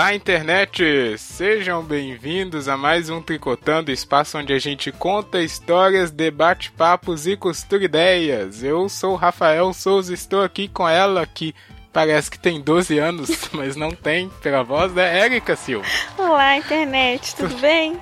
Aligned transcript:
Olá, 0.00 0.14
internet! 0.14 1.18
Sejam 1.18 1.82
bem-vindos 1.82 2.68
a 2.68 2.76
mais 2.78 3.10
um 3.10 3.20
Tricotando, 3.20 3.92
espaço 3.92 4.38
onde 4.38 4.50
a 4.50 4.58
gente 4.58 4.90
conta 4.90 5.42
histórias, 5.42 6.10
debate 6.10 6.72
papos 6.72 7.26
e 7.26 7.36
costura 7.36 7.84
ideias. 7.84 8.62
Eu 8.62 8.88
sou 8.88 9.12
o 9.12 9.16
Rafael 9.16 9.70
Souza, 9.74 10.14
estou 10.14 10.42
aqui 10.42 10.68
com 10.68 10.88
ela 10.88 11.26
que 11.26 11.54
parece 11.92 12.30
que 12.30 12.38
tem 12.38 12.62
12 12.62 12.98
anos, 12.98 13.28
mas 13.52 13.76
não 13.76 13.90
tem, 13.90 14.30
pela 14.42 14.62
voz 14.62 14.90
da 14.94 15.02
Érica 15.02 15.54
Silva. 15.54 15.86
Olá, 16.16 16.56
internet, 16.56 17.36
tudo 17.36 17.54
bem? 17.60 18.00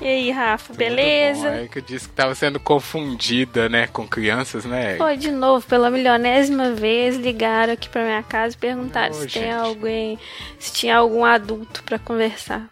E 0.00 0.06
aí, 0.06 0.30
Rafa, 0.30 0.72
beleza? 0.74 1.48
Bom. 1.48 1.54
A 1.54 1.58
Erika 1.58 1.82
disse 1.82 2.06
que 2.06 2.12
estava 2.12 2.34
sendo 2.34 2.60
confundida, 2.60 3.68
né, 3.68 3.86
com 3.86 4.06
crianças, 4.06 4.64
né? 4.64 4.96
Foi 4.96 5.16
de 5.16 5.30
novo, 5.30 5.66
pela 5.66 5.90
milionésima 5.90 6.72
vez, 6.72 7.16
ligaram 7.16 7.72
aqui 7.72 7.88
pra 7.88 8.04
minha 8.04 8.22
casa 8.22 8.54
e 8.54 8.58
perguntaram 8.58 9.10
oh, 9.10 9.14
se 9.14 9.22
gente. 9.22 9.40
tem 9.40 9.52
alguém, 9.52 10.18
se 10.58 10.72
tinha 10.72 10.96
algum 10.96 11.24
adulto 11.24 11.82
para 11.82 11.98
conversar. 11.98 12.68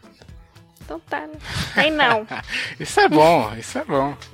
Então 0.84 1.00
tá, 1.00 1.20
né? 1.20 1.34
Tem 1.74 1.90
não. 1.90 2.26
isso 2.78 3.00
é 3.00 3.08
bom, 3.08 3.52
isso 3.58 3.78
é 3.78 3.84
bom. 3.84 4.16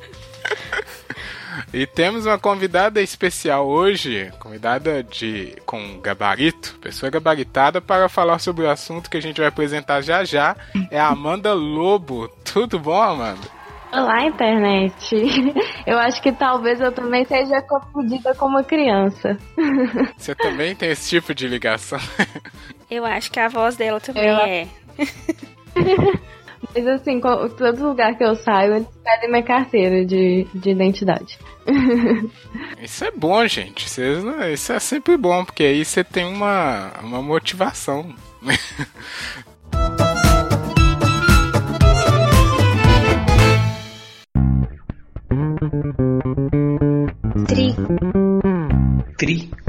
E 1.73 1.87
temos 1.87 2.27
uma 2.27 2.39
convidada 2.39 3.01
especial 3.01 3.67
hoje, 3.67 4.33
convidada 4.39 5.03
de 5.03 5.57
com 5.67 6.01
gabarito, 6.01 6.77
pessoa 6.81 7.11
gabaritada 7.11 7.81
para 7.81 8.09
falar 8.09 8.39
sobre 8.39 8.65
o 8.65 8.71
assunto 8.71 9.11
que 9.11 9.17
a 9.17 9.23
gente 9.23 9.41
vai 9.41 9.49
apresentar 9.49 10.01
já 10.03 10.25
já. 10.25 10.57
É 10.91 10.99
a 10.99 11.09
Amanda 11.09 11.53
Lobo. 11.53 12.29
Tudo 12.45 12.79
bom, 12.79 13.01
Amanda? 13.01 13.63
Olá, 13.93 14.25
internet. 14.25 15.15
Eu 15.87 15.99
acho 15.99 16.23
que 16.23 16.33
talvez 16.33 16.81
eu 16.81 16.91
também 16.93 17.27
seja 17.27 17.61
confundida 17.61 18.35
com 18.35 18.47
uma 18.47 18.65
criança. 18.65 19.37
Você 20.17 20.35
também 20.35 20.75
tem 20.75 20.91
esse 20.91 21.11
tipo 21.11 21.35
de 21.35 21.47
ligação? 21.47 21.99
Eu 22.91 23.05
acho 23.05 23.31
que 23.31 23.39
a 23.39 23.49
voz 23.49 23.77
dela 23.77 24.01
também 24.01 24.29
eu... 24.29 24.37
é. 24.37 24.67
Mas 26.75 26.87
assim, 26.87 27.21
todo 27.21 27.89
lugar 27.89 28.17
que 28.17 28.25
eu 28.25 28.35
saio, 28.35 28.77
eles 28.77 28.89
pedem 29.05 29.31
minha 29.31 29.43
carteira 29.43 30.05
de, 30.05 30.47
de 30.55 30.71
identidade. 30.71 31.39
Isso 32.83 33.05
é 33.05 33.11
bom, 33.11 33.47
gente. 33.47 33.87
Isso 33.87 34.73
é 34.73 34.79
sempre 34.79 35.17
bom, 35.17 35.45
porque 35.45 35.65
aí 35.65 35.85
você 35.85 36.03
tem 36.03 36.25
uma, 36.25 36.93
uma 37.03 37.23
motivação. 37.23 38.15
Tri. 47.47 47.75
Tri. 49.17 49.49
Tri. 49.49 49.62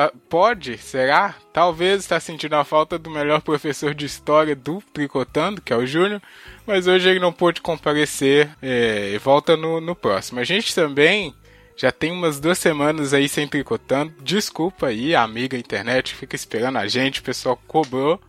Tá, 0.00 0.12
pode, 0.28 0.78
será? 0.78 1.34
Talvez 1.52 2.00
está 2.00 2.18
sentindo 2.18 2.54
a 2.54 2.64
falta 2.64 2.98
do 2.98 3.10
melhor 3.10 3.42
professor 3.42 3.94
de 3.94 4.06
história 4.06 4.56
do 4.56 4.82
Tricotando, 4.92 5.60
que 5.60 5.72
é 5.72 5.76
o 5.76 5.86
Júnior, 5.86 6.22
mas 6.66 6.86
hoje 6.86 7.08
ele 7.08 7.20
não 7.20 7.32
pôde 7.32 7.60
comparecer 7.60 8.50
é, 8.62 9.10
e 9.12 9.18
volta 9.18 9.56
no, 9.56 9.80
no 9.80 9.94
próximo. 9.94 10.40
A 10.40 10.44
gente 10.44 10.74
também 10.74 11.34
já 11.76 11.92
tem 11.92 12.12
umas 12.12 12.40
duas 12.40 12.58
semanas 12.58 13.12
aí 13.12 13.28
sem 13.28 13.46
Tricotando. 13.46 14.14
Desculpa 14.22 14.86
aí, 14.86 15.14
amiga 15.14 15.56
internet 15.56 16.14
fica 16.14 16.34
esperando 16.34 16.78
a 16.78 16.88
gente, 16.88 17.20
o 17.20 17.24
pessoal 17.24 17.60
cobrou. 17.66 18.20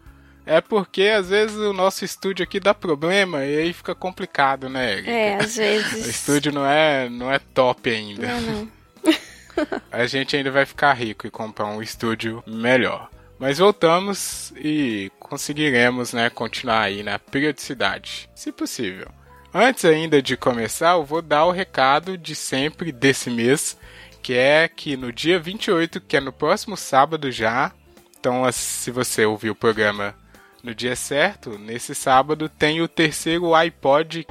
É 0.45 0.59
porque 0.59 1.03
às 1.03 1.29
vezes 1.29 1.55
o 1.55 1.71
nosso 1.71 2.03
estúdio 2.03 2.43
aqui 2.43 2.59
dá 2.59 2.73
problema 2.73 3.45
e 3.45 3.59
aí 3.59 3.73
fica 3.73 3.93
complicado, 3.93 4.67
né? 4.67 4.93
Erika? 4.93 5.11
É, 5.11 5.35
às 5.35 5.55
vezes. 5.57 6.05
O 6.05 6.09
estúdio 6.09 6.51
não 6.51 6.65
é, 6.65 7.07
não 7.07 7.31
é 7.31 7.39
top 7.39 7.89
ainda. 7.89 8.27
Não, 8.27 8.41
não. 8.41 8.71
a 9.91 10.05
gente 10.05 10.35
ainda 10.35 10.51
vai 10.51 10.66
ficar 10.66 10.94
rico 10.94 11.27
e 11.27 11.31
comprar 11.31 11.66
um 11.66 11.81
estúdio 11.81 12.44
melhor. 12.47 13.09
Mas 13.39 13.57
voltamos 13.57 14.53
e 14.55 15.11
conseguiremos, 15.19 16.13
né, 16.13 16.29
continuar 16.29 16.81
aí 16.81 17.01
na 17.01 17.17
periodicidade, 17.17 18.29
se 18.35 18.51
possível. 18.51 19.07
Antes 19.53 19.83
ainda 19.83 20.22
de 20.22 20.38
começar, 20.38 20.91
eu 20.91 21.03
vou 21.03 21.22
dar 21.22 21.45
o 21.45 21.51
recado 21.51 22.17
de 22.17 22.35
sempre 22.35 22.91
desse 22.91 23.29
mês, 23.29 23.77
que 24.22 24.33
é 24.33 24.67
que 24.67 24.95
no 24.95 25.11
dia 25.11 25.39
28, 25.39 25.99
que 26.01 26.17
é 26.17 26.19
no 26.19 26.31
próximo 26.31 26.78
sábado 26.78 27.31
já, 27.31 27.72
então 28.19 28.49
se 28.51 28.91
você 28.91 29.25
ouvir 29.25 29.49
o 29.49 29.55
programa 29.55 30.16
no 30.63 30.75
dia 30.75 30.95
certo, 30.95 31.57
nesse 31.57 31.95
sábado 31.95 32.47
tem 32.47 32.81
o 32.81 32.88
terceiro 32.88 33.55
iPod 33.55 34.28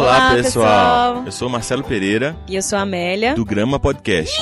Olá, 0.00 0.16
Olá, 0.16 0.34
pessoal. 0.34 0.72
pessoal. 1.14 1.22
Eu 1.26 1.32
sou 1.32 1.48
Marcelo 1.48 1.84
Pereira, 1.84 2.36
E 2.48 2.56
eu 2.56 2.62
sou 2.62 2.78
a 2.78 2.82
Amélia. 2.82 3.34
do 3.34 3.44
Grama 3.44 3.78
Podcast. 3.78 4.40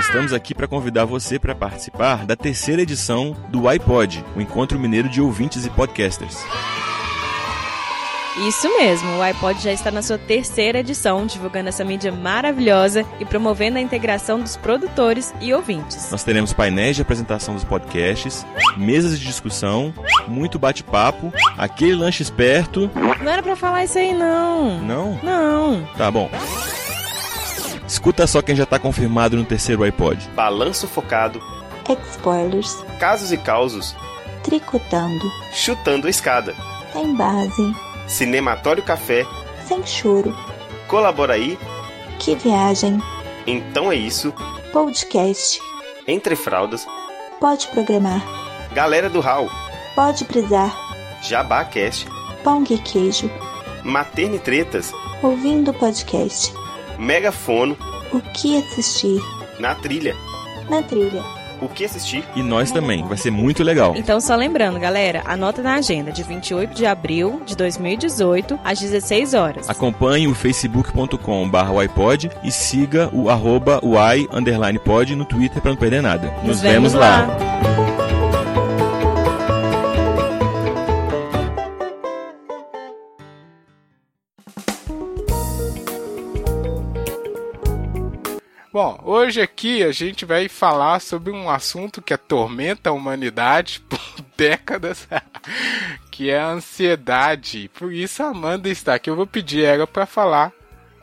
Estamos 0.00 0.32
aqui 0.32 0.54
para 0.54 0.66
convidar 0.66 1.04
você 1.04 1.38
para 1.38 1.54
participar 1.54 2.24
da 2.26 2.34
terceira 2.36 2.80
edição 2.82 3.36
do 3.50 3.68
iPod, 3.68 4.24
o 4.36 4.40
Encontro 4.40 4.78
Mineiro 4.78 5.08
de 5.08 5.20
Ouvintes 5.20 5.66
e 5.66 5.70
Podcasters. 5.70 6.38
Isso 8.38 8.68
mesmo, 8.76 9.16
o 9.16 9.22
iPod 9.22 9.62
já 9.62 9.72
está 9.72 9.90
na 9.90 10.02
sua 10.02 10.18
terceira 10.18 10.80
edição, 10.80 11.24
divulgando 11.24 11.70
essa 11.70 11.82
mídia 11.82 12.12
maravilhosa 12.12 13.02
e 13.18 13.24
promovendo 13.24 13.78
a 13.78 13.80
integração 13.80 14.38
dos 14.38 14.56
produtores 14.56 15.32
e 15.40 15.54
ouvintes. 15.54 16.10
Nós 16.10 16.22
teremos 16.22 16.52
painéis 16.52 16.96
de 16.96 17.02
apresentação 17.02 17.54
dos 17.54 17.64
podcasts, 17.64 18.44
mesas 18.76 19.18
de 19.18 19.24
discussão, 19.24 19.92
muito 20.28 20.58
bate-papo, 20.58 21.32
aquele 21.56 21.94
lanche 21.94 22.22
esperto. 22.22 22.90
Não 23.22 23.32
era 23.32 23.42
pra 23.42 23.56
falar 23.56 23.84
isso 23.84 23.98
aí, 23.98 24.12
não. 24.12 24.80
Não? 24.80 25.18
Não. 25.22 25.88
Tá 25.96 26.10
bom. 26.10 26.30
Escuta 27.88 28.26
só 28.26 28.42
quem 28.42 28.54
já 28.54 28.66
tá 28.66 28.78
confirmado 28.78 29.36
no 29.36 29.44
terceiro 29.44 29.82
iPod. 29.82 30.28
Balanço 30.34 30.86
focado, 30.86 31.40
Spoilers, 32.10 32.84
casos 32.98 33.32
e 33.32 33.38
causos, 33.38 33.96
tricotando, 34.42 35.32
chutando 35.52 36.06
a 36.06 36.10
escada, 36.10 36.54
em 36.94 37.14
base, 37.14 37.74
cinematório 38.06 38.82
café, 38.82 39.26
sem 39.66 39.84
choro, 39.86 40.36
colabora 40.88 41.34
aí, 41.34 41.58
que 42.18 42.34
viagem, 42.34 43.00
então 43.46 43.90
é 43.90 43.96
isso, 43.96 44.32
podcast, 44.72 45.60
entre 46.06 46.36
fraldas, 46.36 46.86
pode 47.40 47.66
programar, 47.68 48.22
galera 48.72 49.10
do 49.10 49.20
Hall, 49.20 49.50
pode 49.94 50.24
brisar, 50.24 50.74
Jabá 51.22 51.64
Cast, 51.64 52.06
pão 52.44 52.64
e 52.68 52.78
queijo, 52.78 53.30
Maternitretas, 53.82 54.92
ouvindo 55.22 55.72
podcast, 55.74 56.52
Megafono, 56.98 57.76
o 58.12 58.20
que 58.20 58.58
assistir, 58.58 59.20
na 59.58 59.74
trilha, 59.74 60.14
na 60.68 60.82
trilha. 60.82 61.35
O 61.60 61.68
que 61.68 61.84
assistir, 61.84 62.24
E 62.34 62.42
nós 62.42 62.70
também, 62.70 63.04
vai 63.04 63.16
ser 63.16 63.30
muito 63.30 63.62
legal. 63.62 63.94
Então, 63.96 64.20
só 64.20 64.34
lembrando, 64.34 64.78
galera, 64.78 65.22
anota 65.24 65.62
na 65.62 65.74
agenda 65.74 66.12
de 66.12 66.22
28 66.22 66.74
de 66.74 66.86
abril 66.86 67.42
de 67.44 67.56
2018, 67.56 68.58
às 68.64 68.78
16 68.78 69.34
horas. 69.34 69.70
Acompanhe 69.70 70.28
o 70.28 70.34
facebook.com 70.34 71.50
iPod 71.80 72.30
e 72.42 72.50
siga 72.50 73.08
o 73.12 73.28
arroba 73.28 73.80
y 73.82 74.28
underline 74.32 74.78
pod 74.78 75.14
no 75.14 75.24
Twitter 75.24 75.60
para 75.60 75.70
não 75.70 75.78
perder 75.78 76.02
nada. 76.02 76.32
Nos, 76.44 76.60
vemos 76.60 76.92
lá. 76.92 77.26
Bom, 88.76 89.00
hoje 89.04 89.40
aqui 89.40 89.82
a 89.82 89.90
gente 89.90 90.26
vai 90.26 90.50
falar 90.50 91.00
sobre 91.00 91.32
um 91.32 91.48
assunto 91.48 92.02
que 92.02 92.12
atormenta 92.12 92.90
a 92.90 92.92
humanidade 92.92 93.80
por 93.88 93.98
décadas, 94.36 95.08
que 96.10 96.28
é 96.28 96.38
a 96.38 96.50
ansiedade. 96.50 97.70
Por 97.72 97.90
isso 97.90 98.22
a 98.22 98.26
Amanda 98.26 98.68
está 98.68 98.96
aqui. 98.96 99.08
Eu 99.08 99.16
vou 99.16 99.26
pedir 99.26 99.64
ela 99.64 99.86
para 99.86 100.04
falar 100.04 100.52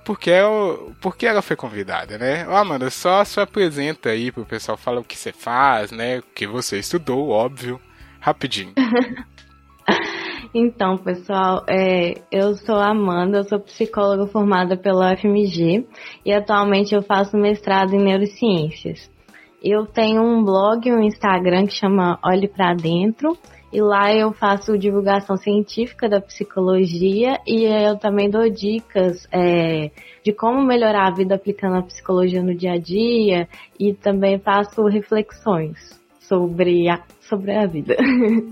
porque, 0.06 0.30
eu, 0.30 0.96
porque 1.02 1.26
ela 1.26 1.42
foi 1.42 1.56
convidada, 1.56 2.16
né? 2.20 2.48
Ô, 2.48 2.56
Amanda, 2.56 2.92
só 2.92 3.26
se 3.26 3.40
apresenta 3.40 4.10
aí 4.10 4.32
pro 4.32 4.46
pessoal, 4.46 4.78
fala 4.78 5.02
o 5.02 5.04
que 5.04 5.18
você 5.18 5.32
faz, 5.32 5.90
né? 5.90 6.20
O 6.20 6.24
que 6.36 6.46
você 6.46 6.78
estudou, 6.78 7.30
óbvio. 7.30 7.82
Rapidinho. 8.20 8.76
Então, 10.56 10.98
pessoal, 10.98 11.64
é, 11.68 12.14
eu 12.32 12.56
sou 12.56 12.76
Amanda, 12.76 13.40
eu 13.40 13.44
sou 13.44 13.60
psicóloga 13.60 14.28
formada 14.28 14.78
pela 14.78 15.18
FMG 15.18 15.84
e 16.24 16.32
atualmente 16.32 16.94
eu 16.94 17.02
faço 17.02 17.36
mestrado 17.36 17.96
em 17.96 18.04
neurociências. 18.04 19.10
Eu 19.64 19.88
tenho 19.88 20.22
um 20.22 20.44
blog, 20.44 20.92
um 20.92 21.02
Instagram 21.02 21.66
que 21.66 21.74
chama 21.74 22.20
Olhe 22.24 22.48
Pra 22.48 22.76
Dentro 22.76 23.36
e 23.72 23.82
lá 23.82 24.14
eu 24.14 24.32
faço 24.32 24.78
divulgação 24.78 25.38
científica 25.38 26.08
da 26.08 26.22
psicologia 26.22 27.40
e 27.48 27.64
eu 27.64 27.98
também 27.98 28.30
dou 28.30 28.48
dicas 28.48 29.28
é, 29.32 29.90
de 30.24 30.32
como 30.34 30.64
melhorar 30.64 31.08
a 31.08 31.16
vida 31.16 31.34
aplicando 31.34 31.78
a 31.78 31.82
psicologia 31.82 32.44
no 32.44 32.54
dia 32.54 32.74
a 32.74 32.78
dia 32.78 33.48
e 33.80 33.92
também 33.96 34.38
faço 34.38 34.86
reflexões 34.86 36.03
sobre 36.28 36.90
a, 36.90 37.00
sobre 37.28 37.52
a 37.56 37.66
vida. 37.66 37.96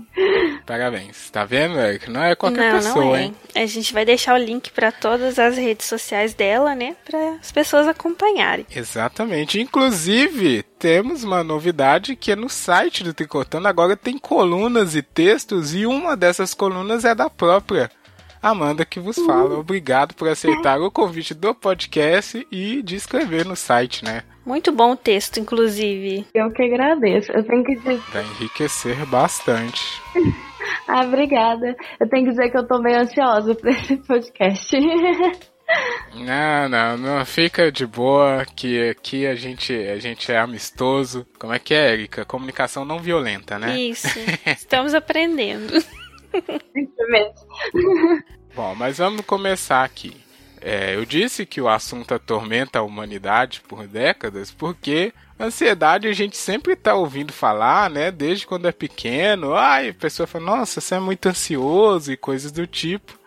Parabéns. 0.66 1.30
Tá 1.30 1.44
vendo, 1.44 1.78
Eric? 1.78 2.10
Não 2.10 2.22
é 2.22 2.34
qualquer 2.34 2.72
não, 2.72 2.78
pessoa, 2.78 3.04
não 3.04 3.16
é. 3.16 3.24
hein? 3.24 3.34
A 3.54 3.66
gente 3.66 3.92
vai 3.92 4.04
deixar 4.04 4.34
o 4.34 4.42
link 4.42 4.70
para 4.70 4.92
todas 4.92 5.38
as 5.38 5.56
redes 5.56 5.86
sociais 5.86 6.34
dela, 6.34 6.74
né? 6.74 6.96
Para 7.04 7.36
as 7.40 7.50
pessoas 7.50 7.88
acompanharem. 7.88 8.66
Exatamente. 8.74 9.60
Inclusive, 9.60 10.62
temos 10.78 11.24
uma 11.24 11.42
novidade 11.42 12.14
que 12.14 12.32
é 12.32 12.36
no 12.36 12.48
site 12.48 13.02
do 13.02 13.14
Tricotando. 13.14 13.68
Agora 13.68 13.96
tem 13.96 14.18
colunas 14.18 14.94
e 14.94 15.02
textos 15.02 15.74
e 15.74 15.86
uma 15.86 16.16
dessas 16.16 16.54
colunas 16.54 17.04
é 17.04 17.14
da 17.14 17.28
própria 17.28 17.90
Amanda 18.42 18.84
que 18.84 18.98
vos 18.98 19.14
fala. 19.24 19.56
Obrigado 19.56 20.14
por 20.14 20.28
aceitar 20.28 20.80
o 20.80 20.90
convite 20.90 21.32
do 21.32 21.54
podcast 21.54 22.44
e 22.50 22.82
de 22.82 22.96
escrever 22.96 23.46
no 23.46 23.54
site, 23.54 24.04
né? 24.04 24.24
Muito 24.44 24.72
bom 24.72 24.92
o 24.92 24.96
texto, 24.96 25.38
inclusive. 25.38 26.26
Eu 26.34 26.50
que 26.52 26.62
agradeço. 26.62 27.30
Eu 27.32 27.44
tenho 27.44 27.64
que 27.64 27.76
dizer. 27.76 28.00
Pra 28.10 28.22
enriquecer 28.22 29.06
bastante. 29.06 30.02
ah, 30.88 31.02
obrigada. 31.02 31.76
Eu 32.00 32.08
tenho 32.08 32.24
que 32.24 32.30
dizer 32.30 32.50
que 32.50 32.58
eu 32.58 32.66
tô 32.66 32.80
meio 32.80 33.00
ansiosa 33.00 33.54
pra 33.54 33.70
esse 33.70 33.96
podcast. 33.98 34.76
Não, 36.14 36.68
não, 36.68 36.98
não, 36.98 37.24
fica 37.24 37.72
de 37.72 37.86
boa 37.86 38.44
que 38.44 38.90
aqui 38.90 39.26
a 39.26 39.34
gente, 39.34 39.72
a 39.72 39.98
gente 39.98 40.30
é 40.30 40.38
amistoso. 40.38 41.26
Como 41.38 41.54
é 41.54 41.58
que 41.58 41.72
é, 41.72 41.92
Erika? 41.92 42.26
Comunicação 42.26 42.84
não 42.84 42.98
violenta, 42.98 43.58
né? 43.58 43.78
Isso. 43.78 44.06
Estamos 44.44 44.92
aprendendo. 44.92 45.74
Isso 45.74 47.08
mesmo. 47.08 48.22
Bom, 48.54 48.74
mas 48.74 48.98
vamos 48.98 49.24
começar 49.24 49.82
aqui. 49.82 50.14
É, 50.64 50.94
eu 50.94 51.04
disse 51.04 51.44
que 51.44 51.60
o 51.60 51.68
assunto 51.68 52.14
atormenta 52.14 52.78
a 52.78 52.82
humanidade 52.82 53.60
por 53.66 53.84
décadas 53.88 54.52
porque 54.52 55.12
ansiedade 55.38 56.06
a 56.06 56.12
gente 56.12 56.36
sempre 56.36 56.76
tá 56.76 56.94
ouvindo 56.94 57.32
falar, 57.32 57.90
né? 57.90 58.12
Desde 58.12 58.46
quando 58.46 58.68
é 58.68 58.72
pequeno. 58.72 59.54
Ai, 59.54 59.88
a 59.88 59.94
pessoa 59.94 60.24
fala, 60.24 60.44
nossa, 60.44 60.80
você 60.80 60.94
é 60.94 61.00
muito 61.00 61.28
ansioso 61.28 62.12
e 62.12 62.16
coisas 62.16 62.52
do 62.52 62.64
tipo. 62.64 63.18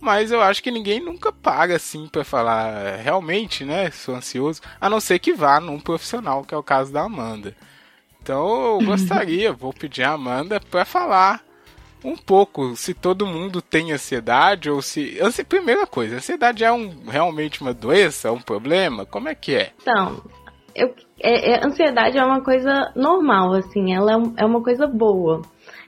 Mas 0.00 0.30
eu 0.30 0.40
acho 0.40 0.62
que 0.62 0.70
ninguém 0.70 1.00
nunca 1.00 1.32
paga 1.32 1.74
assim 1.74 2.06
para 2.06 2.22
falar 2.22 2.96
realmente, 2.96 3.64
né? 3.64 3.90
Sou 3.90 4.14
ansioso, 4.14 4.62
a 4.80 4.88
não 4.88 5.00
ser 5.00 5.18
que 5.18 5.32
vá 5.32 5.58
num 5.58 5.80
profissional, 5.80 6.44
que 6.44 6.54
é 6.54 6.56
o 6.56 6.62
caso 6.62 6.92
da 6.92 7.02
Amanda. 7.02 7.56
Então 8.22 8.78
eu 8.78 8.78
gostaria, 8.86 9.52
vou 9.52 9.72
pedir 9.72 10.04
a 10.04 10.12
Amanda 10.12 10.60
para 10.60 10.84
falar 10.84 11.42
um 12.04 12.16
pouco 12.16 12.76
se 12.76 12.94
todo 12.94 13.26
mundo 13.26 13.60
tem 13.60 13.92
ansiedade 13.92 14.70
ou 14.70 14.80
se. 14.80 15.18
Ansi... 15.20 15.44
Primeira 15.44 15.86
coisa, 15.86 16.16
ansiedade 16.16 16.64
é 16.64 16.72
um, 16.72 17.04
realmente 17.06 17.60
uma 17.60 17.74
doença, 17.74 18.32
um 18.32 18.40
problema? 18.40 19.04
Como 19.04 19.28
é 19.28 19.34
que 19.34 19.54
é? 19.54 19.72
Então, 19.80 20.22
eu, 20.74 20.94
é, 21.20 21.52
é, 21.52 21.66
ansiedade 21.66 22.18
é 22.18 22.24
uma 22.24 22.42
coisa 22.42 22.92
normal, 22.94 23.54
assim, 23.54 23.92
ela 23.92 24.12
é, 24.12 24.42
é 24.42 24.44
uma 24.44 24.62
coisa 24.62 24.86
boa. 24.86 25.42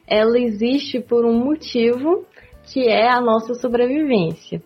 Ela 0.06 0.38
existe 0.38 1.00
por 1.00 1.24
um 1.24 1.38
motivo 1.44 2.26
que 2.64 2.88
é 2.88 3.08
a 3.08 3.20
nossa 3.20 3.54
sobrevivência. 3.54 4.60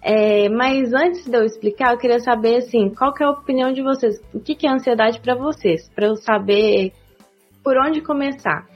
É, 0.00 0.48
mas 0.48 0.92
antes 0.92 1.26
de 1.26 1.36
eu 1.36 1.44
explicar, 1.44 1.92
eu 1.92 1.98
queria 1.98 2.20
saber 2.20 2.56
assim, 2.56 2.90
qual 2.90 3.12
que 3.12 3.22
é 3.22 3.26
a 3.26 3.30
opinião 3.30 3.72
de 3.72 3.82
vocês? 3.82 4.20
O 4.32 4.40
que, 4.40 4.54
que 4.54 4.66
é 4.66 4.70
ansiedade 4.70 5.20
para 5.20 5.34
vocês? 5.34 5.88
Para 5.88 6.06
eu 6.06 6.16
saber 6.16 6.92
por 7.64 7.76
onde 7.76 8.00
começar 8.00 8.66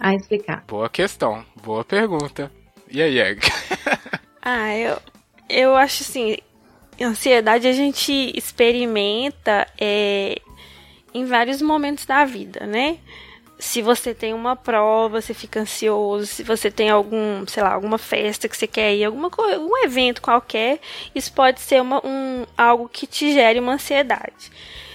a 0.00 0.14
explicar. 0.14 0.64
Boa 0.66 0.88
questão, 0.88 1.44
boa 1.62 1.84
pergunta. 1.84 2.50
E 2.90 3.02
aí, 3.02 3.18
Eric? 3.18 3.46
ah, 4.42 4.74
eu, 4.74 4.98
eu 5.48 5.76
acho 5.76 6.02
assim, 6.02 6.38
ansiedade 7.00 7.68
a 7.68 7.72
gente 7.72 8.32
experimenta 8.34 9.66
é, 9.78 10.40
em 11.12 11.24
vários 11.26 11.60
momentos 11.60 12.06
da 12.06 12.24
vida, 12.24 12.66
né? 12.66 12.98
se 13.60 13.82
você 13.82 14.14
tem 14.14 14.32
uma 14.32 14.56
prova, 14.56 15.20
você 15.20 15.34
fica 15.34 15.60
ansioso, 15.60 16.26
se 16.26 16.42
você 16.42 16.70
tem 16.70 16.88
algum, 16.88 17.46
sei 17.46 17.62
lá, 17.62 17.74
alguma 17.74 17.98
festa 17.98 18.48
que 18.48 18.56
você 18.56 18.66
quer 18.66 18.94
ir, 18.94 19.04
alguma 19.04 19.30
algum 19.30 19.84
evento 19.84 20.22
qualquer, 20.22 20.80
isso 21.14 21.32
pode 21.32 21.60
ser 21.60 21.82
uma, 21.82 22.04
um, 22.04 22.46
algo 22.56 22.88
que 22.88 23.06
te 23.06 23.32
gere 23.32 23.60
uma 23.60 23.74
ansiedade. 23.74 24.50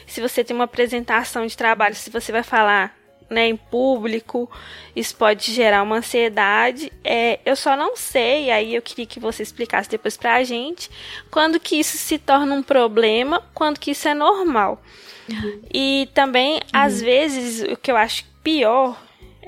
Se 0.08 0.20
você 0.20 0.44
tem 0.44 0.56
uma 0.56 0.66
apresentação 0.66 1.46
de 1.46 1.56
trabalho, 1.56 1.96
se 1.96 2.10
você 2.10 2.32
vai 2.32 2.42
falar 2.42 2.96
né, 3.30 3.48
em 3.48 3.56
público, 3.56 4.50
isso 4.96 5.16
pode 5.16 5.52
gerar 5.52 5.84
uma 5.84 5.98
ansiedade. 5.98 6.92
É, 7.04 7.40
eu 7.46 7.56
só 7.56 7.76
não 7.76 7.96
sei, 7.96 8.52
aí 8.52 8.76
eu 8.76 8.82
queria 8.82 9.06
que 9.06 9.20
você 9.20 9.44
explicasse 9.44 9.90
depois 9.90 10.18
pra 10.18 10.44
gente, 10.44 10.90
quando 11.32 11.60
que 11.60 11.76
isso 11.76 11.98
se 11.98 12.18
torna 12.18 12.54
um 12.54 12.64
problema, 12.64 13.44
quando 13.54 13.80
que 13.80 13.92
isso 13.92 14.08
é 14.08 14.14
normal. 14.14 14.82
Uhum. 15.30 15.62
E 15.74 16.10
também, 16.14 16.56
uhum. 16.56 16.60
às 16.74 17.02
vezes, 17.02 17.62
o 17.72 17.76
que 17.76 17.92
eu 17.92 17.98
acho 17.98 18.26
pior 18.44 18.96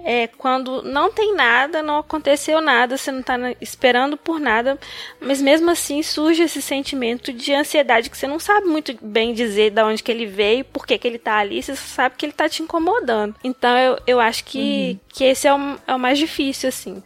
é 0.10 0.26
quando 0.26 0.82
não 0.84 1.12
tem 1.12 1.36
nada, 1.36 1.84
não 1.84 1.98
aconteceu 1.98 2.62
nada, 2.62 2.96
você 2.96 3.12
não 3.12 3.20
está 3.20 3.36
esperando 3.60 4.16
por 4.16 4.40
nada, 4.40 4.80
mas 5.20 5.42
mesmo 5.42 5.70
assim 5.70 6.02
surge 6.02 6.44
esse 6.44 6.62
sentimento 6.62 7.34
de 7.34 7.54
ansiedade 7.54 8.10
que 8.10 8.18
você 8.18 8.26
não 8.26 8.40
sabe 8.40 8.68
muito 8.68 8.96
bem 9.02 9.34
dizer 9.34 9.70
de 9.70 9.84
onde 9.84 10.02
que 10.02 10.10
ele 10.10 10.26
veio, 10.26 10.64
por 10.64 10.88
que, 10.88 10.98
que 10.98 11.06
ele 11.06 11.18
está 11.18 11.40
ali, 11.40 11.62
você 11.62 11.76
só 11.76 11.86
sabe 11.88 12.16
que 12.18 12.26
ele 12.26 12.32
está 12.32 12.48
te 12.48 12.64
incomodando. 12.64 13.36
Então 13.44 13.78
eu, 13.78 14.00
eu 14.08 14.20
acho 14.22 14.46
que, 14.46 14.92
uhum. 14.94 15.00
que 15.10 15.26
esse 15.26 15.46
é 15.46 15.54
o, 15.54 15.78
é 15.86 15.94
o 15.94 16.00
mais 16.00 16.18
difícil, 16.18 16.70
assim, 16.70 17.04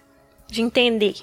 de 0.47 0.61
entender. 0.61 1.15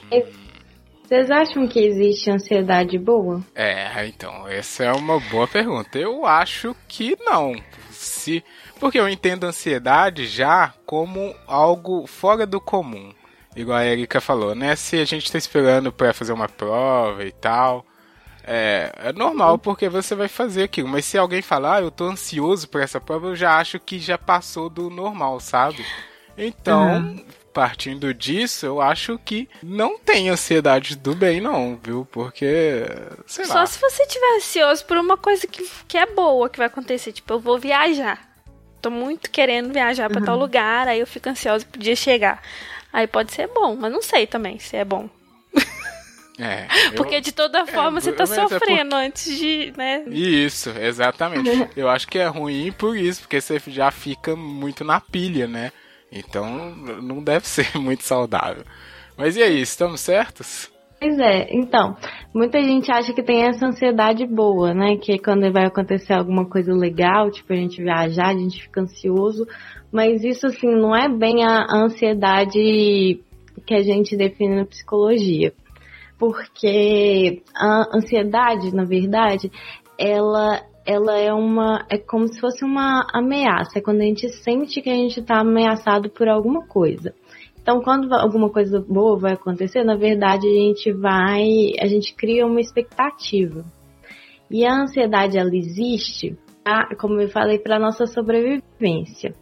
Vocês 1.05 1.31
acham 1.31 1.69
que 1.69 1.79
existe 1.79 2.29
ansiedade 2.29 2.99
boa? 2.99 3.41
É, 3.55 4.05
então, 4.09 4.49
essa 4.49 4.83
é 4.83 4.93
uma 4.93 5.21
boa 5.31 5.47
pergunta. 5.47 5.97
Eu 5.97 6.27
acho 6.27 6.75
que 6.89 7.17
não. 7.21 7.55
Se 7.91 8.43
porque 8.79 8.99
eu 8.99 9.09
entendo 9.09 9.45
ansiedade 9.45 10.27
já 10.27 10.73
como 10.87 11.35
algo 11.47 12.07
fora 12.07 12.47
do 12.47 12.61
comum. 12.61 13.13
Igual 13.55 13.79
a 13.79 13.87
Erika 13.87 14.21
falou, 14.21 14.55
né? 14.55 14.77
Se 14.77 14.97
a 14.97 15.05
gente 15.05 15.27
está 15.27 15.37
esperando 15.37 15.93
para 15.93 16.15
fazer 16.15 16.33
uma 16.33 16.49
prova 16.49 17.25
e 17.25 17.33
tal, 17.33 17.85
é, 18.45 18.93
é, 18.97 19.13
normal 19.13 19.59
porque 19.59 19.89
você 19.89 20.15
vai 20.15 20.29
fazer 20.29 20.63
aquilo. 20.63 20.89
Mas 20.89 21.05
se 21.05 21.19
alguém 21.19 21.43
falar, 21.43 21.77
ah, 21.77 21.81
eu 21.81 21.91
tô 21.91 22.05
ansioso 22.05 22.69
por 22.69 22.81
essa 22.81 23.01
prova, 23.01 23.29
eu 23.29 23.37
já 23.37 23.59
acho 23.59 23.81
que 23.81 23.99
já 23.99 24.17
passou 24.17 24.71
do 24.71 24.89
normal, 24.89 25.41
sabe? 25.41 25.85
Então, 26.37 26.99
uhum. 26.99 27.25
partindo 27.53 28.15
disso, 28.15 28.65
eu 28.65 28.81
acho 28.81 29.19
que 29.19 29.49
não 29.61 29.99
tem 29.99 30.29
ansiedade 30.29 30.95
do 30.95 31.15
bem, 31.17 31.41
não, 31.41 31.77
viu? 31.83 32.07
Porque, 32.11 32.85
sei 33.27 33.45
Só 33.45 33.55
lá. 33.55 33.67
se 33.67 33.81
você 33.81 34.05
estiver 34.05 34.37
ansioso 34.37 34.85
por 34.87 34.97
uma 34.97 35.17
coisa 35.17 35.47
que, 35.47 35.69
que 35.89 35.99
é 35.99 36.07
boa 36.07 36.49
que 36.49 36.59
vai 36.59 36.69
acontecer. 36.69 37.13
Tipo, 37.13 37.35
eu 37.35 37.41
vou 37.41 37.59
viajar 37.59 38.28
tô 38.81 38.91
muito 38.91 39.31
querendo 39.31 39.73
viajar 39.73 40.09
para 40.09 40.21
uhum. 40.21 40.27
tal 40.27 40.39
lugar, 40.39 40.89
aí 40.89 41.01
eu 41.01 41.07
fico 41.07 41.29
ansiosa 41.29 41.67
pro 41.67 41.81
dia 41.81 41.97
chegar. 41.97 42.43
Aí 42.93 43.07
pode 43.07 43.33
ser 43.33 43.49
bom, 43.49 43.77
mas 43.77 43.93
não 43.93 44.03
sei 44.03 44.27
também 44.27 44.59
se 44.59 44.77
é 44.77 44.85
bom. 44.85 45.09
É, 46.41 46.69
porque 46.95 47.21
de 47.21 47.33
toda 47.33 47.59
é, 47.59 47.67
forma 47.67 47.99
é, 47.99 48.01
você 48.01 48.13
tá 48.13 48.25
sofrendo 48.25 48.95
é 48.95 49.07
antes 49.07 49.37
de, 49.37 49.73
né? 49.77 50.05
Isso, 50.07 50.71
exatamente. 50.71 51.69
eu 51.77 51.89
acho 51.89 52.07
que 52.07 52.17
é 52.17 52.29
ruim 52.29 52.71
por 52.71 52.97
isso, 52.97 53.23
porque 53.23 53.41
você 53.41 53.61
já 53.67 53.91
fica 53.91 54.37
muito 54.37 54.85
na 54.85 55.01
pilha, 55.01 55.49
né? 55.49 55.73
Então 56.13 56.47
não 56.77 57.23
deve 57.23 57.45
ser 57.49 57.77
muito 57.77 58.05
saudável. 58.05 58.65
Mas 59.17 59.37
e 59.37 59.43
aí, 59.43 59.61
estamos 59.61 60.01
certos? 60.01 60.71
Pois 61.01 61.17
é, 61.21 61.47
então, 61.53 61.97
muita 62.35 62.61
gente 62.61 62.91
acha 62.91 63.13
que 63.13 63.23
tem 63.23 63.45
essa 63.45 63.67
ansiedade 63.67 64.27
boa, 64.27 64.75
né? 64.75 64.97
Que 64.97 65.17
quando 65.17 65.51
vai 65.53 65.67
acontecer 65.67 66.13
alguma 66.13 66.45
coisa 66.45 66.73
legal, 66.73 67.31
tipo 67.31 67.53
a 67.53 67.57
gente 67.57 67.81
viajar, 67.81 68.31
a 68.31 68.37
gente 68.37 68.61
fica 68.61 68.81
ansioso, 68.81 69.47
mas 69.93 70.25
isso 70.25 70.49
assim 70.49 70.67
não 70.67 70.97
é 70.97 71.09
bem 71.09 71.45
a 71.45 71.67
ansiedade 71.73 73.21
que 73.65 73.75
a 73.75 73.83
gente 73.83 74.17
define 74.17 74.57
na 74.57 74.65
psicologia. 74.65 75.53
Porque 76.19 77.43
a 77.55 77.97
ansiedade, 77.97 78.75
na 78.75 78.85
verdade, 78.85 79.53
ela 79.97 80.61
ela 80.85 81.17
é 81.19 81.33
uma 81.33 81.87
é 81.89 81.99
como 81.99 82.27
se 82.27 82.41
fosse 82.41 82.65
uma 82.65 83.07
ameaça, 83.13 83.79
é 83.79 83.83
quando 83.83 84.01
a 84.01 84.05
gente 84.05 84.29
sente 84.43 84.81
que 84.81 84.91
a 84.91 84.95
gente 84.95 85.21
está 85.21 85.39
ameaçado 85.39 86.11
por 86.11 86.29
alguma 86.29 86.67
coisa. 86.67 87.15
Então, 87.69 87.83
quando 87.83 88.11
alguma 88.15 88.49
coisa 88.49 88.81
boa 88.81 89.19
vai 89.19 89.35
acontecer, 89.35 89.85
na 89.85 89.95
verdade 89.95 90.49
a 90.49 90.55
gente 90.55 90.91
vai, 90.91 91.45
a 91.79 91.87
gente 91.87 92.15
cria 92.15 92.47
uma 92.47 92.63
expectativa. 92.63 93.63
E 94.51 94.65
a 94.65 94.75
ansiedade 94.75 95.37
ela 95.37 95.55
existe, 95.55 96.35
tá? 96.65 96.89
como 96.99 97.21
eu 97.21 97.29
falei, 97.29 97.59
para 97.59 97.79
nossa 97.79 98.07
sobrevivência. 98.07 99.35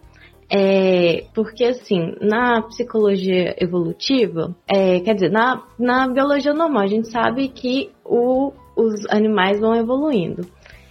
É, 0.50 1.26
porque 1.37 1.66
assim, 1.66 2.16
na 2.21 2.62
psicologia 2.62 3.54
evolutiva, 3.61 4.56
é, 4.68 4.99
quer 4.99 5.14
dizer, 5.14 5.30
na, 5.30 5.62
na 5.78 6.09
biologia 6.09 6.52
normal, 6.52 6.83
a 6.83 6.88
gente 6.88 7.09
sabe 7.09 7.47
que 7.47 7.92
o, 8.04 8.52
os 8.76 9.06
animais 9.09 9.61
vão 9.61 9.73
evoluindo. 9.73 10.45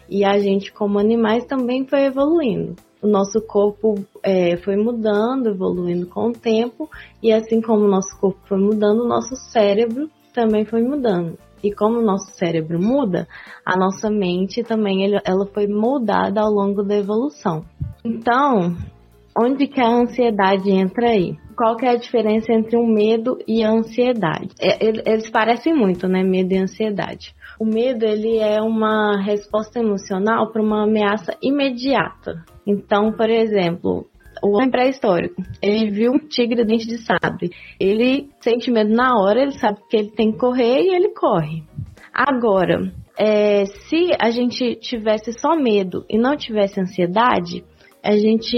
E 0.10 0.24
a 0.24 0.39
gente, 0.39 0.72
como 0.72 1.00
animais, 1.00 1.44
também 1.44 1.86
foi 1.86 2.06
evoluindo. 2.06 2.75
O 3.06 3.08
nosso 3.08 3.40
corpo 3.40 4.04
é, 4.24 4.58
foi 4.58 4.76
mudando, 4.76 5.50
evoluindo 5.50 6.08
com 6.08 6.30
o 6.30 6.34
tempo, 6.34 6.90
e 7.22 7.32
assim 7.32 7.62
como 7.62 7.86
o 7.86 7.88
nosso 7.88 8.20
corpo 8.20 8.40
foi 8.48 8.58
mudando, 8.58 9.04
o 9.04 9.08
nosso 9.08 9.36
cérebro 9.36 10.10
também 10.34 10.66
foi 10.66 10.82
mudando. 10.82 11.38
E 11.64 11.72
como 11.72 12.00
o 12.00 12.02
nosso 12.02 12.34
cérebro 12.34 12.82
muda, 12.82 13.28
a 13.64 13.78
nossa 13.78 14.10
mente 14.10 14.64
também 14.64 15.14
ela 15.24 15.46
foi 15.54 15.68
moldada 15.68 16.42
ao 16.42 16.50
longo 16.52 16.82
da 16.82 16.96
evolução. 16.98 17.64
Então, 18.04 18.76
onde 19.38 19.68
que 19.68 19.80
a 19.80 19.88
ansiedade 19.88 20.72
entra 20.72 21.10
aí? 21.10 21.38
Qual 21.56 21.78
que 21.78 21.86
é 21.86 21.92
a 21.92 21.98
diferença 21.98 22.52
entre 22.52 22.76
um 22.76 22.88
medo 22.88 23.38
e 23.48 23.64
a 23.64 23.70
ansiedade? 23.70 24.50
É, 24.60 24.84
ele- 24.84 25.04
Eles 25.06 25.30
parecem 25.30 25.76
muito, 25.76 26.08
né? 26.08 26.24
Medo 26.24 26.54
e 26.54 26.58
ansiedade. 26.58 27.36
O 27.60 27.66
medo 27.66 28.06
ele 28.06 28.38
é 28.38 28.62
uma 28.62 29.22
resposta 29.22 29.80
emocional 29.80 30.52
para 30.52 30.62
uma 30.62 30.84
ameaça 30.84 31.36
imediata. 31.42 32.44
Então, 32.68 33.12
por 33.14 33.30
exemplo, 33.30 34.08
o 34.44 34.56
homem 34.56 34.70
pré-histórico, 34.70 35.42
ele 35.62 35.90
viu 35.90 36.14
um 36.14 36.20
tigre 36.20 36.64
dente 36.66 36.88
de 36.88 36.98
sabre. 36.98 37.52
Ele 37.80 38.30
sente 38.42 38.70
medo 38.70 38.94
na 38.94 39.18
hora, 39.18 39.42
ele 39.42 39.54
sabe 39.54 39.80
que 39.90 39.98
ele 39.98 40.12
tem 40.12 40.32
que 40.32 40.38
correr 40.38 40.82
e 40.82 40.96
ele 40.96 41.10
corre. 41.10 41.64
Agora, 42.14 42.92
é, 43.18 43.66
se 43.66 44.10
a 44.20 44.30
gente 44.30 44.76
tivesse 44.76 45.32
só 45.34 45.56
medo 45.56 46.06
e 46.10 46.18
não 46.18 46.36
tivesse 46.36 46.80
ansiedade, 46.80 47.64
a 48.04 48.16
gente, 48.18 48.56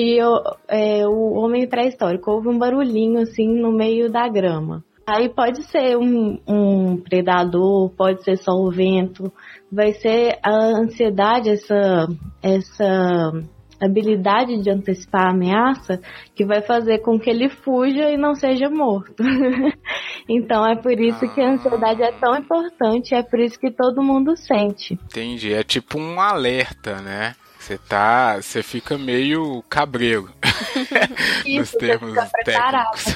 é, 0.67 1.07
o 1.07 1.33
homem 1.35 1.67
pré-histórico, 1.67 2.31
houve 2.31 2.49
um 2.49 2.57
barulhinho 2.57 3.19
assim 3.21 3.47
no 3.47 3.71
meio 3.71 4.11
da 4.11 4.27
grama. 4.27 4.83
Aí 5.07 5.29
pode 5.29 5.63
ser 5.63 5.95
um, 5.97 6.37
um 6.45 6.97
predador, 6.97 7.89
pode 7.95 8.25
ser 8.25 8.37
só 8.37 8.51
o 8.51 8.69
vento, 8.69 9.31
vai 9.71 9.93
ser 9.93 10.37
a 10.43 10.51
ansiedade, 10.51 11.49
essa, 11.49 12.07
essa 12.43 13.31
habilidade 13.79 14.61
de 14.61 14.69
antecipar 14.69 15.27
a 15.27 15.31
ameaça 15.31 16.01
que 16.35 16.43
vai 16.43 16.61
fazer 16.61 16.99
com 16.99 17.17
que 17.17 17.29
ele 17.29 17.47
fuja 17.47 18.11
e 18.11 18.17
não 18.17 18.35
seja 18.35 18.69
morto. 18.69 19.15
então 20.27 20.67
é 20.67 20.75
por 20.75 20.99
isso 20.99 21.25
que 21.33 21.39
a 21.39 21.53
ansiedade 21.53 22.03
é 22.03 22.11
tão 22.11 22.35
importante, 22.35 23.15
é 23.15 23.23
por 23.23 23.39
isso 23.39 23.57
que 23.57 23.71
todo 23.71 24.03
mundo 24.03 24.35
sente. 24.35 24.95
Entendi. 24.95 25.53
É 25.53 25.63
tipo 25.63 25.97
um 25.97 26.19
alerta, 26.19 26.99
né? 27.01 27.33
Você 27.57 27.77
tá. 27.77 28.41
Você 28.41 28.61
fica 28.61 28.97
meio 28.97 29.63
cabreiro. 29.69 30.29
nos 31.45 31.45
Isso, 31.45 31.71
você 31.71 31.77
termos 31.77 32.13
técnicos. 32.43 33.15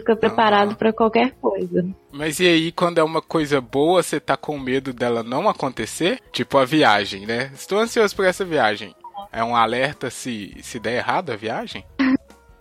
Fica 0.00 0.16
preparado 0.16 0.76
para 0.76 0.92
qualquer 0.92 1.32
coisa. 1.40 1.86
Mas 2.12 2.40
e 2.40 2.46
aí, 2.46 2.72
quando 2.72 2.98
é 2.98 3.02
uma 3.02 3.22
coisa 3.22 3.60
boa, 3.60 4.02
você 4.02 4.18
tá 4.18 4.36
com 4.36 4.58
medo 4.58 4.92
dela 4.92 5.22
não 5.22 5.48
acontecer? 5.48 6.18
Tipo 6.32 6.58
a 6.58 6.64
viagem, 6.64 7.26
né? 7.26 7.50
Estou 7.54 7.78
ansioso 7.78 8.14
por 8.16 8.24
essa 8.24 8.44
viagem. 8.44 8.94
É 9.32 9.44
um 9.44 9.54
alerta 9.54 10.10
se, 10.10 10.54
se 10.60 10.80
der 10.80 10.96
errado 10.96 11.30
a 11.30 11.36
viagem? 11.36 11.84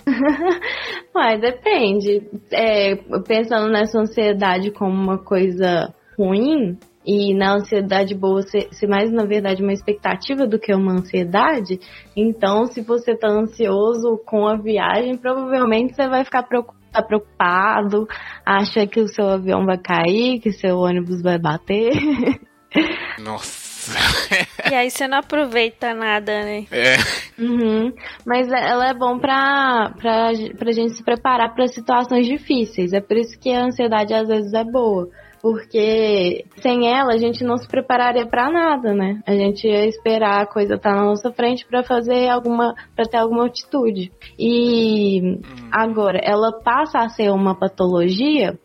Mas 1.13 1.41
depende. 1.41 2.21
É, 2.51 2.95
pensando 3.27 3.69
nessa 3.69 3.99
ansiedade 3.99 4.71
como 4.71 4.93
uma 4.93 5.17
coisa 5.17 5.93
ruim, 6.17 6.77
e 7.05 7.33
na 7.33 7.55
ansiedade 7.55 8.13
boa 8.13 8.41
ser, 8.43 8.67
ser 8.71 8.87
mais, 8.87 9.11
na 9.11 9.25
verdade, 9.25 9.63
uma 9.63 9.73
expectativa 9.73 10.45
do 10.45 10.59
que 10.59 10.73
uma 10.73 10.91
ansiedade, 10.93 11.79
então 12.15 12.65
se 12.65 12.81
você 12.81 13.15
tá 13.15 13.27
ansioso 13.27 14.17
com 14.25 14.47
a 14.47 14.55
viagem, 14.55 15.17
provavelmente 15.17 15.95
você 15.95 16.07
vai 16.07 16.23
ficar 16.23 16.43
preocup- 16.43 16.78
tá 16.91 17.01
preocupado, 17.01 18.07
acha 18.45 18.85
que 18.87 18.99
o 18.99 19.07
seu 19.07 19.27
avião 19.29 19.65
vai 19.65 19.77
cair, 19.77 20.39
que 20.39 20.51
seu 20.51 20.77
ônibus 20.77 21.21
vai 21.21 21.37
bater. 21.37 21.91
Nossa. 23.19 23.69
E 24.69 24.75
aí 24.75 24.89
você 24.89 25.07
não 25.07 25.19
aproveita 25.19 25.93
nada, 25.93 26.41
né? 26.41 26.65
É. 26.71 26.95
Uhum. 27.41 27.91
Mas 28.25 28.47
ela 28.51 28.89
é 28.89 28.93
bom 28.93 29.17
pra, 29.17 29.93
pra, 29.97 30.31
pra 30.57 30.71
gente 30.71 30.95
se 30.95 31.03
preparar 31.03 31.53
para 31.55 31.67
situações 31.67 32.27
difíceis. 32.27 32.93
É 32.93 33.01
por 33.01 33.17
isso 33.17 33.39
que 33.39 33.51
a 33.51 33.65
ansiedade 33.65 34.13
às 34.13 34.27
vezes 34.27 34.53
é 34.53 34.63
boa. 34.63 35.09
Porque 35.41 36.45
sem 36.57 36.87
ela 36.87 37.13
a 37.13 37.17
gente 37.17 37.43
não 37.43 37.57
se 37.57 37.67
prepararia 37.67 38.25
pra 38.27 38.51
nada, 38.51 38.93
né? 38.93 39.21
A 39.25 39.33
gente 39.33 39.67
ia 39.67 39.85
esperar 39.85 40.41
a 40.41 40.45
coisa 40.45 40.75
estar 40.75 40.95
na 40.95 41.05
nossa 41.05 41.31
frente 41.31 41.65
pra 41.65 41.83
fazer 41.83 42.29
alguma, 42.29 42.73
para 42.95 43.05
ter 43.05 43.17
alguma 43.17 43.45
atitude. 43.45 44.11
E 44.37 45.39
agora, 45.71 46.19
ela 46.21 46.51
passa 46.61 46.99
a 46.99 47.09
ser 47.09 47.31
uma 47.31 47.57
patologia 47.57 48.57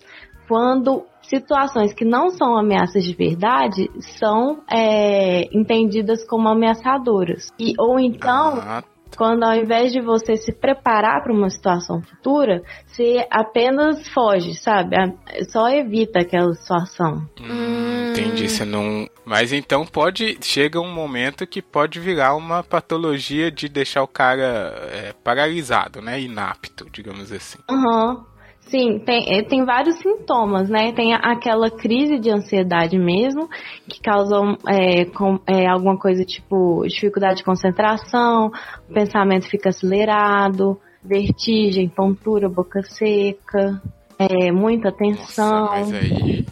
quando 0.48 1.04
situações 1.22 1.94
que 1.94 2.04
não 2.04 2.30
são 2.30 2.56
ameaças 2.56 3.04
de 3.04 3.14
verdade 3.14 3.90
são 4.18 4.62
é, 4.70 5.44
entendidas 5.56 6.26
como 6.26 6.48
ameaçadoras. 6.48 7.48
E, 7.58 7.72
ou 7.78 7.98
então, 7.98 8.58
Ah, 8.60 8.82
quando 9.16 9.44
ao 9.44 9.54
invés 9.54 9.92
de 9.92 10.00
você 10.00 10.36
se 10.36 10.52
preparar 10.52 11.22
para 11.22 11.32
uma 11.32 11.48
situação 11.50 12.02
futura, 12.02 12.62
você 12.86 13.26
apenas 13.30 14.06
foge, 14.08 14.54
sabe? 14.54 14.96
A- 14.96 15.12
Só 15.50 15.68
evita 15.70 16.20
aquela 16.20 16.52
situação. 16.54 17.26
hum, 17.40 18.10
entendi. 18.10 18.48
Você 18.48 18.64
não. 18.64 19.08
Mas 19.24 19.52
então 19.52 19.84
pode. 19.86 20.38
Chega 20.42 20.80
um 20.80 20.92
momento 20.92 21.46
que 21.46 21.62
pode 21.62 21.98
virar 22.00 22.34
uma 22.34 22.62
patologia 22.62 23.50
de 23.50 23.68
deixar 23.68 24.02
o 24.02 24.08
cara 24.08 24.74
é, 24.92 25.12
paralisado, 25.24 26.00
né? 26.02 26.20
Inapto, 26.20 26.86
digamos 26.92 27.32
assim. 27.32 27.58
Aham. 27.70 28.24
Sim, 28.66 28.98
tem, 28.98 29.24
eh, 29.28 29.42
tem 29.42 29.64
vários 29.64 29.96
sintomas, 29.98 30.68
né? 30.68 30.92
Tem 30.92 31.14
aquela 31.14 31.70
crise 31.70 32.18
de 32.18 32.30
ansiedade 32.30 32.98
mesmo, 32.98 33.48
que 33.88 34.00
causa 34.00 34.36
é, 34.66 35.04
com, 35.04 35.38
é, 35.46 35.66
alguma 35.68 35.98
coisa 35.98 36.24
tipo 36.24 36.82
dificuldade 36.86 37.38
de 37.38 37.44
concentração, 37.44 38.50
o 38.88 38.92
pensamento 38.92 39.48
fica 39.48 39.68
acelerado, 39.68 40.80
vertigem, 41.04 41.88
tontura, 41.88 42.48
boca 42.48 42.82
seca, 42.82 43.80
é, 44.18 44.50
muita 44.50 44.90
Nossa, 44.90 44.98
tensão. 44.98 45.66
mas 45.66 45.92
aí. 45.92 46.46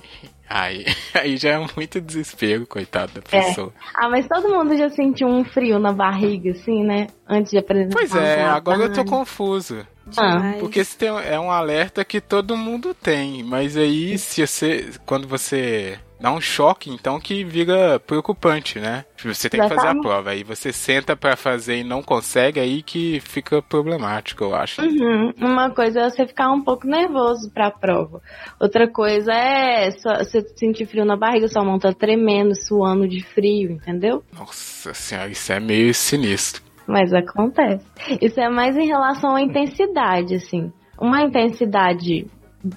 Aí, 0.54 0.85
aí 1.14 1.37
já 1.38 1.52
é 1.52 1.66
muito 1.75 1.99
desespero, 1.99 2.66
coitado 2.66 3.12
da 3.14 3.23
pessoa. 3.23 3.73
Ah, 3.94 4.11
mas 4.11 4.28
todo 4.28 4.50
mundo 4.50 4.76
já 4.76 4.90
sentiu 4.90 5.26
um 5.26 5.44
frio 5.44 5.78
na 5.78 5.92
barriga, 5.92 6.50
assim, 6.50 6.85
né? 6.85 7.06
Antes 7.26 7.50
de 7.52 7.59
apresentar. 7.59 7.97
Pois 7.97 8.14
é, 8.14 8.42
agora 8.44 8.82
eu 8.82 8.92
tô 8.92 9.02
confuso. 9.02 9.87
Ah. 10.16 10.54
Porque 10.61 10.80
esse 10.80 10.99
tem- 10.99 11.09
é 11.09 11.38
um 11.40 11.50
alerta 11.50 12.04
que 12.04 12.21
todo 12.21 12.56
mundo 12.56 12.92
tem, 12.92 13.42
mas 13.42 13.76
aí 13.76 14.18
se 14.18 14.47
você 14.47 14.90
quando 15.06 15.26
você 15.26 15.99
dá 16.23 16.33
um 16.33 16.41
choque, 16.41 16.88
então 16.88 17.19
que 17.19 17.43
vira 17.43 17.99
preocupante, 17.99 18.79
né? 18.79 19.05
Você 19.25 19.50
tem 19.50 19.61
que 19.61 19.69
fazer 19.69 19.88
a 19.88 20.00
prova, 20.00 20.31
aí 20.31 20.45
você 20.45 20.73
senta 20.73 21.17
pra 21.17 21.37
fazer 21.37 21.79
e 21.79 21.85
não 21.85 22.00
consegue, 22.02 22.61
aí 22.61 22.81
que 22.83 23.19
fica 23.21 23.61
problemático, 23.61 24.45
eu 24.45 24.55
acho. 24.55 24.81
Uhum. 24.83 25.33
Uma 25.41 25.71
coisa 25.71 26.00
é 26.00 26.11
você 26.11 26.25
ficar 26.26 26.50
um 26.52 26.62
pouco 26.62 26.87
nervoso 26.87 27.50
pra 27.52 27.71
prova. 27.71 28.23
Outra 28.61 28.88
coisa 28.88 29.33
é 29.33 29.91
só- 29.91 30.19
você 30.19 30.41
sentir 30.57 30.87
frio 30.87 31.05
na 31.05 31.17
barriga, 31.17 31.49
sua 31.49 31.64
mão 31.64 31.79
tá 31.79 31.93
tremendo, 31.93 32.55
suando 32.55 33.09
de 33.09 33.21
frio, 33.23 33.73
entendeu? 33.73 34.23
Nossa 34.33 34.95
senhora, 34.95 35.29
isso 35.29 35.52
é 35.52 35.59
meio 35.59 35.93
sinistro. 35.93 36.62
Mas 36.87 37.12
acontece. 37.12 37.85
Isso 38.21 38.41
é 38.41 38.49
mais 38.49 38.76
em 38.76 38.87
relação 38.87 39.35
à 39.35 39.43
intensidade, 39.43 40.35
assim. 40.37 40.73
Uma 41.00 41.23
intensidade 41.23 42.26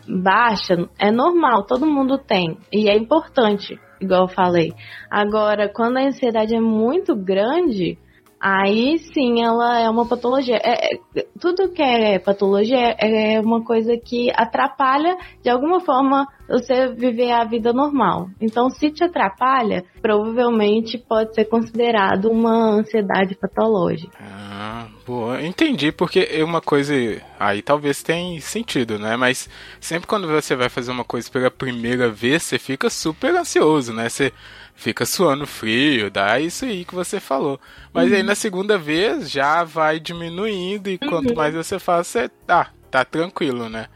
baixa 0.08 0.90
é 1.00 1.12
normal, 1.12 1.64
todo 1.64 1.86
mundo 1.86 2.18
tem. 2.18 2.58
E 2.72 2.90
é 2.90 2.96
importante, 2.96 3.80
igual 4.00 4.24
eu 4.24 4.28
falei. 4.28 4.74
Agora, 5.10 5.70
quando 5.70 5.98
a 5.98 6.08
ansiedade 6.08 6.56
é 6.56 6.60
muito 6.60 7.16
grande, 7.16 7.98
aí 8.40 9.00
sim 9.00 9.42
ela 9.42 9.80
é 9.80 9.90
uma 9.90 10.08
patologia. 10.08 10.58
É- 10.58 10.96
é- 10.96 11.26
tudo 11.40 11.72
que 11.72 11.82
é 11.82 12.20
patologia 12.20 12.96
é 13.00 13.40
uma 13.40 13.64
coisa 13.64 13.98
que 13.98 14.32
atrapalha, 14.36 15.18
de 15.44 15.50
alguma 15.50 15.80
forma, 15.80 16.28
você 16.48 16.94
viver 16.94 17.32
a 17.32 17.44
vida 17.44 17.74
normal. 17.74 18.28
Então, 18.40 18.70
se 18.70 18.92
te 18.92 19.04
atrapalha, 19.04 19.84
provavelmente 20.02 20.98
pode 20.98 21.34
ser 21.34 21.46
considerado 21.46 22.26
uma 22.26 22.76
ansiedade 22.80 23.36
patológica. 23.36 24.16
Ah, 24.22 24.88
boa. 25.06 25.42
Entendi, 25.42 25.92
porque 25.92 26.28
é 26.32 26.44
uma 26.44 26.62
coisa. 26.62 26.94
Aí 27.40 27.62
talvez 27.62 28.02
tenha 28.02 28.40
sentido, 28.42 28.98
né? 28.98 29.16
Mas 29.16 29.48
sempre 29.80 30.08
quando 30.08 30.28
você 30.28 30.56
vai 30.56 30.70
fazer 30.70 30.92
uma 30.92 31.04
coisa 31.04 31.30
pela 31.30 31.52
primeira 31.52 32.10
vez, 32.10 32.44
você 32.44 32.58
fica 32.58 32.90
super 32.90 33.36
ansioso, 33.36 33.94
né? 33.94 34.10
Você 34.10 34.34
fica 34.76 35.06
suando 35.06 35.46
frio, 35.48 36.10
dá 36.10 36.40
isso 36.40 36.66
aí 36.66 36.84
que 36.84 36.96
você 36.96 37.20
falou. 37.20 37.60
Mas 37.94 38.12
aí 38.12 38.24
na 38.24 38.36
segunda 38.36 38.78
vez 38.78 39.30
já 39.30 39.64
vai 39.64 40.00
diminuindo 40.00 40.90
e 40.90 40.98
quanto 40.98 41.36
mais 41.36 41.54
você 41.54 41.80
faz, 41.80 42.08
você. 42.08 42.30
Ah, 42.48 42.68
tá 42.90 43.06
tranquilo, 43.06 43.70
né? 43.70 43.88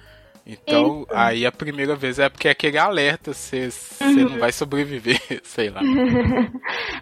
Então, 0.49 1.05
aí 1.11 1.45
a 1.45 1.51
primeira 1.51 1.95
vez 1.95 2.17
é 2.17 2.27
porque 2.27 2.47
é 2.47 2.51
aquele 2.51 2.77
alerta, 2.77 3.33
você, 3.33 3.69
você 3.69 4.23
não 4.23 4.39
vai 4.39 4.51
sobreviver, 4.51 5.19
sei 5.43 5.69
lá. 5.69 5.81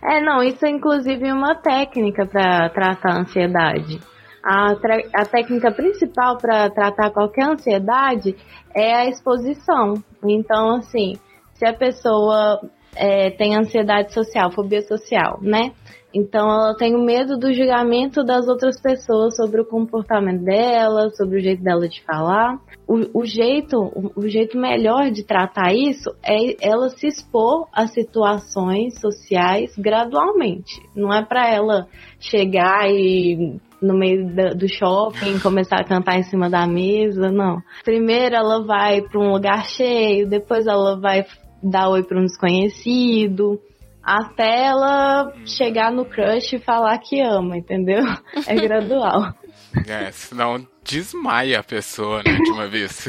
É, 0.04 0.22
não, 0.22 0.44
isso 0.44 0.66
é 0.66 0.70
inclusive 0.70 1.32
uma 1.32 1.56
técnica 1.56 2.26
para 2.26 2.70
tratar 2.70 3.14
a 3.14 3.20
ansiedade. 3.22 4.00
A, 4.44 4.74
a 5.14 5.26
técnica 5.26 5.72
principal 5.72 6.38
para 6.38 6.70
tratar 6.70 7.12
qualquer 7.12 7.46
ansiedade 7.50 8.36
é 8.74 8.94
a 8.94 9.06
exposição. 9.08 9.96
Então, 10.24 10.76
assim, 10.76 11.14
se 11.54 11.66
a 11.66 11.74
pessoa 11.74 12.62
é, 12.96 13.32
tem 13.32 13.56
ansiedade 13.56 14.14
social, 14.14 14.52
fobia 14.52 14.82
social, 14.82 15.40
né? 15.42 15.72
Então 16.18 16.50
ela 16.50 16.76
tem 16.76 16.96
o 16.96 17.06
medo 17.06 17.38
do 17.38 17.54
julgamento 17.54 18.24
das 18.24 18.48
outras 18.48 18.82
pessoas 18.82 19.36
sobre 19.36 19.62
o 19.62 19.66
comportamento 19.66 20.44
dela, 20.44 21.12
sobre 21.12 21.38
o 21.38 21.40
jeito 21.40 21.62
dela 21.62 21.88
de 21.88 22.04
falar. 22.04 22.60
O, 22.88 23.22
o 23.22 23.24
jeito, 23.24 23.78
o, 23.78 24.12
o 24.16 24.28
jeito 24.28 24.58
melhor 24.58 25.12
de 25.12 25.24
tratar 25.24 25.72
isso 25.76 26.10
é 26.26 26.56
ela 26.60 26.90
se 26.90 27.06
expor 27.06 27.68
a 27.72 27.86
situações 27.86 29.00
sociais 29.00 29.72
gradualmente. 29.78 30.82
Não 30.96 31.14
é 31.14 31.24
para 31.24 31.48
ela 31.54 31.88
chegar 32.20 32.90
e 32.90 33.60
no 33.80 33.96
meio 33.96 34.26
do 34.56 34.68
shopping 34.68 35.38
começar 35.44 35.82
a 35.82 35.84
cantar 35.84 36.18
em 36.18 36.24
cima 36.24 36.50
da 36.50 36.66
mesa, 36.66 37.30
não. 37.30 37.62
Primeiro 37.84 38.36
ela 38.36 38.66
vai 38.66 39.04
para 39.04 39.22
um 39.22 39.32
lugar 39.34 39.66
cheio, 39.66 40.28
depois 40.28 40.66
ela 40.66 41.00
vai 41.00 41.26
dar 41.62 41.90
oi 41.90 42.04
para 42.04 42.20
um 42.20 42.26
desconhecido, 42.26 43.60
até 44.08 44.64
ela 44.68 45.34
chegar 45.46 45.92
no 45.92 46.06
crush 46.06 46.54
e 46.54 46.60
falar 46.60 46.98
que 47.00 47.20
ama, 47.20 47.58
entendeu? 47.58 48.02
É 48.48 48.56
gradual. 48.56 49.34
É, 49.86 50.10
senão 50.14 50.66
desmaia 50.82 51.60
a 51.60 51.64
pessoa, 51.64 52.24
né, 52.24 52.34
de 52.36 52.50
uma 52.52 52.66
vez. 52.72 53.06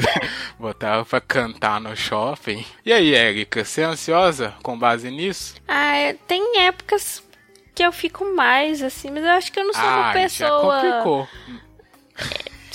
Botar 0.59 0.89
ela 0.95 1.05
pra 1.05 1.21
cantar 1.21 1.79
no 1.79 1.95
shopping. 1.95 2.65
E 2.85 2.91
aí, 2.91 3.15
Érica, 3.15 3.63
você 3.63 3.81
é 3.81 3.85
ansiosa 3.85 4.53
com 4.61 4.77
base 4.77 5.09
nisso? 5.09 5.55
Ah, 5.65 5.95
é- 5.95 6.13
tem 6.27 6.59
épocas 6.59 7.23
que 7.73 7.81
eu 7.81 7.93
fico 7.93 8.25
mais, 8.35 8.83
assim, 8.83 9.09
mas 9.09 9.23
eu 9.23 9.31
acho 9.31 9.51
que 9.53 9.59
eu 9.61 9.63
não 9.65 9.73
sou 9.73 9.81
uma 9.83 10.09
ah, 10.09 10.13
já 10.13 10.13
pessoa, 10.13 10.81
complicou. 10.81 11.27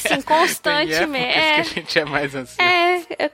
Assim, 0.06 0.22
Tem 0.22 0.22
constantemente. 0.22 1.24
épocas 1.38 1.42
É, 1.44 1.54
que 1.54 1.60
a 1.60 1.62
gente 1.82 1.98
é 1.98 2.04
mais 2.04 2.34
ansioso. 2.34 2.60
É, 2.60 2.96
eu, 3.18 3.30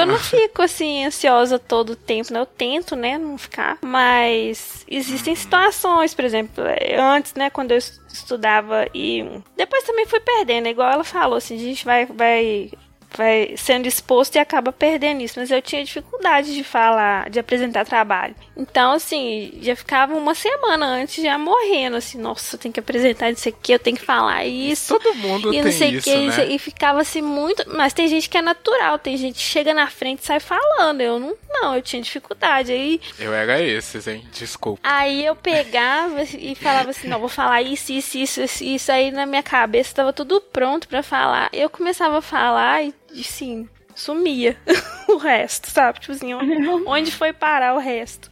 eu 0.00 0.06
não 0.06 0.18
fico 0.18 0.62
assim 0.62 1.04
ansiosa 1.04 1.58
todo 1.58 1.90
o 1.90 1.96
tempo, 1.96 2.32
né? 2.32 2.40
Eu 2.40 2.46
tento, 2.46 2.94
né, 2.96 3.18
não 3.18 3.36
ficar. 3.38 3.78
Mas 3.82 4.84
existem 4.88 5.34
situações, 5.34 6.14
por 6.14 6.24
exemplo, 6.24 6.64
antes, 6.98 7.34
né, 7.34 7.50
quando 7.50 7.72
eu 7.72 7.78
es- 7.78 8.00
estudava 8.12 8.86
e 8.94 9.24
depois 9.56 9.84
também 9.84 10.06
fui 10.06 10.20
perdendo, 10.20 10.68
igual 10.68 10.90
ela 10.92 11.04
falou, 11.04 11.36
assim, 11.36 11.56
a 11.56 11.58
gente 11.60 11.84
vai 11.84 12.06
vai 12.06 12.70
vai 13.14 13.54
sendo 13.56 13.86
exposto 13.86 14.36
e 14.36 14.38
acaba 14.38 14.72
perdendo 14.72 15.22
isso, 15.22 15.38
mas 15.38 15.50
eu 15.50 15.60
tinha 15.62 15.84
dificuldade 15.84 16.54
de 16.54 16.62
falar, 16.64 17.30
de 17.30 17.38
apresentar 17.38 17.84
trabalho. 17.84 18.34
Então, 18.56 18.92
assim, 18.92 19.52
já 19.60 19.74
ficava 19.76 20.14
uma 20.14 20.34
semana 20.34 20.86
antes 20.86 21.22
já 21.22 21.36
morrendo, 21.38 21.96
assim, 21.96 22.18
nossa, 22.18 22.56
eu 22.56 22.60
tenho 22.60 22.72
que 22.72 22.80
apresentar 22.80 23.30
isso 23.30 23.48
aqui, 23.48 23.72
eu 23.72 23.78
tenho 23.78 23.96
que 23.96 24.04
falar 24.04 24.44
isso 24.44 24.98
Todo 24.98 25.14
mundo 25.14 25.52
e 25.52 25.56
não 25.58 25.64
tem 25.64 25.72
sei 25.72 25.90
isso, 25.90 26.04
que, 26.10 26.16
né? 26.28 26.46
e 26.48 26.58
ficava 26.58 27.00
assim 27.00 27.22
muito. 27.22 27.64
Mas 27.74 27.92
tem 27.92 28.08
gente 28.08 28.28
que 28.28 28.36
é 28.38 28.42
natural, 28.42 28.98
tem 28.98 29.16
gente 29.16 29.34
que 29.36 29.40
chega 29.42 29.72
na 29.74 29.88
frente 29.88 30.22
e 30.22 30.26
sai 30.26 30.40
falando. 30.40 31.00
Eu 31.00 31.18
não, 31.18 31.34
não, 31.50 31.74
eu 31.76 31.82
tinha 31.82 32.00
dificuldade. 32.02 32.72
Aí, 32.72 33.00
Eu 33.18 33.32
era 33.34 33.60
esses, 33.62 34.06
hein? 34.06 34.24
Desculpa. 34.32 34.80
aí 34.82 35.24
eu 35.24 35.34
pegava 35.36 36.22
e 36.22 36.54
falava 36.54 36.90
assim: 36.90 37.08
não, 37.08 37.18
vou 37.20 37.28
falar 37.28 37.62
isso, 37.62 37.92
isso, 37.92 38.18
isso, 38.18 38.40
isso. 38.64 38.92
Aí 38.92 39.10
na 39.10 39.26
minha 39.26 39.42
cabeça 39.42 39.94
tava 39.94 40.12
tudo 40.12 40.40
pronto 40.40 40.88
pra 40.88 41.02
falar. 41.02 41.48
Eu 41.52 41.68
começava 41.70 42.18
a 42.18 42.22
falar 42.22 42.82
e, 42.84 42.94
assim, 43.20 43.68
sumia 43.94 44.56
o 45.08 45.16
resto, 45.16 45.70
sabe? 45.70 46.00
Tipo 46.00 46.12
assim, 46.12 46.34
onde, 46.34 46.68
onde 46.86 47.10
foi 47.10 47.32
parar 47.32 47.74
o 47.74 47.78
resto? 47.78 48.30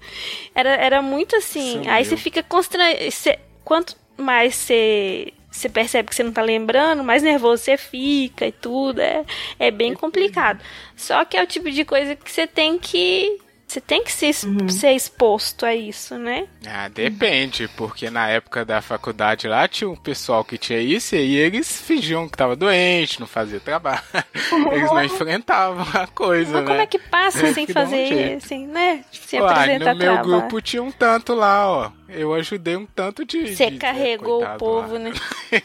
Era, 0.55 0.71
era 0.71 1.03
muito 1.03 1.35
assim. 1.37 1.73
Sumiu. 1.73 1.91
Aí 1.91 2.05
você 2.05 2.17
fica 2.17 2.43
constrangido. 2.43 3.39
Quanto 3.65 3.97
mais 4.17 4.55
você. 4.55 5.33
Você 5.51 5.69
percebe 5.69 6.09
que 6.09 6.17
você 6.17 6.25
não 6.25 6.33
tá 6.33 6.43
lembrando, 6.43 7.05
mais 7.05 7.23
nervoso 7.23 7.63
você 7.63 7.77
fica 7.77 8.47
e 8.47 8.53
tudo. 8.53 9.01
É, 9.01 9.25
é 9.59 9.71
bem 9.71 9.95
complicado. 9.95 10.61
Só 10.97 11.25
que 11.25 11.37
é 11.37 11.43
o 11.43 11.47
tipo 11.47 11.71
de 11.71 11.85
coisa 11.85 12.17
que 12.17 12.31
você 12.31 12.47
tem 12.47 12.79
que. 12.79 13.39
Você 13.67 13.81
tem 13.81 14.05
que 14.05 14.13
ser, 14.13 14.27
ex- 14.27 14.47
ser 14.69 14.93
exposto 14.93 15.67
a 15.67 15.75
isso, 15.75 16.17
né? 16.17 16.47
Ah, 16.67 16.87
depende, 16.89 17.67
porque 17.77 18.09
na 18.11 18.29
época 18.29 18.65
da 18.65 18.81
faculdade 18.81 19.49
lá 19.49 19.67
tinha 19.67 19.89
um 19.91 19.97
pessoal 19.97 20.45
que 20.45 20.57
tinha 20.57 20.79
isso 20.81 21.17
e 21.17 21.19
aí 21.19 21.35
eles 21.35 21.81
fingiam 21.81 22.29
que 22.29 22.37
tava 22.37 22.55
doente, 22.55 23.19
não 23.19 23.27
fazia 23.27 23.59
trabalho. 23.59 24.01
Eles 24.71 24.91
não 24.91 25.03
enfrentavam 25.03 25.85
a 26.01 26.07
coisa, 26.07 26.53
Mas 26.53 26.61
né? 26.63 26.67
como 26.69 26.81
é 26.83 26.87
que 26.87 26.99
passa 26.99 27.53
sem 27.53 27.67
que 27.67 27.73
um 27.73 27.75
fazer, 27.75 28.07
jeito. 28.07 28.45
assim, 28.45 28.67
né? 28.67 29.05
Sem 29.11 29.41
Uai, 29.41 29.51
apresentar 29.53 29.93
no 29.95 29.99
meu 29.99 30.13
trabalho. 30.13 30.41
grupo 30.41 30.61
tinha 30.61 30.83
um 30.83 30.93
tanto 30.93 31.35
lá, 31.35 31.67
ó. 31.69 31.91
Eu 32.09 32.33
ajudei 32.35 32.77
um 32.77 32.87
tanto 32.87 33.25
de. 33.25 33.57
Você 33.57 33.71
de- 33.71 33.79
carregou 33.79 34.37
o 34.37 34.39
coitado 34.41 34.59
povo, 34.59 34.93
lá. 34.95 34.99
né? 35.01 35.13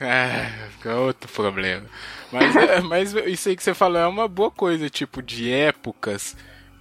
É, 0.00 0.50
outro 0.94 1.30
problema. 1.32 1.86
Mas, 2.32 2.54
é, 2.56 2.80
mas 2.80 3.14
isso 3.14 3.48
aí 3.48 3.56
que 3.56 3.62
você 3.62 3.72
falou 3.72 3.98
é 4.00 4.06
uma 4.06 4.28
boa 4.28 4.50
coisa, 4.50 4.90
tipo, 4.90 5.22
de 5.22 5.50
épocas 5.50 6.36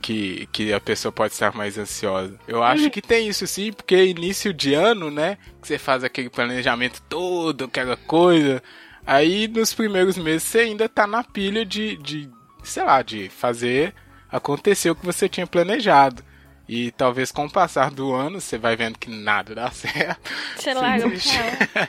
que, 0.06 0.48
que 0.52 0.72
a 0.72 0.80
pessoa 0.80 1.12
pode 1.12 1.34
estar 1.34 1.56
mais 1.56 1.80
ansiosa. 1.80 2.38
Eu 2.48 2.62
acho 2.62 2.92
que 2.92 3.02
tem 3.02 3.28
isso 3.28 3.48
sim, 3.48 3.74
porque 3.74 4.06
início 4.06 4.54
de 4.54 4.76
ano, 4.76 5.10
né? 5.10 5.40
Que 5.60 5.68
você 5.68 5.80
faz 5.80 6.04
aquele 6.04 6.30
planejamento 6.30 7.02
todo, 7.10 7.66
aquela 7.66 7.98
coisa. 7.98 8.62
Aí 9.04 9.48
nos 9.48 9.74
primeiros 9.74 10.16
meses 10.16 10.44
você 10.44 10.60
ainda 10.60 10.88
tá 10.88 11.08
na 11.08 11.24
pilha 11.24 11.66
de, 11.66 11.98
de 11.98 12.30
sei 12.64 12.84
lá, 12.84 13.02
de 13.02 13.30
fazer 13.30 13.96
acontecer 14.32 14.92
o 14.92 14.96
que 14.96 15.04
você 15.04 15.28
tinha 15.28 15.48
planejado. 15.48 16.24
E 16.68 16.92
talvez 16.92 17.32
com 17.32 17.46
o 17.46 17.52
passar 17.52 17.92
do 17.92 18.14
ano 18.14 18.42
você 18.42 18.58
vai 18.58 18.76
vendo 18.76 18.98
que 18.98 19.10
nada 19.10 19.54
dá 19.54 19.70
certo. 19.72 20.32
Você 20.56 20.74
larga 20.74 21.06
lá. 21.06 21.88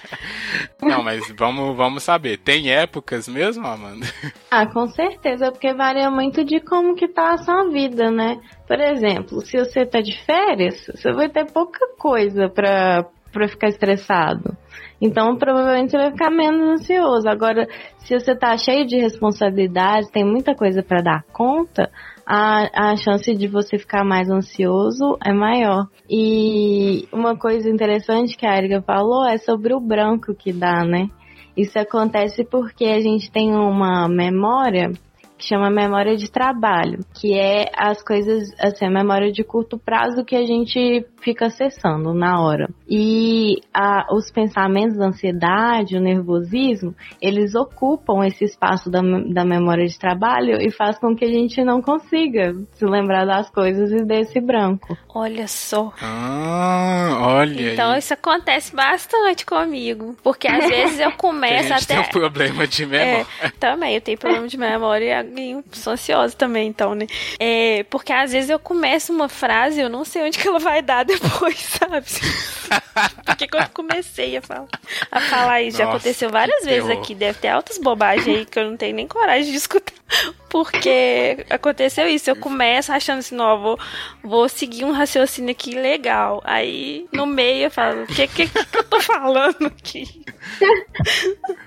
Não, 0.82 1.02
mas 1.02 1.32
vamos, 1.36 1.76
vamos 1.76 2.02
saber. 2.02 2.38
Tem 2.38 2.70
épocas 2.70 3.26
mesmo, 3.26 3.66
Amanda? 3.66 4.06
Ah, 4.48 4.64
com 4.66 4.86
certeza, 4.86 5.50
porque 5.50 5.74
varia 5.74 6.10
muito 6.10 6.44
de 6.44 6.60
como 6.60 6.94
que 6.94 7.08
tá 7.08 7.34
a 7.34 7.38
sua 7.38 7.68
vida, 7.68 8.10
né? 8.10 8.38
Por 8.66 8.80
exemplo, 8.80 9.40
se 9.44 9.58
você 9.58 9.84
tá 9.84 10.00
de 10.00 10.16
férias, 10.24 10.86
você 10.86 11.12
vai 11.12 11.28
ter 11.28 11.50
pouca 11.50 11.80
coisa 11.98 12.48
pra, 12.48 13.04
pra 13.32 13.48
ficar 13.48 13.68
estressado. 13.68 14.56
Então, 15.00 15.36
provavelmente 15.36 15.90
você 15.90 15.98
vai 15.98 16.10
ficar 16.10 16.30
menos 16.30 16.80
ansioso. 16.80 17.28
Agora, 17.28 17.68
se 17.98 18.18
você 18.18 18.34
tá 18.34 18.56
cheio 18.56 18.86
de 18.86 18.96
responsabilidades, 18.96 20.10
tem 20.10 20.24
muita 20.24 20.54
coisa 20.54 20.82
pra 20.82 21.02
dar 21.02 21.22
conta, 21.32 21.90
a, 22.26 22.90
a 22.90 22.96
chance 22.96 23.32
de 23.32 23.46
você 23.46 23.78
ficar 23.78 24.04
mais 24.04 24.28
ansioso 24.28 25.16
é 25.24 25.32
maior. 25.32 25.86
E 26.10 27.08
uma 27.12 27.36
coisa 27.36 27.70
interessante 27.70 28.36
que 28.36 28.44
a 28.44 28.56
Erika 28.56 28.82
falou 28.82 29.24
é 29.24 29.38
sobre 29.38 29.72
o 29.72 29.80
branco 29.80 30.34
que 30.34 30.52
dá, 30.52 30.84
né? 30.84 31.08
Isso 31.56 31.78
acontece 31.78 32.44
porque 32.44 32.84
a 32.84 33.00
gente 33.00 33.30
tem 33.30 33.54
uma 33.54 34.08
memória 34.08 34.90
que 35.38 35.46
chama 35.46 35.70
memória 35.70 36.16
de 36.16 36.30
trabalho, 36.30 37.00
que 37.20 37.34
é 37.38 37.66
as 37.76 38.02
coisas, 38.02 38.48
assim, 38.58 38.86
a 38.86 38.90
memória 38.90 39.30
de 39.30 39.44
curto 39.44 39.78
prazo 39.78 40.24
que 40.24 40.34
a 40.36 40.44
gente 40.46 41.04
fica 41.20 41.46
acessando 41.46 42.14
na 42.14 42.40
hora. 42.40 42.68
E 42.88 43.56
a- 43.74 44.06
os 44.12 44.30
pensamentos 44.30 44.96
da 44.96 45.06
ansiedade, 45.06 45.96
o 45.96 46.00
nervosismo, 46.00 46.94
eles 47.20 47.54
ocupam 47.54 48.24
esse 48.26 48.44
espaço 48.44 48.88
da, 48.90 49.00
da 49.32 49.44
memória 49.44 49.86
de 49.86 49.98
trabalho 49.98 50.58
e 50.60 50.70
faz 50.70 50.98
com 50.98 51.14
que 51.14 51.24
a 51.24 51.28
gente 51.30 51.62
não 51.64 51.82
consiga 51.82 52.54
se 52.74 52.84
lembrar 52.84 53.24
das 53.26 53.50
coisas 53.50 53.90
e 53.90 54.04
desse 54.04 54.40
branco. 54.40 54.96
Olha 55.14 55.46
só. 55.48 55.92
Ah, 56.00 57.18
olha 57.20 57.72
Então 57.72 57.90
aí. 57.92 57.98
isso 57.98 58.14
acontece 58.14 58.74
bastante 58.74 59.44
comigo. 59.44 60.14
Porque 60.22 60.46
às 60.48 60.68
vezes 60.68 61.00
eu 61.00 61.06
Que 61.16 61.26
a 61.26 61.28
começo 61.30 61.68
gente 61.68 61.86
tem 61.88 61.96
até. 61.98 62.08
um 62.08 62.10
problema 62.10 62.66
de 62.66 62.86
memória. 62.86 63.26
É, 63.42 63.48
também, 63.58 63.94
eu 63.94 64.00
tenho 64.00 64.18
problema 64.18 64.46
de 64.46 64.56
memória 64.58 65.25
sou 65.72 65.92
ansiosa 65.92 66.34
também, 66.36 66.68
então, 66.68 66.94
né? 66.94 67.06
É, 67.38 67.84
porque 67.84 68.12
às 68.12 68.32
vezes 68.32 68.50
eu 68.50 68.58
começo 68.58 69.12
uma 69.12 69.28
frase 69.28 69.80
e 69.80 69.82
eu 69.82 69.88
não 69.88 70.04
sei 70.04 70.22
onde 70.22 70.38
que 70.38 70.46
ela 70.48 70.58
vai 70.58 70.82
dar 70.82 71.04
depois, 71.06 71.58
sabe? 71.58 72.06
Porque 73.24 73.46
quando 73.46 73.64
eu 73.64 73.70
comecei 73.70 74.36
a 74.36 74.42
falar, 74.42 74.66
a 75.10 75.20
falar 75.20 75.62
isso, 75.62 75.78
já 75.78 75.84
Nossa, 75.84 75.96
aconteceu 75.96 76.30
várias 76.30 76.64
vezes 76.64 76.86
terror. 76.86 77.02
aqui, 77.02 77.14
deve 77.14 77.38
ter 77.38 77.48
altas 77.48 77.78
bobagens 77.78 78.26
aí 78.26 78.44
que 78.46 78.58
eu 78.58 78.70
não 78.70 78.76
tenho 78.76 78.96
nem 78.96 79.06
coragem 79.06 79.50
de 79.50 79.56
escutar. 79.56 79.92
Porque 80.48 81.44
aconteceu 81.50 82.08
isso, 82.08 82.30
eu 82.30 82.36
começo 82.36 82.92
achando 82.92 83.18
assim, 83.18 83.34
não, 83.34 83.50
eu 83.50 83.60
vou, 83.60 83.78
vou 84.22 84.48
seguir 84.48 84.84
um 84.84 84.92
raciocínio 84.92 85.50
aqui 85.50 85.74
legal. 85.74 86.40
Aí, 86.44 87.06
no 87.12 87.26
meio, 87.26 87.64
eu 87.64 87.70
falo, 87.70 88.04
o 88.04 88.06
que, 88.06 88.26
que, 88.26 88.48
que 88.48 88.78
eu 88.78 88.84
tô 88.84 89.00
falando 89.00 89.66
aqui? 89.66 90.24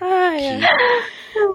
Ai, 0.02 0.48
ai. 0.48 0.62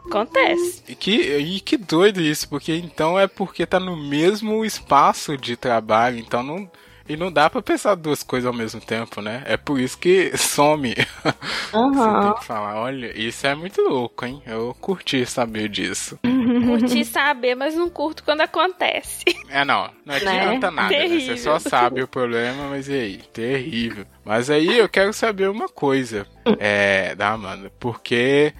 Acontece. 0.06 0.82
E 0.88 0.94
que, 0.94 1.36
e 1.36 1.60
que 1.60 1.76
doido 1.76 2.20
isso, 2.20 2.48
porque 2.48 2.74
então 2.74 3.18
é 3.18 3.26
porque 3.26 3.66
tá 3.66 3.80
no 3.80 3.96
mesmo 3.96 4.64
espaço 4.64 5.36
de 5.36 5.56
trabalho, 5.56 6.18
então 6.18 6.42
não. 6.42 6.70
E 7.08 7.16
não 7.16 7.30
dá 7.30 7.50
pra 7.50 7.60
pensar 7.60 7.94
duas 7.94 8.22
coisas 8.22 8.46
ao 8.46 8.52
mesmo 8.52 8.80
tempo, 8.80 9.20
né? 9.20 9.42
É 9.46 9.56
por 9.56 9.78
isso 9.78 9.98
que 9.98 10.34
some. 10.38 10.94
Você 10.94 11.76
Aham. 11.76 12.20
tem 12.20 12.34
que 12.34 12.44
falar, 12.44 12.76
olha, 12.80 13.18
isso 13.18 13.46
é 13.46 13.54
muito 13.54 13.80
louco, 13.82 14.24
hein? 14.24 14.42
Eu 14.46 14.74
curti 14.80 15.24
saber 15.26 15.68
disso. 15.68 16.18
Curti 16.24 17.04
saber, 17.04 17.54
mas 17.54 17.74
não 17.74 17.90
curto 17.90 18.24
quando 18.24 18.40
acontece. 18.40 19.22
É, 19.50 19.64
não, 19.64 19.90
não 20.04 20.14
adianta 20.14 20.70
nada, 20.70 20.96
né? 20.96 21.20
Você 21.20 21.36
só 21.36 21.58
sabe 21.58 22.02
o 22.02 22.08
problema, 22.08 22.68
mas 22.68 22.88
e 22.88 22.94
aí? 22.94 23.16
Terrível. 23.32 24.06
Mas 24.24 24.48
aí 24.48 24.78
eu 24.78 24.88
quero 24.88 25.12
saber 25.12 25.50
uma 25.50 25.68
coisa, 25.68 26.26
é, 26.58 27.14
da 27.14 27.30
Amanda, 27.30 27.70
porque 27.78 28.54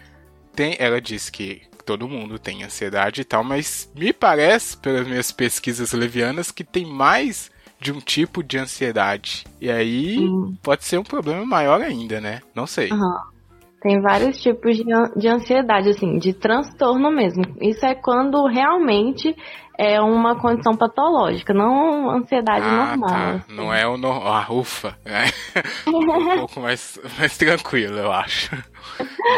tem, 0.54 0.76
ela 0.78 1.00
disse 1.00 1.32
que 1.32 1.62
todo 1.86 2.08
mundo 2.08 2.38
tem 2.38 2.62
ansiedade 2.62 3.22
e 3.22 3.24
tal, 3.24 3.42
mas 3.42 3.90
me 3.94 4.12
parece, 4.12 4.76
pelas 4.76 5.06
minhas 5.06 5.30
pesquisas 5.32 5.92
levianas, 5.92 6.50
que 6.50 6.64
tem 6.64 6.84
mais 6.84 7.50
de 7.84 7.92
um 7.92 8.00
tipo 8.00 8.42
de 8.42 8.56
ansiedade. 8.56 9.44
E 9.60 9.70
aí 9.70 10.18
Hum. 10.18 10.56
pode 10.62 10.84
ser 10.84 10.98
um 10.98 11.02
problema 11.02 11.44
maior 11.44 11.82
ainda, 11.82 12.18
né? 12.18 12.40
Não 12.54 12.66
sei. 12.66 12.90
Aham. 12.90 13.34
Tem 13.82 14.00
vários 14.00 14.40
tipos 14.40 14.78
de, 14.78 14.84
de 15.14 15.28
ansiedade, 15.28 15.90
assim, 15.90 16.16
de 16.18 16.32
transtorno 16.32 17.10
mesmo. 17.10 17.44
Isso 17.60 17.84
é 17.84 17.94
quando 17.94 18.46
realmente 18.46 19.36
é 19.76 20.00
uma 20.00 20.40
condição 20.40 20.74
patológica, 20.74 21.52
não 21.52 22.08
ansiedade 22.08 22.64
ah, 22.64 22.96
normal. 22.96 23.08
tá. 23.10 23.30
assim. 23.32 23.54
Não 23.54 23.74
é 23.74 23.86
o 23.86 23.98
normal. 23.98 24.32
Ah, 24.32 24.46
ufa. 24.50 24.96
É. 25.04 25.24
um 25.86 26.38
pouco 26.38 26.60
mais, 26.60 26.98
mais 27.18 27.36
tranquilo, 27.36 27.98
eu 27.98 28.10
acho. 28.10 28.56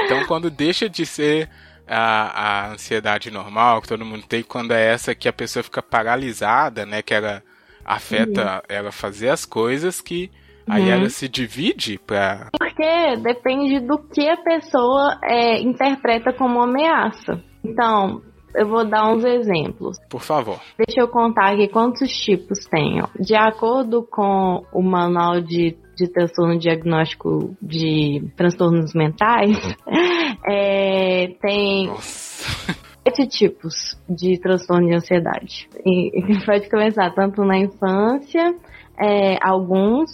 Então, 0.04 0.24
quando 0.26 0.48
deixa 0.48 0.88
de 0.88 1.04
ser 1.04 1.50
a, 1.88 2.68
a 2.68 2.72
ansiedade 2.74 3.32
normal 3.32 3.82
que 3.82 3.88
todo 3.88 4.04
mundo 4.04 4.24
tem, 4.28 4.44
quando 4.44 4.70
é 4.72 4.92
essa 4.92 5.12
que 5.12 5.28
a 5.28 5.32
pessoa 5.32 5.64
fica 5.64 5.82
paralisada, 5.82 6.86
né? 6.86 7.02
Que 7.02 7.14
ela 7.14 7.42
afeta 7.86 8.62
ela 8.68 8.90
fazer 8.90 9.28
as 9.28 9.44
coisas 9.44 10.00
que 10.00 10.30
aí 10.68 10.82
Uhum. 10.82 10.90
ela 10.90 11.08
se 11.08 11.28
divide 11.28 11.98
pra. 12.04 12.48
Porque 12.58 13.16
depende 13.22 13.78
do 13.80 13.98
que 13.98 14.28
a 14.28 14.36
pessoa 14.36 15.18
é, 15.22 15.60
interpreta 15.62 16.32
como 16.32 16.60
ameaça. 16.60 17.40
Então, 17.64 18.20
eu 18.54 18.66
vou 18.68 18.84
dar 18.88 19.08
uns 19.12 19.24
exemplos. 19.24 19.96
Por 20.10 20.20
favor. 20.20 20.58
Deixa 20.78 21.00
eu 21.00 21.08
contar 21.08 21.52
aqui 21.52 21.68
quantos 21.68 22.10
tipos 22.10 22.58
tem. 22.70 23.00
ó. 23.02 23.06
De 23.20 23.36
acordo 23.36 24.02
com 24.10 24.64
o 24.72 24.82
manual 24.82 25.40
de, 25.40 25.76
de 25.96 26.08
transtorno 26.12 26.58
diagnóstico 26.58 27.54
de 27.62 28.22
transtornos 28.36 28.92
mentais, 28.94 29.56
é, 30.48 31.28
tem 31.40 31.86
Nossa. 31.88 32.74
Sete 33.06 33.26
tipos 33.26 33.96
de 34.08 34.38
transtorno 34.38 34.88
de 34.88 34.94
ansiedade. 34.94 35.68
E, 35.84 36.10
e 36.32 36.44
pode 36.44 36.68
começar 36.68 37.10
tanto 37.14 37.44
na 37.44 37.58
infância, 37.58 38.54
é, 39.00 39.38
alguns, 39.42 40.10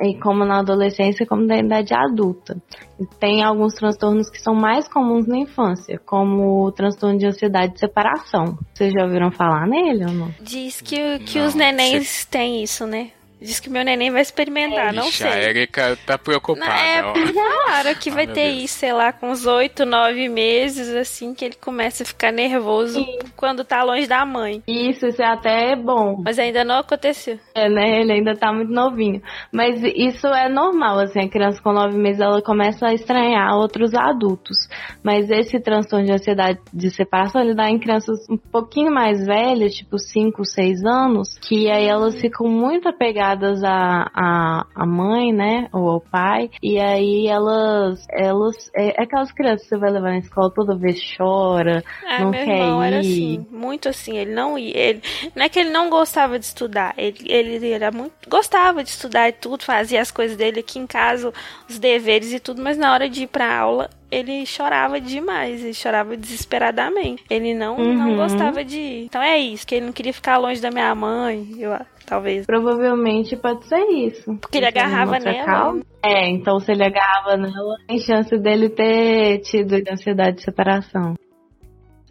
e 0.00 0.18
como 0.18 0.44
na 0.44 0.58
adolescência, 0.58 1.26
como 1.26 1.44
na 1.44 1.58
idade 1.58 1.94
adulta. 1.94 2.56
E 2.98 3.06
Tem 3.18 3.42
alguns 3.42 3.74
transtornos 3.74 4.28
que 4.28 4.40
são 4.40 4.54
mais 4.54 4.88
comuns 4.88 5.26
na 5.26 5.38
infância, 5.38 6.00
como 6.04 6.64
o 6.66 6.72
transtorno 6.72 7.18
de 7.18 7.26
ansiedade 7.26 7.74
de 7.74 7.80
separação. 7.80 8.58
Vocês 8.74 8.92
já 8.92 9.04
ouviram 9.04 9.30
falar 9.30 9.66
nele 9.66 10.04
ou 10.04 10.12
não? 10.12 10.34
Diz 10.40 10.80
que, 10.80 11.20
que 11.20 11.38
Não, 11.38 11.46
os 11.46 11.54
nenéns 11.54 12.24
têm 12.24 12.62
isso, 12.62 12.86
né? 12.86 13.10
Diz 13.44 13.60
que 13.60 13.68
meu 13.68 13.84
neném 13.84 14.10
vai 14.10 14.22
experimentar, 14.22 14.92
não 14.92 15.06
Ixi, 15.08 15.22
a 15.24 15.32
sei. 15.32 15.42
Erika 15.50 15.98
tá 16.06 16.16
preocupada. 16.16 16.72
É, 16.72 17.02
claro 17.02 17.98
que 17.98 18.10
Ah, 18.10 18.14
vai 18.14 18.26
meu 18.26 18.34
ter 18.34 18.50
Deus. 18.52 18.64
isso, 18.64 18.78
sei 18.78 18.92
lá, 18.92 19.12
com 19.12 19.30
uns 19.30 19.46
oito, 19.46 19.84
nove 19.84 20.28
meses, 20.28 20.94
assim, 20.94 21.34
que 21.34 21.44
ele 21.44 21.54
começa 21.60 22.02
a 22.02 22.06
ficar 22.06 22.32
nervoso 22.32 23.04
quando 23.36 23.64
tá 23.64 23.82
longe 23.82 24.06
da 24.06 24.24
mãe. 24.24 24.62
Isso, 24.66 25.06
isso 25.06 25.20
é 25.20 25.26
até 25.26 25.76
bom. 25.76 26.22
Mas 26.24 26.38
ainda 26.38 26.64
não 26.64 26.78
aconteceu. 26.78 27.38
É, 27.54 27.68
né? 27.68 28.00
Ele 28.00 28.12
ainda 28.12 28.34
tá 28.34 28.52
muito 28.52 28.72
novinho. 28.72 29.20
Mas 29.52 29.82
isso 29.94 30.26
é 30.28 30.48
normal, 30.48 30.98
assim, 31.00 31.20
a 31.20 31.28
criança 31.28 31.60
com 31.62 31.72
nove 31.72 31.98
meses 31.98 32.20
ela 32.20 32.40
começa 32.40 32.86
a 32.86 32.94
estranhar 32.94 33.54
outros 33.56 33.92
adultos. 33.94 34.56
Mas 35.02 35.30
esse 35.30 35.60
transtorno 35.60 36.06
de 36.06 36.12
ansiedade 36.12 36.58
de 36.72 36.90
separação, 36.90 37.42
ele 37.42 37.54
dá 37.54 37.68
em 37.68 37.78
crianças 37.78 38.26
um 38.30 38.36
pouquinho 38.38 38.90
mais 38.92 39.24
velhas, 39.26 39.74
tipo 39.74 39.98
5, 39.98 40.44
6 40.44 40.84
anos, 40.84 41.38
que 41.38 41.70
aí 41.70 41.86
elas 41.86 42.18
ficam 42.20 42.48
muito 42.48 42.88
apegadas 42.88 43.33
à, 43.64 44.10
à, 44.14 44.66
à 44.74 44.86
mãe, 44.86 45.32
né? 45.32 45.68
Ou 45.72 45.88
ao 45.88 46.00
pai. 46.00 46.50
E 46.62 46.78
aí 46.78 47.26
elas. 47.26 48.04
elas 48.10 48.70
é, 48.74 49.00
é 49.00 49.02
aquelas 49.02 49.32
crianças 49.32 49.62
que 49.62 49.68
você 49.70 49.78
vai 49.78 49.90
levar 49.90 50.10
na 50.10 50.18
escola 50.18 50.50
toda 50.54 50.76
vez 50.76 50.98
chora, 51.16 51.82
Ah, 52.06 52.20
não 52.20 52.30
quer 52.32 52.48
irmão 52.58 52.82
era 52.82 52.96
ir. 52.96 53.00
assim, 53.00 53.46
muito 53.50 53.88
assim, 53.88 54.16
ele 54.18 54.32
não 54.32 54.58
ia. 54.58 54.76
Ele, 54.76 55.02
não 55.34 55.44
é 55.44 55.48
que 55.48 55.58
ele 55.58 55.70
não 55.70 55.88
gostava 55.90 56.38
de 56.38 56.44
estudar, 56.44 56.94
ele, 56.96 57.18
ele 57.24 57.70
era 57.70 57.90
muito. 57.90 58.12
gostava 58.28 58.82
de 58.82 58.90
estudar 58.90 59.28
e 59.28 59.32
tudo, 59.32 59.62
fazia 59.64 60.00
as 60.00 60.10
coisas 60.10 60.36
dele 60.36 60.60
aqui 60.60 60.78
em 60.78 60.86
casa, 60.86 61.32
os 61.68 61.78
deveres 61.78 62.32
e 62.32 62.38
tudo, 62.40 62.62
mas 62.62 62.76
na 62.76 62.92
hora 62.92 63.08
de 63.08 63.22
ir 63.24 63.26
pra 63.26 63.58
aula, 63.58 63.90
ele 64.10 64.44
chorava 64.46 65.00
demais, 65.00 65.62
ele 65.62 65.74
chorava 65.74 66.16
desesperadamente. 66.16 67.24
Ele 67.28 67.54
não, 67.54 67.76
não 67.78 68.10
Uhum. 68.10 68.16
gostava 68.16 68.64
de 68.64 68.78
ir. 68.78 69.04
Então 69.06 69.20
é 69.22 69.36
isso, 69.38 69.66
que 69.66 69.74
ele 69.74 69.86
não 69.86 69.92
queria 69.92 70.12
ficar 70.12 70.38
longe 70.38 70.60
da 70.60 70.70
minha 70.70 70.94
mãe, 70.94 71.48
eu, 71.58 71.72
talvez. 72.06 72.46
Provavelmente 72.46 73.36
pode 73.36 73.66
ser 73.66 73.82
isso. 73.90 74.36
Porque 74.40 74.58
ele 74.58 74.66
uma 74.66 74.70
agarrava 74.70 75.18
nela. 75.18 75.44
causa. 75.44 75.86
É, 76.04 76.28
então 76.28 76.58
se 76.60 76.70
ele 76.72 76.84
agarrava 76.84 77.36
nela, 77.36 77.76
tem 77.88 77.98
chance 77.98 78.36
dele 78.38 78.68
ter 78.70 79.38
tido 79.40 79.74
ansiedade 79.90 80.36
de 80.36 80.42
separação. 80.42 81.14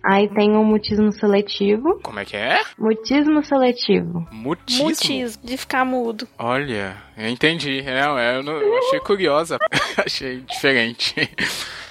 Aí 0.05 0.27
tem 0.33 0.51
o 0.57 0.65
mutismo 0.65 1.13
seletivo. 1.13 1.97
Como 2.03 2.19
é 2.19 2.25
que 2.25 2.35
é? 2.35 2.59
Mutismo 2.77 3.41
seletivo. 3.41 4.27
Mutismo. 4.33 4.83
Mutismo, 4.83 5.41
de 5.45 5.55
ficar 5.55 5.85
mudo. 5.85 6.27
Olha, 6.37 6.97
eu 7.17 7.29
entendi. 7.29 7.79
É, 7.79 7.99
é, 8.01 8.37
eu, 8.37 8.43
não- 8.43 8.51
eu 8.61 8.77
achei 8.79 8.99
curiosa. 8.99 9.57
achei 10.05 10.41
diferente. 10.41 11.15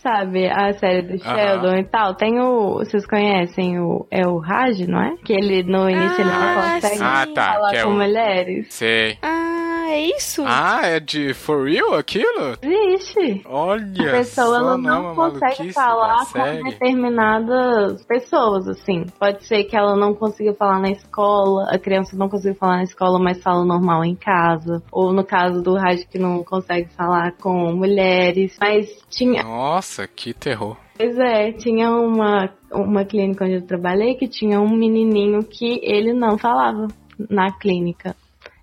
Sabe, 0.02 0.48
a 0.48 0.72
série 0.74 1.02
do. 1.02 1.22
Sheldon 1.22 1.76
e 1.76 1.84
tal. 1.84 2.14
Tem 2.14 2.40
o. 2.40 2.78
Vocês 2.78 3.06
conhecem 3.06 3.78
o. 3.80 4.04
É 4.10 4.26
o 4.26 4.38
Raj, 4.38 4.80
não 4.88 5.00
é? 5.00 5.14
Que 5.24 5.32
ele 5.32 5.62
no 5.62 5.88
início 5.88 6.20
ele 6.20 6.30
não 6.30 6.42
Ah, 6.42 6.72
consegue 6.74 6.96
sim. 6.96 7.04
Ah, 7.04 7.26
tá. 7.34 7.52
falar 7.52 7.70
Que 7.70 7.76
é 7.76 7.82
com 7.84 7.90
o... 7.90 7.94
mulheres. 7.94 8.66
Sei. 8.74 9.18
Ah, 9.22 9.86
é 9.90 10.00
isso? 10.16 10.42
Ah, 10.46 10.80
é 10.84 10.98
de 10.98 11.34
For 11.34 11.66
Real 11.68 11.94
aquilo? 11.94 12.56
Existe. 12.62 13.42
Olha 13.46 13.84
A 14.08 14.12
pessoa 14.18 14.46
só, 14.46 14.56
ela 14.56 14.78
não 14.78 15.02
não 15.02 15.12
uma 15.12 15.30
consegue 15.30 15.72
falar 15.72 16.18
com 16.18 16.24
série. 16.40 16.62
determinadas 16.64 18.04
pessoas, 18.06 18.66
assim. 18.68 19.04
Pode 19.20 19.44
ser 19.44 19.64
que 19.64 19.76
ela 19.76 19.94
não 19.96 20.14
consiga 20.14 20.54
falar 20.54 20.78
na 20.80 20.90
escola, 20.90 21.66
a 21.70 21.78
criança 21.78 22.16
não 22.16 22.28
consiga 22.28 22.54
falar 22.54 22.76
na 22.78 22.82
escola, 22.84 23.18
mas 23.18 23.42
fala 23.42 23.64
normal 23.64 24.02
em 24.04 24.14
casa. 24.14 24.82
Ou 24.90 25.12
no 25.12 25.24
caso 25.24 25.60
do 25.62 25.74
Raj 25.74 26.04
que 26.10 26.18
não 26.18 26.42
consegue 26.42 26.88
falar 26.96 27.32
com 27.32 27.72
mulheres. 27.74 28.56
Mas 28.60 28.88
tinha, 29.10 29.42
Nossa, 29.42 29.91
que 30.06 30.32
terror. 30.32 30.76
pois 30.96 31.18
é, 31.18 31.52
tinha 31.52 31.90
uma, 31.90 32.48
uma 32.72 33.04
clínica 33.04 33.44
onde 33.44 33.54
eu 33.54 33.66
trabalhei 33.66 34.14
que 34.14 34.28
tinha 34.28 34.60
um 34.60 34.76
menininho 34.76 35.42
que 35.44 35.80
ele 35.82 36.12
não 36.12 36.38
falava 36.38 36.88
na 37.28 37.52
clínica. 37.52 38.16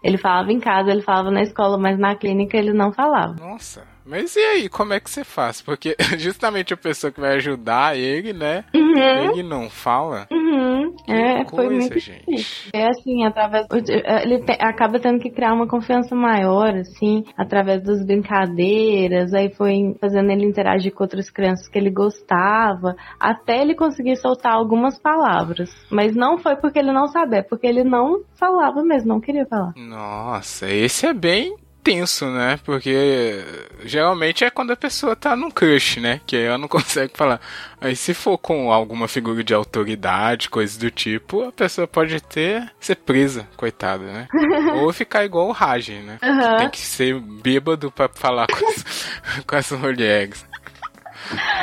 Ele 0.03 0.17
falava 0.17 0.51
em 0.51 0.59
casa, 0.59 0.91
ele 0.91 1.01
falava 1.01 1.29
na 1.29 1.41
escola, 1.41 1.77
mas 1.77 1.99
na 1.99 2.15
clínica 2.15 2.57
ele 2.57 2.73
não 2.73 2.91
falava. 2.91 3.35
Nossa. 3.35 3.85
Mas 4.09 4.35
e 4.35 4.39
aí, 4.39 4.69
como 4.69 4.91
é 4.91 4.99
que 4.99 5.07
você 5.07 5.23
faz? 5.23 5.61
Porque 5.61 5.95
justamente 6.17 6.73
a 6.73 6.77
pessoa 6.77 7.11
que 7.11 7.21
vai 7.21 7.35
ajudar 7.35 7.95
ele, 7.95 8.33
né? 8.33 8.65
Uhum. 8.73 9.31
Ele 9.31 9.43
não 9.43 9.69
fala. 9.69 10.27
Uhum. 10.31 10.95
É, 11.07 11.45
foi 11.45 11.45
coisa, 11.45 11.73
muito 11.75 11.99
gente. 11.99 12.25
difícil. 12.25 12.71
É 12.73 12.87
assim, 12.87 13.23
através. 13.23 13.67
Ele 13.71 14.39
te- 14.39 14.57
acaba 14.59 14.99
tendo 14.99 15.19
que 15.19 15.29
criar 15.29 15.53
uma 15.53 15.67
confiança 15.67 16.15
maior, 16.15 16.75
assim, 16.75 17.23
através 17.37 17.83
das 17.83 18.03
brincadeiras, 18.03 19.31
aí 19.33 19.53
foi 19.53 19.95
fazendo 20.01 20.31
ele 20.31 20.45
interagir 20.45 20.91
com 20.91 21.03
outras 21.03 21.29
crianças 21.29 21.67
que 21.67 21.77
ele 21.77 21.91
gostava, 21.91 22.95
até 23.19 23.61
ele 23.61 23.75
conseguir 23.75 24.15
soltar 24.15 24.53
algumas 24.53 24.99
palavras. 24.99 25.69
Mas 25.91 26.15
não 26.15 26.39
foi 26.39 26.55
porque 26.55 26.79
ele 26.79 26.91
não 26.91 27.07
sabia, 27.07 27.39
é 27.39 27.43
porque 27.43 27.67
ele 27.67 27.83
não 27.83 28.23
falava 28.39 28.81
mesmo, 28.83 29.09
não 29.09 29.21
queria 29.21 29.45
falar. 29.45 29.73
Nossa, 29.77 30.67
esse 30.67 31.05
é 31.05 31.13
bem 31.13 31.55
tenso, 31.83 32.25
né? 32.27 32.59
Porque 32.63 33.43
geralmente 33.83 34.43
é 34.43 34.49
quando 34.49 34.71
a 34.71 34.75
pessoa 34.75 35.15
tá 35.15 35.35
num 35.35 35.49
crush, 35.49 35.99
né? 35.99 36.21
Que 36.25 36.35
aí 36.35 36.43
ela 36.43 36.57
não 36.57 36.67
consegue 36.69 37.13
falar. 37.15 37.39
Aí 37.81 37.95
se 37.95 38.13
for 38.13 38.37
com 38.37 38.71
alguma 38.71 39.07
figura 39.07 39.43
de 39.43 39.53
autoridade, 39.53 40.49
coisas 40.49 40.77
do 40.77 40.91
tipo, 40.91 41.47
a 41.47 41.51
pessoa 41.51 41.87
pode 41.87 42.19
ter 42.21 42.71
ser 42.79 42.95
presa, 42.95 43.47
coitada, 43.55 44.05
né? 44.05 44.27
Ou 44.81 44.91
ficar 44.93 45.25
igual 45.25 45.47
o 45.47 45.51
Raj, 45.51 45.89
né? 45.89 46.17
Que 46.19 46.25
Aham. 46.25 46.57
tem 46.57 46.69
que 46.69 46.79
ser 46.79 47.19
bêbado 47.19 47.91
pra 47.91 48.09
falar 48.09 48.47
com 48.47 48.67
as, 48.67 49.09
com 49.47 49.55
as 49.55 49.71
mulheres. 49.71 50.45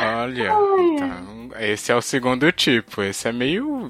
Olha, 0.01 0.53
então, 0.93 1.51
esse 1.59 1.91
é 1.91 1.95
o 1.97 2.03
segundo 2.03 2.51
tipo. 2.53 3.03
Esse 3.03 3.29
é 3.29 3.33
meio. 3.33 3.89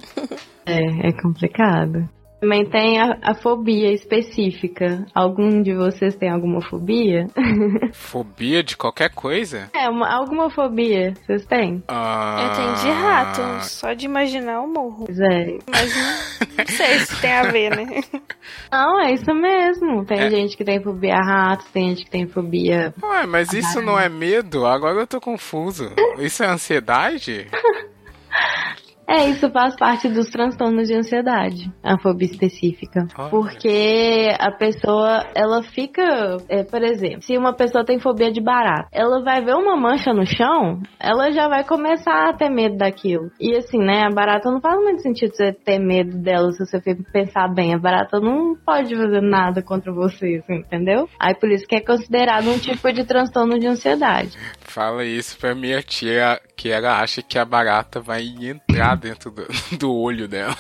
É, 0.65 1.09
é 1.09 1.13
complicado. 1.13 2.09
Também 2.47 2.65
tem 2.65 3.01
a, 3.01 3.19
a 3.23 3.35
fobia 3.35 3.93
específica. 3.93 5.05
Algum 5.13 5.61
de 5.63 5.75
vocês 5.75 6.15
tem 6.15 6.31
alguma 6.31 6.61
fobia? 6.63 7.27
Fobia 7.93 8.63
de 8.63 8.77
qualquer 8.77 9.11
coisa? 9.11 9.69
É, 9.75 9.89
uma, 9.89 10.09
alguma 10.09 10.49
fobia 10.49 11.13
vocês 11.27 11.45
têm? 11.47 11.83
Ah, 11.89 12.37
Eu 12.41 12.55
tenho 12.55 12.75
de 12.95 13.01
rato, 13.03 13.65
só 13.65 13.93
de 13.95 14.07
imaginar 14.07 14.55
eu 14.63 14.69
morro. 14.69 15.07
Pois 15.07 15.19
é. 15.19 15.59
Mas 15.69 15.93
não, 15.97 16.47
não 16.59 16.67
sei 16.69 16.99
se 17.01 17.21
tem 17.21 17.33
a 17.33 17.43
ver, 17.51 17.71
né? 17.77 17.87
Não, 18.71 19.01
é 19.01 19.13
isso 19.13 19.35
mesmo. 19.35 20.05
Tem 20.05 20.19
É. 20.21 20.31
gente 20.31 20.57
que 20.57 20.65
tem 20.65 20.81
fobia 20.81 21.15
a 21.17 21.21
ratos, 21.25 21.67
tem 21.73 21.89
gente 21.89 22.05
que 22.05 22.11
tem 22.11 22.29
fobia. 22.29 22.95
Ué, 23.03 23.27
mas 23.27 23.53
isso 23.53 23.83
não 23.83 23.99
é 23.99 24.09
medo? 24.09 24.65
Agora 24.67 25.01
eu 25.01 25.07
tô 25.07 25.21
confuso. 25.21 25.91
Isso 26.19 26.45
é 26.45 26.47
ansiedade? 26.47 27.49
É, 29.09 29.29
isso 29.29 29.49
faz 29.51 29.77
parte 29.77 30.09
dos 30.09 30.29
transtornos 30.31 30.89
de 30.89 30.95
ansiedade, 30.95 31.73
a 31.83 31.99
fobia 31.99 32.27
específica. 32.27 33.07
Olha. 33.17 33.31
Porque 33.31 34.29
a 34.39 34.51
pessoa, 34.51 35.25
ela 35.35 35.63
fica, 35.63 36.03
é, 36.49 36.65
por 36.65 36.83
exemplo, 36.83 37.23
se 37.23 37.37
uma 37.37 37.55
pessoa 37.55 37.85
tem 37.85 38.01
fobia 38.01 38.33
de 38.33 38.41
barata, 38.41 38.89
ela 38.93 39.23
vai 39.23 39.45
ver 39.45 39.55
uma 39.55 39.77
mancha 39.77 40.13
no 40.13 40.27
chão, 40.27 40.81
ela 40.99 41.31
já 41.31 41.49
vai 41.49 41.63
começar 41.63 42.31
a 42.31 42.33
ter 42.33 42.51
medo 42.51 42.77
daquilo. 42.77 43.31
E 43.41 43.57
assim, 43.57 43.79
né, 43.79 44.03
a 44.05 44.11
barata 44.11 44.51
não 44.51 44.61
faz 44.61 44.77
muito 44.83 45.03
sentido 45.03 45.35
você 45.35 45.53
ter 45.53 45.79
medo 45.79 46.19
dela 46.19 46.51
se 46.53 46.67
você 46.67 46.81
pensar 47.13 47.49
bem. 47.49 47.75
A 47.75 47.79
barata 47.79 48.19
não 48.19 48.57
pode 48.57 48.95
fazer 48.97 49.21
nada 49.21 49.63
contra 49.63 49.93
você, 49.93 50.43
assim, 50.43 50.57
entendeu? 50.57 51.09
Aí 51.21 51.35
por 51.35 51.51
isso 51.51 51.67
que 51.67 51.77
é 51.77 51.81
considerado 51.81 52.49
um 52.49 52.59
tipo 52.59 52.93
de 52.93 53.05
transtorno 53.05 53.59
de 53.59 53.69
ansiedade. 53.69 54.37
Fala 54.61 55.05
isso 55.05 55.39
pra 55.39 55.55
minha 55.55 55.81
tia, 55.81 56.41
que 56.57 56.71
ela 56.71 57.01
acha 57.01 57.23
que 57.23 57.39
a 57.39 57.45
barata 57.45 58.01
vai 58.01 58.23
entrar 58.41 58.97
dentro 58.97 59.31
do, 59.31 59.47
do 59.79 59.95
olho 59.95 60.27
dela. 60.27 60.57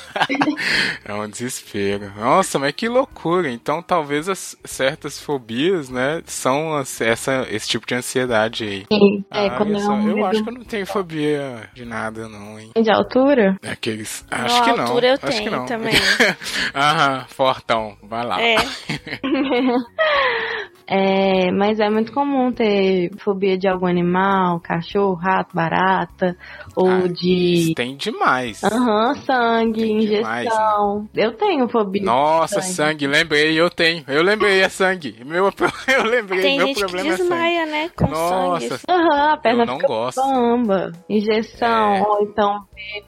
é 1.04 1.14
um 1.14 1.28
desespero. 1.28 2.12
Nossa, 2.16 2.58
mas 2.58 2.72
que 2.74 2.88
loucura. 2.88 3.50
Então 3.50 3.82
talvez 3.82 4.28
as 4.28 4.56
certas 4.64 5.20
fobias, 5.20 5.88
né, 5.88 6.22
são 6.26 6.76
as- 6.76 7.00
essa, 7.00 7.46
esse 7.50 7.68
tipo 7.68 7.86
de 7.86 7.94
ansiedade 7.94 8.64
aí. 8.64 8.86
Sim, 8.92 9.24
é, 9.32 9.48
Ah, 9.48 9.58
olha 9.60 9.78
é 9.78 9.88
um 9.88 10.08
eu 10.08 10.14
medo 10.16 10.26
acho 10.26 10.42
que 10.44 10.50
eu 10.50 10.54
não 10.54 10.64
tenho 10.64 10.86
fobia 10.86 11.68
de 11.74 11.84
nada, 11.84 12.28
não, 12.28 12.58
hein? 12.60 12.70
de 12.76 12.90
altura, 12.90 13.56
Aqueles. 13.66 14.24
Acho 14.30 14.62
que 14.64 14.72
não. 14.72 14.84
altura 14.84 15.06
eu 15.08 15.12
acho 15.14 15.22
que 15.22 15.48
tenho 15.48 15.50
não. 15.50 15.66
também. 15.66 15.94
Aham, 16.74 17.24
fortão. 17.28 17.96
Vai 18.02 18.24
lá. 18.24 18.40
É. 18.42 18.56
É, 20.88 21.50
mas 21.50 21.80
é 21.80 21.90
muito 21.90 22.12
comum 22.12 22.52
ter 22.52 23.10
fobia 23.18 23.58
de 23.58 23.66
algum 23.66 23.86
animal, 23.86 24.60
cachorro, 24.60 25.14
rato, 25.14 25.54
barata, 25.54 26.36
ou 26.76 26.88
Ah, 26.88 27.08
de 27.08 27.72
Tem 27.74 27.96
demais. 27.96 28.62
aham, 28.62 29.14
sangue, 29.26 29.82
demais, 30.06 30.46
injeção. 30.46 31.08
Eu 31.14 31.32
tenho 31.32 31.68
fobia. 31.68 32.02
Nossa, 32.04 32.60
sangue. 32.60 32.74
sangue, 32.74 33.06
lembrei, 33.08 33.60
eu 33.60 33.68
tenho. 33.68 34.04
Eu 34.06 34.22
lembrei, 34.22 34.60
é 34.60 34.68
sangue. 34.68 35.16
Meu, 35.24 35.46
eu 35.88 36.04
lembrei, 36.04 36.40
Tem 36.42 36.56
meu 36.58 36.66
gente 36.68 36.74
que 36.76 36.80
problema 36.82 37.08
é 37.08 37.16
sangue. 37.16 37.28
desmaia, 37.30 37.66
né? 37.66 37.90
Com 37.96 38.06
Nossa, 38.08 38.68
sangue. 38.78 38.82
Aham, 38.88 39.32
a 39.32 39.36
perna 39.36 39.62
eu 39.62 39.66
não 39.66 39.74
fica 39.76 39.88
gosto. 39.88 40.20
bamba. 40.22 40.92
Injeção, 41.08 41.94
É. 41.96 42.02
ou 42.02 42.22
então 42.22 42.60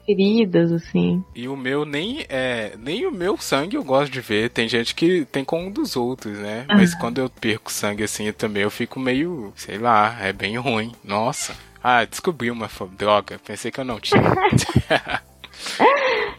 feridas, 0.05 0.71
assim. 0.71 1.23
E 1.35 1.47
o 1.47 1.55
meu 1.55 1.85
nem 1.85 2.25
é, 2.29 2.73
nem 2.77 3.05
o 3.05 3.11
meu 3.11 3.37
sangue 3.37 3.75
eu 3.75 3.83
gosto 3.83 4.11
de 4.11 4.21
ver. 4.21 4.49
Tem 4.49 4.67
gente 4.67 4.93
que 4.95 5.25
tem 5.25 5.43
com 5.43 5.63
um 5.67 5.71
dos 5.71 5.95
outros, 5.95 6.37
né? 6.37 6.65
Mas 6.67 6.93
quando 6.95 7.19
eu 7.19 7.29
perco 7.29 7.68
sangue 7.69 8.03
assim 8.03 8.25
eu 8.27 8.33
também 8.33 8.63
eu 8.63 8.69
fico 8.71 8.99
meio, 8.99 9.53
sei 9.55 9.77
lá, 9.77 10.17
é 10.21 10.33
bem 10.33 10.57
ruim. 10.57 10.91
Nossa. 11.03 11.55
Ah, 11.81 12.03
descobri 12.03 12.51
uma 12.51 12.69
droga. 12.97 13.39
Pensei 13.45 13.71
que 13.71 13.79
eu 13.79 13.85
não 13.85 13.99
tinha. 13.99 14.21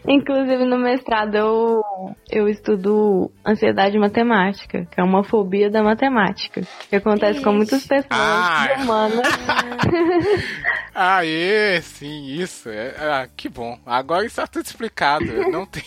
Inclusive 0.07 0.65
no 0.65 0.79
mestrado 0.79 1.35
eu, 1.35 1.81
eu 2.31 2.47
estudo 2.47 3.31
ansiedade 3.45 3.97
matemática, 3.99 4.87
que 4.89 4.99
é 4.99 5.03
uma 5.03 5.23
fobia 5.23 5.69
da 5.69 5.83
matemática. 5.83 6.61
Que 6.89 6.95
acontece 6.95 7.39
com 7.41 7.53
muitas 7.53 7.85
pessoas 7.85 8.07
Ah. 8.09 8.67
humanas. 8.81 9.27
Aê, 10.93 11.81
sim, 11.81 12.25
isso. 12.33 12.69
É, 12.69 12.95
ah, 12.97 13.27
que 13.35 13.47
bom. 13.49 13.79
Agora 13.85 14.25
está 14.25 14.45
tudo 14.45 14.65
explicado. 14.65 15.25
Não 15.49 15.65
tem, 15.67 15.83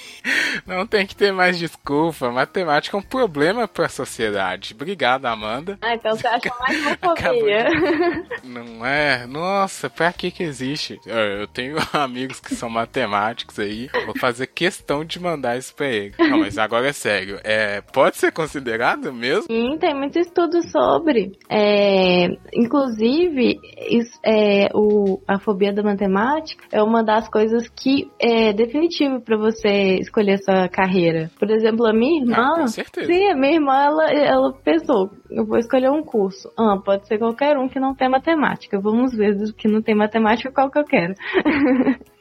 não 0.66 0.86
tem 0.86 1.06
que 1.06 1.14
ter 1.16 1.32
mais 1.32 1.58
desculpa. 1.58 2.30
Matemática 2.30 2.96
é 2.96 3.00
um 3.00 3.02
problema 3.02 3.68
para 3.68 3.86
a 3.86 3.88
sociedade. 3.88 4.74
Obrigado, 4.74 5.26
Amanda. 5.26 5.78
Ah, 5.82 5.94
então 5.94 6.16
você 6.16 6.26
acha 6.26 6.50
mais 6.60 6.80
uma 6.80 6.96
fobia. 7.16 7.64
Não 8.44 8.84
é? 8.84 9.26
Nossa, 9.26 9.88
pra 9.88 10.12
que 10.12 10.30
que 10.30 10.42
existe? 10.42 10.98
Eu 11.06 11.44
eu 11.44 11.48
tenho 11.48 11.76
amigos 11.92 12.40
que 12.40 12.54
são 12.54 12.68
matemáticos 12.68 13.58
aí. 13.58 13.88
Vou 14.06 14.14
fazer 14.18 14.46
questão 14.46 15.04
de 15.04 15.20
mandar 15.20 15.58
isso 15.58 15.74
pra 15.74 15.86
eles. 15.86 16.16
Não, 16.18 16.38
mas 16.38 16.58
agora 16.58 16.88
é 16.88 16.92
sério. 16.92 17.38
É, 17.44 17.80
pode 17.80 18.16
ser 18.16 18.32
considerado 18.32 19.12
mesmo? 19.12 19.44
Sim, 19.44 19.76
tem 19.78 19.94
muito 19.94 20.18
estudo 20.18 20.62
sobre. 20.68 21.32
É, 21.50 22.28
inclusive, 22.52 23.58
é, 24.24 24.68
o, 24.74 24.93
a 25.26 25.38
fobia 25.38 25.72
da 25.72 25.82
matemática 25.82 26.64
é 26.72 26.82
uma 26.82 27.02
das 27.02 27.28
coisas 27.28 27.68
que 27.68 28.10
é 28.20 28.52
definitivo 28.52 29.20
para 29.20 29.36
você 29.36 29.96
escolher 30.00 30.38
sua 30.38 30.68
carreira. 30.68 31.30
Por 31.38 31.50
exemplo, 31.50 31.86
a 31.86 31.92
minha 31.92 32.22
irmã. 32.22 32.36
Ah, 32.36 32.60
com 32.60 32.66
certeza. 32.66 33.06
Sim, 33.06 33.30
a 33.30 33.36
minha 33.36 33.54
irmã, 33.54 33.74
ela, 33.74 34.12
ela 34.12 34.52
pensou, 34.64 35.10
eu 35.30 35.44
vou 35.44 35.58
escolher 35.58 35.90
um 35.90 36.02
curso. 36.02 36.50
Ah, 36.58 36.76
pode 36.84 37.06
ser 37.06 37.18
qualquer 37.18 37.56
um 37.56 37.68
que 37.68 37.80
não 37.80 37.94
tem 37.94 38.08
matemática. 38.08 38.80
Vamos 38.80 39.14
ver 39.14 39.36
do 39.36 39.52
que 39.52 39.68
não 39.68 39.82
tem 39.82 39.94
matemática 39.94 40.52
qual 40.52 40.70
que 40.70 40.78
eu 40.78 40.84
quero. 40.84 41.14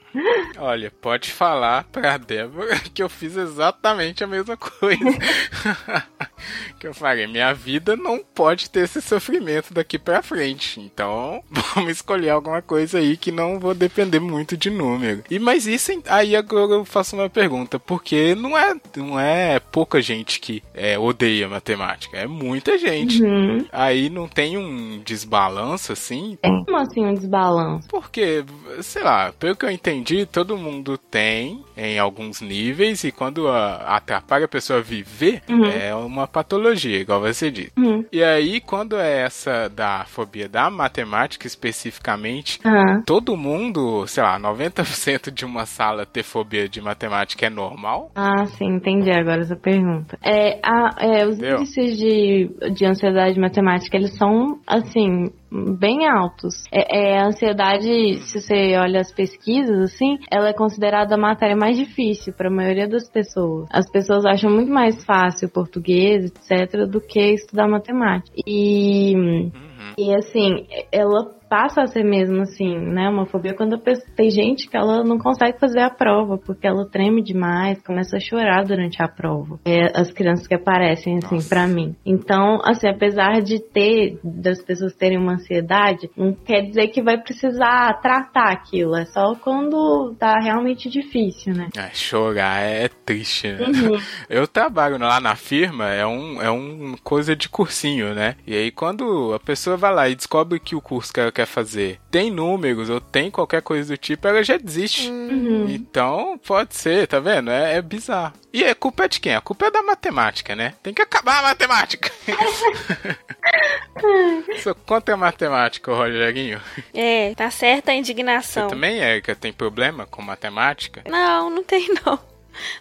Olha, 0.57 0.91
pode 1.01 1.31
falar 1.31 1.85
pra 1.85 2.17
Débora 2.17 2.79
que 2.93 3.01
eu 3.01 3.09
fiz 3.09 3.35
exatamente 3.35 4.23
a 4.23 4.27
mesma 4.27 4.55
coisa. 4.55 5.03
que 6.79 6.87
eu 6.87 6.93
falei, 6.93 7.27
minha 7.27 7.53
vida 7.53 7.95
não 7.95 8.19
pode 8.19 8.69
ter 8.69 8.81
esse 8.81 9.01
sofrimento 9.01 9.73
daqui 9.73 9.97
pra 9.97 10.21
frente. 10.21 10.79
Então, 10.79 11.43
vamos 11.49 11.91
escolher 11.91 12.29
alguma 12.29 12.61
coisa 12.61 12.99
aí 12.99 13.17
que 13.17 13.31
não 13.31 13.59
vou 13.59 13.73
depender 13.73 14.19
muito 14.19 14.55
de 14.55 14.69
número. 14.69 15.23
E 15.29 15.39
mas 15.39 15.65
isso 15.65 15.91
aí 16.07 16.35
agora 16.35 16.73
eu 16.73 16.85
faço 16.85 17.15
uma 17.15 17.29
pergunta, 17.29 17.79
porque 17.79 18.35
não 18.35 18.57
é 18.57 18.75
não 18.95 19.19
é 19.19 19.59
pouca 19.59 20.01
gente 20.01 20.39
que 20.39 20.61
é, 20.73 20.97
odeia 20.97 21.47
matemática, 21.47 22.17
é 22.17 22.27
muita 22.27 22.77
gente. 22.77 23.23
Uhum. 23.23 23.65
Aí 23.71 24.09
não 24.09 24.27
tem 24.27 24.57
um 24.57 24.99
desbalanço 25.03 25.91
assim, 25.93 26.37
Como 26.41 26.77
assim 26.77 27.05
um 27.05 27.13
desbalanço? 27.13 27.87
porque, 27.87 28.43
sei 28.81 29.03
lá, 29.03 29.31
pelo 29.33 29.55
que 29.55 29.65
eu 29.65 29.71
entendi, 29.71 30.02
todo 30.31 30.57
mundo 30.57 30.97
tem 30.97 31.63
em 31.77 31.97
alguns 31.99 32.41
níveis 32.41 33.03
e 33.03 33.11
quando 33.11 33.47
a- 33.47 33.95
atrapalha 33.95 34.45
a 34.45 34.47
pessoa 34.47 34.81
viver, 34.81 35.41
Uhum. 35.49 35.65
é 35.65 35.93
uma 35.95 36.27
patologia, 36.27 36.99
igual 36.99 37.21
você 37.21 37.49
disse. 37.49 37.71
Uhum. 37.77 38.03
E 38.11 38.23
aí, 38.23 38.59
quando 38.59 38.97
é 38.97 39.21
essa 39.21 39.69
da 39.69 40.05
fobia 40.05 40.47
da 40.49 40.69
matemática 40.69 41.47
especificamente, 41.47 42.59
Ah. 42.63 43.01
todo 43.05 43.37
mundo, 43.37 44.05
sei 44.07 44.23
lá, 44.23 44.37
90% 44.39 45.31
de 45.31 45.45
uma 45.45 45.65
sala 45.65 46.05
ter 46.05 46.23
fobia 46.23 46.67
de 46.67 46.81
matemática 46.81 47.45
é 47.45 47.49
normal? 47.49 48.11
Ah, 48.15 48.45
sim, 48.45 48.65
entendi 48.65 49.11
agora 49.11 49.41
essa 49.41 49.55
pergunta. 49.55 50.17
É, 50.23 50.59
a, 50.63 50.95
é, 50.99 51.25
os 51.25 51.37
índices 51.39 51.97
de, 51.97 52.49
de 52.73 52.85
ansiedade 52.85 53.39
matemática, 53.39 53.95
eles 53.97 54.15
são, 54.17 54.59
assim, 54.67 55.31
bem 55.77 56.07
altos. 56.07 56.63
É, 56.71 57.13
é, 57.13 57.19
a 57.19 57.27
ansiedade, 57.27 58.19
se 58.25 58.41
você 58.41 58.75
olha 58.77 58.99
as 59.01 59.11
pesquisas, 59.11 59.93
assim, 59.93 60.17
ela 60.31 60.49
é 60.49 60.53
considerada 60.53 61.15
a 61.15 61.17
matéria 61.17 61.55
mais 61.55 61.77
difícil 61.77 62.33
para 62.33 62.49
a 62.49 62.53
maioria 62.53 62.87
das 62.87 63.09
pessoas. 63.09 63.67
As 63.71 63.89
pessoas 63.91 64.25
acham 64.25 64.49
muito 64.49 64.71
mais 64.71 65.03
fácil 65.05 65.49
português, 65.49 66.25
etc., 66.25 66.87
do 66.89 66.99
que 66.99 67.33
estudar 67.33 67.67
matemática. 67.67 68.35
E... 68.47 69.15
Uhum. 69.15 69.51
E 69.95 70.15
assim, 70.15 70.65
ela 70.91 71.35
passa 71.53 71.83
a 71.83 71.87
ser 71.87 72.03
mesmo 72.03 72.41
assim, 72.41 72.79
né? 72.79 73.07
Uma 73.07 73.27
fobia 73.27 73.53
quando 73.53 73.77
pessoa, 73.77 74.07
tem 74.15 74.31
gente 74.31 74.67
que 74.67 74.75
ela 74.75 75.03
não 75.03 75.19
consegue 75.19 75.59
fazer 75.59 75.81
a 75.81 75.89
prova 75.91 76.35
porque 76.35 76.65
ela 76.65 76.89
treme 76.89 77.21
demais, 77.21 77.79
começa 77.83 78.17
a 78.17 78.19
chorar 78.19 78.65
durante 78.65 79.03
a 79.03 79.07
prova. 79.07 79.59
É, 79.63 79.91
as 79.93 80.11
crianças 80.11 80.47
que 80.47 80.55
aparecem 80.55 81.19
assim 81.19 81.47
pra 81.47 81.67
mim. 81.67 81.95
Então, 82.03 82.59
assim, 82.63 82.87
apesar 82.87 83.39
de 83.43 83.59
ter 83.59 84.17
das 84.23 84.63
pessoas 84.63 84.95
terem 84.95 85.19
uma 85.19 85.33
ansiedade, 85.33 86.09
não 86.17 86.33
quer 86.33 86.63
dizer 86.63 86.87
que 86.87 87.03
vai 87.03 87.21
precisar 87.21 88.01
tratar 88.01 88.51
aquilo. 88.51 88.95
É 88.95 89.05
só 89.05 89.35
quando 89.35 90.15
tá 90.17 90.39
realmente 90.39 90.89
difícil, 90.89 91.53
né? 91.53 91.69
É, 91.77 91.93
chorar 91.93 92.63
é 92.63 92.89
triste, 93.05 93.49
né? 93.49 93.67
Uhum. 93.67 93.99
Eu 94.27 94.47
trabalho 94.47 94.97
lá 94.97 95.19
na 95.19 95.35
firma, 95.35 95.93
é 95.93 96.03
um, 96.03 96.41
é 96.41 96.49
um 96.49 96.95
coisa 97.03 97.35
de 97.35 97.47
cursinho, 97.47 98.15
né? 98.15 98.37
E 98.47 98.55
aí 98.55 98.71
quando 98.71 99.35
a 99.35 99.39
pessoa 99.39 99.77
vai 99.77 99.93
lá 99.93 100.09
e 100.09 100.15
descobre 100.15 100.59
que 100.59 100.75
o 100.75 100.81
curso 100.81 101.13
que 101.13 101.19
ela 101.19 101.31
quer 101.31 101.42
fazer 101.45 101.99
tem 102.13 102.29
números 102.29 102.91
ou 102.91 103.01
tem 103.01 103.31
qualquer 103.31 103.63
coisa 103.63 103.93
do 103.93 103.97
tipo, 103.97 104.27
ela 104.27 104.43
já 104.43 104.55
desiste. 104.55 105.09
Uhum. 105.09 105.67
Então, 105.67 106.39
pode 106.45 106.75
ser, 106.75 107.07
tá 107.07 107.19
vendo? 107.19 107.49
É, 107.49 107.77
é 107.77 107.81
bizarro. 107.81 108.33
E 108.53 108.63
a 108.63 108.75
culpa 108.75 109.05
é 109.05 109.07
de 109.07 109.19
quem? 109.19 109.33
A 109.33 109.41
culpa 109.41 109.65
é 109.65 109.71
da 109.71 109.81
matemática, 109.81 110.55
né? 110.55 110.75
Tem 110.83 110.93
que 110.93 111.01
acabar 111.01 111.39
a 111.39 111.41
matemática. 111.41 112.11
Sou 114.61 114.75
contra 114.75 115.15
a 115.15 115.17
matemática, 115.17 115.91
Rogerinho. 115.91 116.61
É, 116.93 117.33
tá 117.33 117.49
certa 117.49 117.91
a 117.91 117.95
Você 117.95 117.99
indignação. 117.99 118.67
também, 118.67 118.99
Erika, 118.99 119.35
tem 119.35 119.51
problema 119.51 120.05
com 120.05 120.21
matemática? 120.21 121.01
Não, 121.09 121.49
não 121.49 121.63
tem 121.63 121.89
não. 122.05 122.19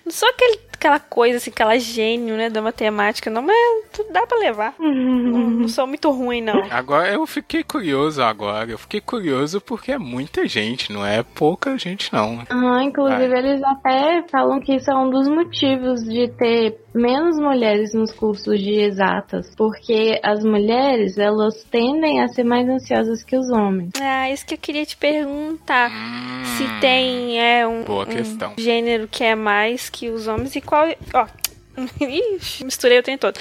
Não 0.04 0.12
sou 0.12 0.28
aquele 0.28 0.58
aquela 0.82 0.98
coisa, 0.98 1.36
assim, 1.36 1.50
aquela 1.50 1.78
gênio, 1.78 2.36
né, 2.36 2.50
da 2.50 2.60
matemática, 2.60 3.30
não, 3.30 3.42
mas 3.42 3.56
tudo 3.92 4.12
dá 4.12 4.26
pra 4.26 4.38
levar. 4.38 4.74
não, 4.80 5.50
não 5.50 5.68
sou 5.68 5.86
muito 5.86 6.10
ruim, 6.10 6.40
não. 6.40 6.60
Agora 6.70 7.08
eu 7.12 7.24
fiquei 7.26 7.62
curioso 7.62 8.20
agora. 8.20 8.70
Eu 8.70 8.78
fiquei 8.78 9.00
curioso 9.00 9.60
porque 9.60 9.92
é 9.92 9.98
muita 9.98 10.46
gente, 10.48 10.92
não 10.92 11.06
é 11.06 11.22
pouca 11.22 11.78
gente 11.78 12.12
não. 12.12 12.42
Ah, 12.50 12.82
inclusive 12.82 13.28
Vai. 13.28 13.38
eles 13.38 13.62
até 13.62 14.24
falam 14.28 14.60
que 14.60 14.74
isso 14.74 14.90
é 14.90 14.94
um 14.96 15.08
dos 15.08 15.28
motivos 15.28 16.02
de 16.02 16.28
ter 16.36 16.82
menos 16.94 17.38
mulheres 17.38 17.94
nos 17.94 18.12
cursos 18.12 18.58
de 18.58 18.80
exatas, 18.80 19.54
porque 19.56 20.20
as 20.22 20.44
mulheres 20.44 21.16
elas 21.16 21.64
tendem 21.70 22.20
a 22.22 22.28
ser 22.28 22.44
mais 22.44 22.68
ansiosas 22.68 23.22
que 23.22 23.36
os 23.36 23.50
homens. 23.50 23.92
Ah, 24.00 24.30
isso 24.30 24.44
que 24.44 24.54
eu 24.54 24.58
queria 24.58 24.84
te 24.84 24.96
perguntar. 24.96 25.90
Hum, 25.90 26.44
Se 26.56 26.80
tem 26.80 27.40
é, 27.40 27.66
um, 27.66 27.82
Boa 27.84 28.06
um 28.06 28.60
gênero 28.60 29.08
que 29.08 29.24
é 29.24 29.34
mais 29.34 29.88
que 29.88 30.10
os 30.10 30.26
homens 30.26 30.54
e 30.56 30.60
qual. 30.72 30.86
Ó, 31.14 31.26
Ixi, 32.00 32.64
misturei 32.64 32.98
o 32.98 33.02
tempo 33.02 33.20
todo. 33.20 33.38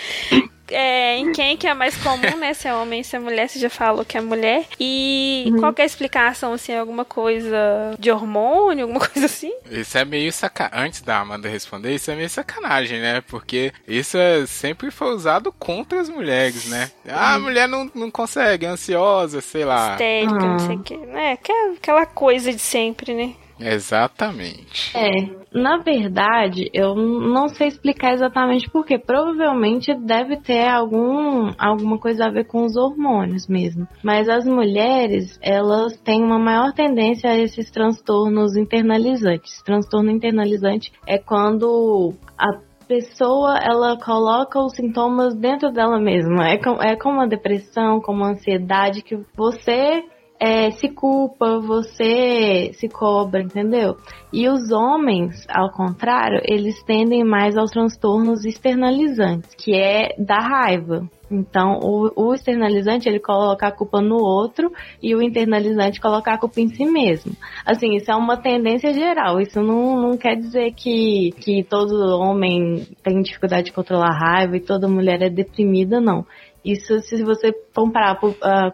É, 0.73 1.17
em 1.17 1.33
quem 1.33 1.57
que 1.57 1.67
é 1.67 1.73
mais 1.73 1.97
comum, 1.97 2.37
né? 2.37 2.53
Se 2.53 2.65
é 2.65 2.73
homem, 2.73 3.03
se 3.03 3.13
é 3.13 3.19
mulher, 3.19 3.49
você 3.49 3.59
já 3.59 3.69
falou 3.69 4.05
que 4.05 4.17
é 4.17 4.21
mulher. 4.21 4.63
E 4.79 5.51
qual 5.59 5.73
que 5.73 5.81
é 5.81 5.83
a 5.83 5.85
explicação, 5.85 6.53
assim, 6.53 6.73
alguma 6.73 7.03
coisa 7.03 7.93
de 7.99 8.09
hormônio, 8.09 8.85
alguma 8.85 9.01
coisa 9.05 9.25
assim? 9.25 9.51
Isso 9.69 9.97
é 9.97 10.05
meio 10.05 10.31
sacanagem. 10.31 10.85
Antes 10.87 11.01
da 11.01 11.19
Amanda 11.19 11.49
responder, 11.49 11.93
isso 11.93 12.09
é 12.09 12.15
meio 12.15 12.29
sacanagem, 12.29 13.01
né? 13.01 13.19
Porque 13.27 13.73
isso 13.85 14.17
é, 14.17 14.45
sempre 14.47 14.91
foi 14.91 15.13
usado 15.13 15.51
contra 15.51 15.99
as 15.99 16.07
mulheres, 16.07 16.65
né? 16.69 16.89
Ah, 17.05 17.33
a 17.35 17.39
mulher 17.39 17.67
não, 17.67 17.91
não 17.93 18.09
consegue, 18.09 18.65
é 18.65 18.69
ansiosa, 18.69 19.41
sei 19.41 19.65
lá. 19.65 19.91
Histérica, 19.91 20.33
não 20.39 20.59
sei 20.59 20.75
o 20.77 20.83
que. 20.83 20.93
É, 20.93 21.33
aquela- 21.33 21.73
aquela 21.73 22.05
coisa 22.05 22.53
de 22.53 22.59
sempre, 22.61 23.13
né? 23.13 23.33
Exatamente. 23.61 24.95
É, 24.97 25.41
na 25.53 25.77
verdade, 25.77 26.69
eu 26.73 26.95
não 26.95 27.49
sei 27.49 27.67
explicar 27.67 28.13
exatamente 28.13 28.69
porque 28.69 28.97
provavelmente 28.97 29.93
deve 29.93 30.37
ter 30.37 30.67
algum 30.67 31.51
alguma 31.57 31.97
coisa 31.97 32.25
a 32.25 32.31
ver 32.31 32.45
com 32.45 32.63
os 32.63 32.75
hormônios 32.75 33.47
mesmo. 33.47 33.87
Mas 34.03 34.29
as 34.29 34.45
mulheres, 34.45 35.37
elas 35.41 35.97
têm 35.97 36.23
uma 36.23 36.39
maior 36.39 36.73
tendência 36.73 37.29
a 37.29 37.37
esses 37.37 37.69
transtornos 37.69 38.55
internalizantes. 38.55 39.61
Transtorno 39.63 40.09
internalizante 40.09 40.91
é 41.05 41.17
quando 41.17 42.13
a 42.37 42.71
pessoa 42.87 43.57
ela 43.57 43.97
coloca 43.97 44.59
os 44.59 44.73
sintomas 44.75 45.33
dentro 45.33 45.71
dela 45.71 45.97
mesma. 45.99 46.49
É, 46.49 46.57
com, 46.57 46.81
é 46.81 46.95
como 46.97 47.21
a 47.21 47.25
depressão, 47.25 48.01
como 48.01 48.23
a 48.23 48.31
ansiedade 48.31 49.01
que 49.01 49.17
você 49.35 50.03
é, 50.41 50.71
se 50.71 50.89
culpa, 50.89 51.59
você 51.59 52.71
se 52.73 52.89
cobra, 52.89 53.43
entendeu? 53.43 53.95
E 54.33 54.49
os 54.49 54.71
homens, 54.71 55.45
ao 55.47 55.69
contrário, 55.69 56.41
eles 56.43 56.81
tendem 56.81 57.23
mais 57.23 57.55
aos 57.55 57.69
transtornos 57.69 58.43
externalizantes, 58.43 59.53
que 59.53 59.75
é 59.75 60.15
da 60.17 60.39
raiva. 60.39 61.07
Então, 61.29 61.79
o, 61.83 62.11
o 62.15 62.33
externalizante 62.33 63.07
ele 63.07 63.19
coloca 63.19 63.67
a 63.67 63.71
culpa 63.71 64.01
no 64.01 64.15
outro 64.15 64.71
e 65.01 65.13
o 65.13 65.21
internalizante 65.21 66.01
coloca 66.01 66.33
a 66.33 66.37
culpa 66.39 66.59
em 66.59 66.69
si 66.69 66.85
mesmo. 66.85 67.33
Assim, 67.63 67.93
isso 67.95 68.11
é 68.11 68.15
uma 68.15 68.35
tendência 68.35 68.91
geral. 68.93 69.39
Isso 69.39 69.61
não, 69.61 69.95
não 69.95 70.17
quer 70.17 70.35
dizer 70.35 70.73
que, 70.73 71.31
que 71.39 71.63
todo 71.63 72.19
homem 72.19 72.87
tem 73.03 73.21
dificuldade 73.21 73.65
de 73.65 73.73
controlar 73.73 74.09
a 74.09 74.17
raiva 74.17 74.57
e 74.57 74.59
toda 74.59 74.89
mulher 74.89 75.21
é 75.21 75.29
deprimida, 75.29 76.01
não. 76.01 76.25
Isso, 76.65 76.99
se 76.99 77.23
você 77.23 77.51
comparar 77.73 78.19
popula- 78.19 78.73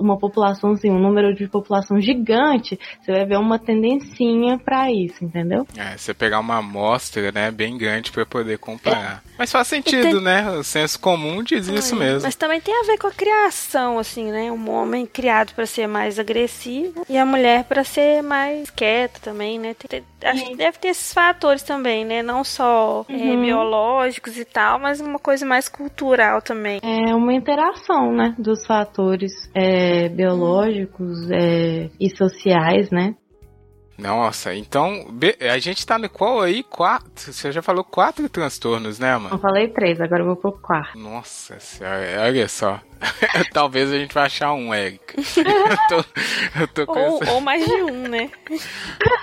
uma 0.00 0.18
população, 0.18 0.72
assim, 0.72 0.90
um 0.90 0.98
número 0.98 1.34
de 1.34 1.46
população 1.48 2.00
gigante, 2.00 2.78
você 3.00 3.12
vai 3.12 3.24
ver 3.24 3.38
uma 3.38 3.58
tendencinha 3.58 4.58
pra 4.58 4.90
isso, 4.90 5.24
entendeu? 5.24 5.66
É, 5.76 5.96
você 5.96 6.12
pegar 6.12 6.40
uma 6.40 6.58
amostra, 6.58 7.30
né, 7.32 7.50
bem 7.50 7.76
grande 7.78 8.10
pra 8.10 8.26
poder 8.26 8.58
comparar. 8.58 9.22
Mas 9.38 9.50
faz 9.50 9.66
sentido, 9.68 10.20
né? 10.20 10.48
O 10.50 10.62
senso 10.62 11.00
comum 11.00 11.42
diz 11.42 11.66
isso 11.68 11.96
mesmo. 11.96 12.22
Mas 12.22 12.34
também 12.36 12.60
tem 12.60 12.74
a 12.74 12.86
ver 12.86 12.98
com 12.98 13.06
a 13.08 13.12
criação, 13.12 13.98
assim, 13.98 14.30
né? 14.30 14.50
Um 14.52 14.70
homem 14.70 15.06
criado 15.06 15.52
pra 15.54 15.66
ser 15.66 15.86
mais 15.86 16.18
agressivo 16.18 17.04
e 17.08 17.16
a 17.18 17.24
mulher 17.26 17.64
pra 17.64 17.82
ser 17.84 18.22
mais 18.22 18.70
quieta 18.70 19.18
também, 19.20 19.58
né? 19.58 19.74
Tem- 19.74 20.02
tem- 20.20 20.30
acho 20.30 20.44
que 20.46 20.56
deve 20.56 20.78
ter 20.78 20.88
esses 20.88 21.12
fatores 21.12 21.62
também, 21.62 22.04
né? 22.04 22.22
Não 22.22 22.44
só 22.44 23.04
é, 23.08 23.12
Uhum. 23.12 23.42
biológicos 23.42 24.36
e 24.38 24.44
tal, 24.44 24.78
mas 24.78 25.00
uma 25.00 25.18
coisa 25.18 25.44
mais 25.44 25.68
cultural 25.68 26.40
também. 26.40 26.80
É 26.82 27.14
uma 27.14 27.32
interação, 27.32 28.12
né, 28.12 28.34
dos 28.38 28.64
fatores 28.66 29.32
é, 29.54 30.08
biológicos 30.08 31.30
é, 31.30 31.90
e 32.00 32.10
sociais, 32.16 32.90
né? 32.90 33.14
Nossa, 33.98 34.54
então 34.54 35.06
a 35.40 35.58
gente 35.58 35.86
tá 35.86 35.98
no 35.98 36.08
qual 36.08 36.40
aí? 36.40 36.62
Quatro. 36.62 37.32
Você 37.32 37.52
já 37.52 37.62
falou 37.62 37.84
quatro 37.84 38.28
transtornos, 38.28 38.98
né, 38.98 39.14
Eu 39.14 39.20
mano? 39.20 39.38
falei 39.38 39.68
três, 39.68 40.00
agora 40.00 40.22
eu 40.22 40.26
vou 40.26 40.36
pro 40.36 40.52
quarto. 40.52 40.98
Nossa 40.98 41.60
senhora, 41.60 42.22
olha 42.22 42.48
só. 42.48 42.80
Talvez 43.52 43.92
a 43.92 43.98
gente 43.98 44.14
vai 44.14 44.26
achar 44.26 44.52
um, 44.52 44.72
Érica. 44.72 45.14
eu 45.16 45.76
tô, 45.88 46.60
eu 46.60 46.68
tô 46.68 46.86
com 46.86 46.98
Ou, 46.98 47.22
essa... 47.22 47.32
ou 47.32 47.40
mais 47.40 47.64
de 47.64 47.82
um, 47.82 48.08
né? 48.08 48.30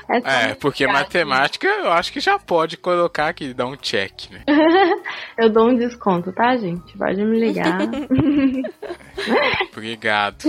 É, 0.10 0.52
É, 0.52 0.56
porque 0.56 0.88
matemática 0.88 1.68
eu 1.68 1.92
acho 1.92 2.12
que 2.12 2.20
já 2.20 2.38
pode 2.38 2.78
colocar 2.78 3.30
aqui, 3.30 3.54
dar 3.54 3.68
um 3.68 3.76
check, 3.76 4.30
né? 4.32 4.44
Eu 5.38 5.50
dou 5.50 5.70
um 5.70 5.76
desconto, 5.76 6.34
tá, 6.34 6.58
gente? 6.58 6.98
Pode 6.98 7.24
me 7.24 7.40
ligar. 7.40 7.78
Obrigado. 9.72 10.44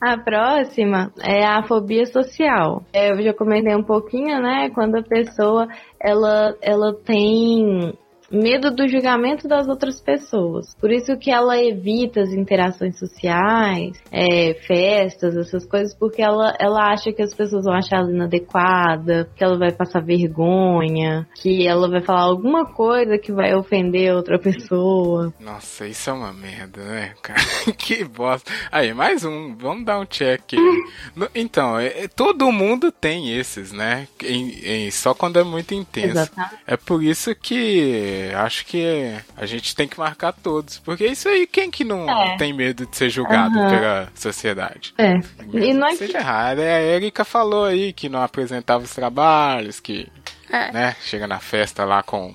A 0.00 0.16
próxima 0.18 1.12
é 1.20 1.44
a 1.44 1.62
fobia 1.62 2.06
social. 2.06 2.84
É, 2.92 3.10
eu 3.10 3.22
já 3.22 3.34
comentei 3.34 3.74
um 3.74 3.82
pouquinho, 3.82 4.40
né? 4.40 4.70
Quando 4.70 4.96
a 4.96 5.02
pessoa 5.02 5.66
ela, 6.00 6.56
ela 6.62 6.94
tem 6.94 7.92
medo 8.30 8.70
do 8.70 8.88
julgamento 8.88 9.48
das 9.48 9.66
outras 9.68 10.00
pessoas. 10.00 10.74
Por 10.80 10.90
isso 10.92 11.16
que 11.16 11.30
ela 11.30 11.56
evita 11.58 12.20
as 12.20 12.30
interações 12.32 12.98
sociais, 12.98 13.92
é, 14.12 14.54
festas, 14.66 15.36
essas 15.36 15.64
coisas, 15.66 15.94
porque 15.94 16.22
ela, 16.22 16.54
ela 16.58 16.92
acha 16.92 17.12
que 17.12 17.22
as 17.22 17.34
pessoas 17.34 17.64
vão 17.64 17.74
achar 17.74 17.98
ela 17.98 18.10
inadequada, 18.10 19.28
que 19.34 19.42
ela 19.42 19.58
vai 19.58 19.72
passar 19.72 20.00
vergonha, 20.02 21.26
que 21.40 21.66
ela 21.66 21.88
vai 21.88 22.00
falar 22.02 22.22
alguma 22.22 22.66
coisa 22.66 23.18
que 23.18 23.32
vai 23.32 23.54
ofender 23.54 24.14
outra 24.14 24.38
pessoa. 24.38 25.32
Nossa, 25.40 25.86
isso 25.86 26.10
é 26.10 26.12
uma 26.12 26.32
merda, 26.32 26.82
né, 26.82 27.14
cara? 27.22 27.40
que 27.76 28.04
bosta. 28.04 28.50
Aí, 28.70 28.92
mais 28.92 29.24
um. 29.24 29.54
Vamos 29.56 29.84
dar 29.84 29.98
um 29.98 30.04
check. 30.06 30.54
Então, 31.34 31.78
é- 31.78 32.04
é- 32.04 32.08
todo 32.08 32.50
mundo 32.52 32.92
tem 32.92 33.36
esses, 33.36 33.72
né? 33.72 34.06
Em- 34.22 34.86
em- 34.86 34.90
só 34.90 35.14
quando 35.14 35.38
é 35.38 35.44
muito 35.44 35.74
intenso. 35.74 36.10
Exatamente. 36.10 36.54
É 36.66 36.76
por 36.76 37.02
isso 37.02 37.34
que 37.34 38.17
acho 38.34 38.64
que 38.66 39.14
a 39.36 39.46
gente 39.46 39.74
tem 39.74 39.86
que 39.88 39.98
marcar 39.98 40.32
todos. 40.32 40.78
Porque 40.78 41.06
isso 41.06 41.28
aí, 41.28 41.46
quem 41.46 41.70
que 41.70 41.84
não 41.84 42.08
É. 42.08 42.36
tem 42.36 42.52
medo 42.52 42.86
de 42.86 42.96
ser 42.96 43.10
julgado 43.10 43.58
Aham. 43.58 43.68
pela 43.70 44.08
sociedade? 44.14 44.94
É. 44.98 45.14
E 45.52 45.72
não 45.74 45.86
é 45.86 45.90
que 45.90 45.96
Seja 45.98 46.18
errado. 46.18 46.60
É, 46.60 46.76
a 46.76 46.82
Erika 46.82 47.24
falou 47.24 47.64
aí 47.64 47.92
que 47.92 48.08
não 48.08 48.22
apresentava 48.22 48.84
os 48.84 48.94
trabalhos, 48.94 49.80
que 49.80 50.06
É. 50.50 50.72
né, 50.72 50.96
chega 51.02 51.26
na 51.26 51.38
festa 51.38 51.84
lá 51.84 52.02
com 52.02 52.34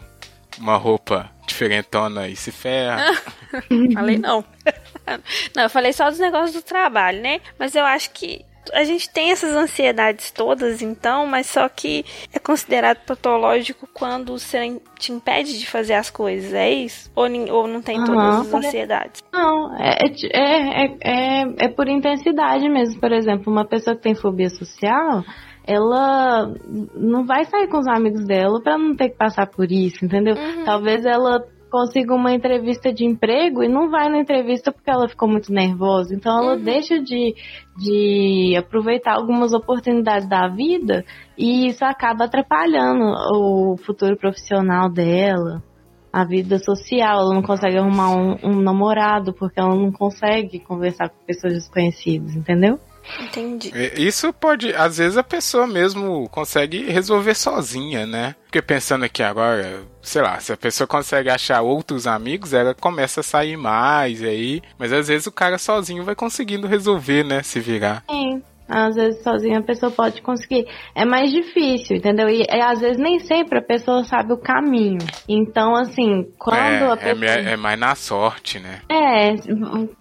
uma 0.60 0.78
roupa 0.78 1.30
diferentona 1.48 2.28
e 2.28 2.36
se 2.36 2.52
ferra. 2.52 3.12
Falei 3.94 4.18
não. 4.18 4.44
não, 5.56 5.64
eu 5.64 5.70
falei 5.70 5.92
só 5.94 6.10
dos 6.10 6.20
negócios 6.20 6.54
do 6.54 6.62
trabalho, 6.62 7.22
né? 7.22 7.40
Mas 7.60 7.76
eu 7.76 7.84
acho 7.86 8.12
que 8.12 8.46
a 8.72 8.84
gente 8.84 9.10
tem 9.10 9.32
essas 9.32 9.56
ansiedades 9.56 10.32
todas, 10.32 10.82
então, 10.82 11.26
mas 11.26 11.48
só 11.48 11.68
que 11.68 12.06
é 12.34 12.40
considerado 12.40 13.00
patológico 13.06 13.88
quando 13.94 14.38
você 14.38 14.80
te 14.98 15.12
impede 15.12 15.60
de 15.60 15.68
fazer 15.68 15.96
as 15.96 16.10
coisas, 16.10 16.54
é 16.54 16.70
isso? 16.70 17.12
Ou, 17.16 17.26
ou 17.52 17.68
não 17.68 17.82
tem 17.82 18.04
todas 18.04 18.48
as 18.48 18.54
ansiedades? 18.54 19.24
Não, 19.32 19.76
é, 19.78 19.98
é, 20.32 20.86
é, 20.86 20.98
é, 21.02 21.66
é 21.66 21.68
por 21.68 21.88
intensidade 21.88 22.68
mesmo. 22.70 23.00
Por 23.00 23.12
exemplo, 23.12 23.52
uma 23.52 23.66
pessoa 23.66 23.96
que 23.96 24.04
tem 24.04 24.16
fobia 24.16 24.50
social, 24.50 25.24
ela 25.66 26.54
não 26.96 27.26
vai 27.26 27.46
sair 27.46 27.68
com 27.68 27.80
os 27.80 27.88
amigos 27.88 28.26
dela 28.26 28.62
pra 28.62 28.78
não 28.78 28.96
ter 28.96 29.10
que 29.10 29.18
passar 29.18 29.48
por 29.48 29.72
isso, 29.72 30.04
entendeu? 30.06 30.36
Talvez 30.66 31.06
ela 31.06 31.44
consiga 31.74 32.14
uma 32.14 32.32
entrevista 32.32 32.94
de 32.94 33.04
emprego 33.04 33.64
e 33.64 33.68
não 33.68 33.90
vai 33.90 34.08
na 34.08 34.20
entrevista 34.20 34.72
porque 34.72 34.92
ela 34.92 35.10
ficou 35.10 35.28
muito 35.28 35.52
nervosa. 35.52 36.14
Então 36.14 36.38
ela 36.38 36.56
deixa 36.56 37.00
de, 37.02 37.34
de 37.76 38.56
aproveitar 38.56 39.16
algumas 39.16 39.54
oportunidades 39.54 40.30
da 40.30 40.48
vida 40.48 41.04
e 41.36 41.66
isso 41.66 41.84
acaba 41.84 42.26
atrapalhando 42.26 43.06
o 43.36 43.76
futuro 43.78 44.16
profissional 44.16 44.88
dela 44.88 45.64
a 46.12 46.24
vida 46.24 46.60
social, 46.60 47.22
ela 47.22 47.34
não 47.34 47.42
consegue 47.42 47.76
arrumar 47.76 48.12
um, 48.12 48.38
um 48.44 48.62
namorado 48.62 49.34
porque 49.34 49.60
ela 49.60 49.76
não 49.76 49.92
consegue 49.92 50.60
conversar 50.60 51.10
com 51.10 51.26
pessoas 51.26 51.54
desconhecidas, 51.54 52.36
entendeu? 52.36 52.78
Entendi. 53.20 53.72
É, 53.74 54.00
Isso 54.00 54.32
pode, 54.34 54.74
às 54.74 54.98
vezes 54.98 55.18
a 55.18 55.24
pessoa 55.24 55.68
mesmo 55.68 56.28
consegue 56.30 56.86
resolver 56.92 57.36
sozinha, 57.36 58.06
né? 58.06 58.36
Porque 58.46 58.62
pensando 58.62 59.04
aqui 59.06 59.24
agora, 59.24 59.84
sei 60.02 60.22
lá, 60.22 60.40
se 60.40 60.54
a 60.54 60.58
pessoa 60.58 60.88
consegue 60.88 61.30
achar 61.30 61.62
outros 61.62 62.06
amigos, 62.08 62.54
ela 62.54 62.74
começa 62.74 63.22
a 63.22 63.24
sair 63.24 63.58
mais 63.58 64.22
aí, 64.24 64.62
mas 64.78 64.94
às 64.94 65.08
vezes 65.08 65.28
o 65.28 65.32
cara 65.32 65.58
sozinho 65.58 66.04
vai 66.04 66.16
conseguindo 66.16 66.68
resolver, 66.68 67.24
né? 67.24 67.42
Se 67.44 67.60
virar. 67.60 68.04
Sim. 68.10 68.42
Às 68.68 68.96
vezes 68.96 69.22
sozinha 69.24 69.60
a 69.60 69.64
pessoa 69.64 69.92
pode 69.92 70.22
conseguir. 70.22 70.66
É 70.96 71.04
mais 71.06 71.32
difícil, 71.32 71.98
entendeu? 71.98 72.30
E, 72.30 72.42
e 72.44 72.62
às 72.62 72.80
vezes 72.80 72.98
nem 72.98 73.20
sempre 73.20 73.60
a 73.60 73.62
pessoa 73.62 74.04
sabe 74.06 74.34
o 74.34 74.38
caminho. 74.38 75.00
Então, 75.28 75.76
assim, 75.76 76.26
quando 76.40 76.58
é, 76.58 76.90
a 76.90 76.94
é 76.94 76.96
pessoa. 76.96 77.16
me- 77.16 77.50
é 77.52 77.58
mais 77.58 77.80
na 77.80 77.94
sorte, 77.96 78.60
né? 78.60 78.80
É, 78.90 79.36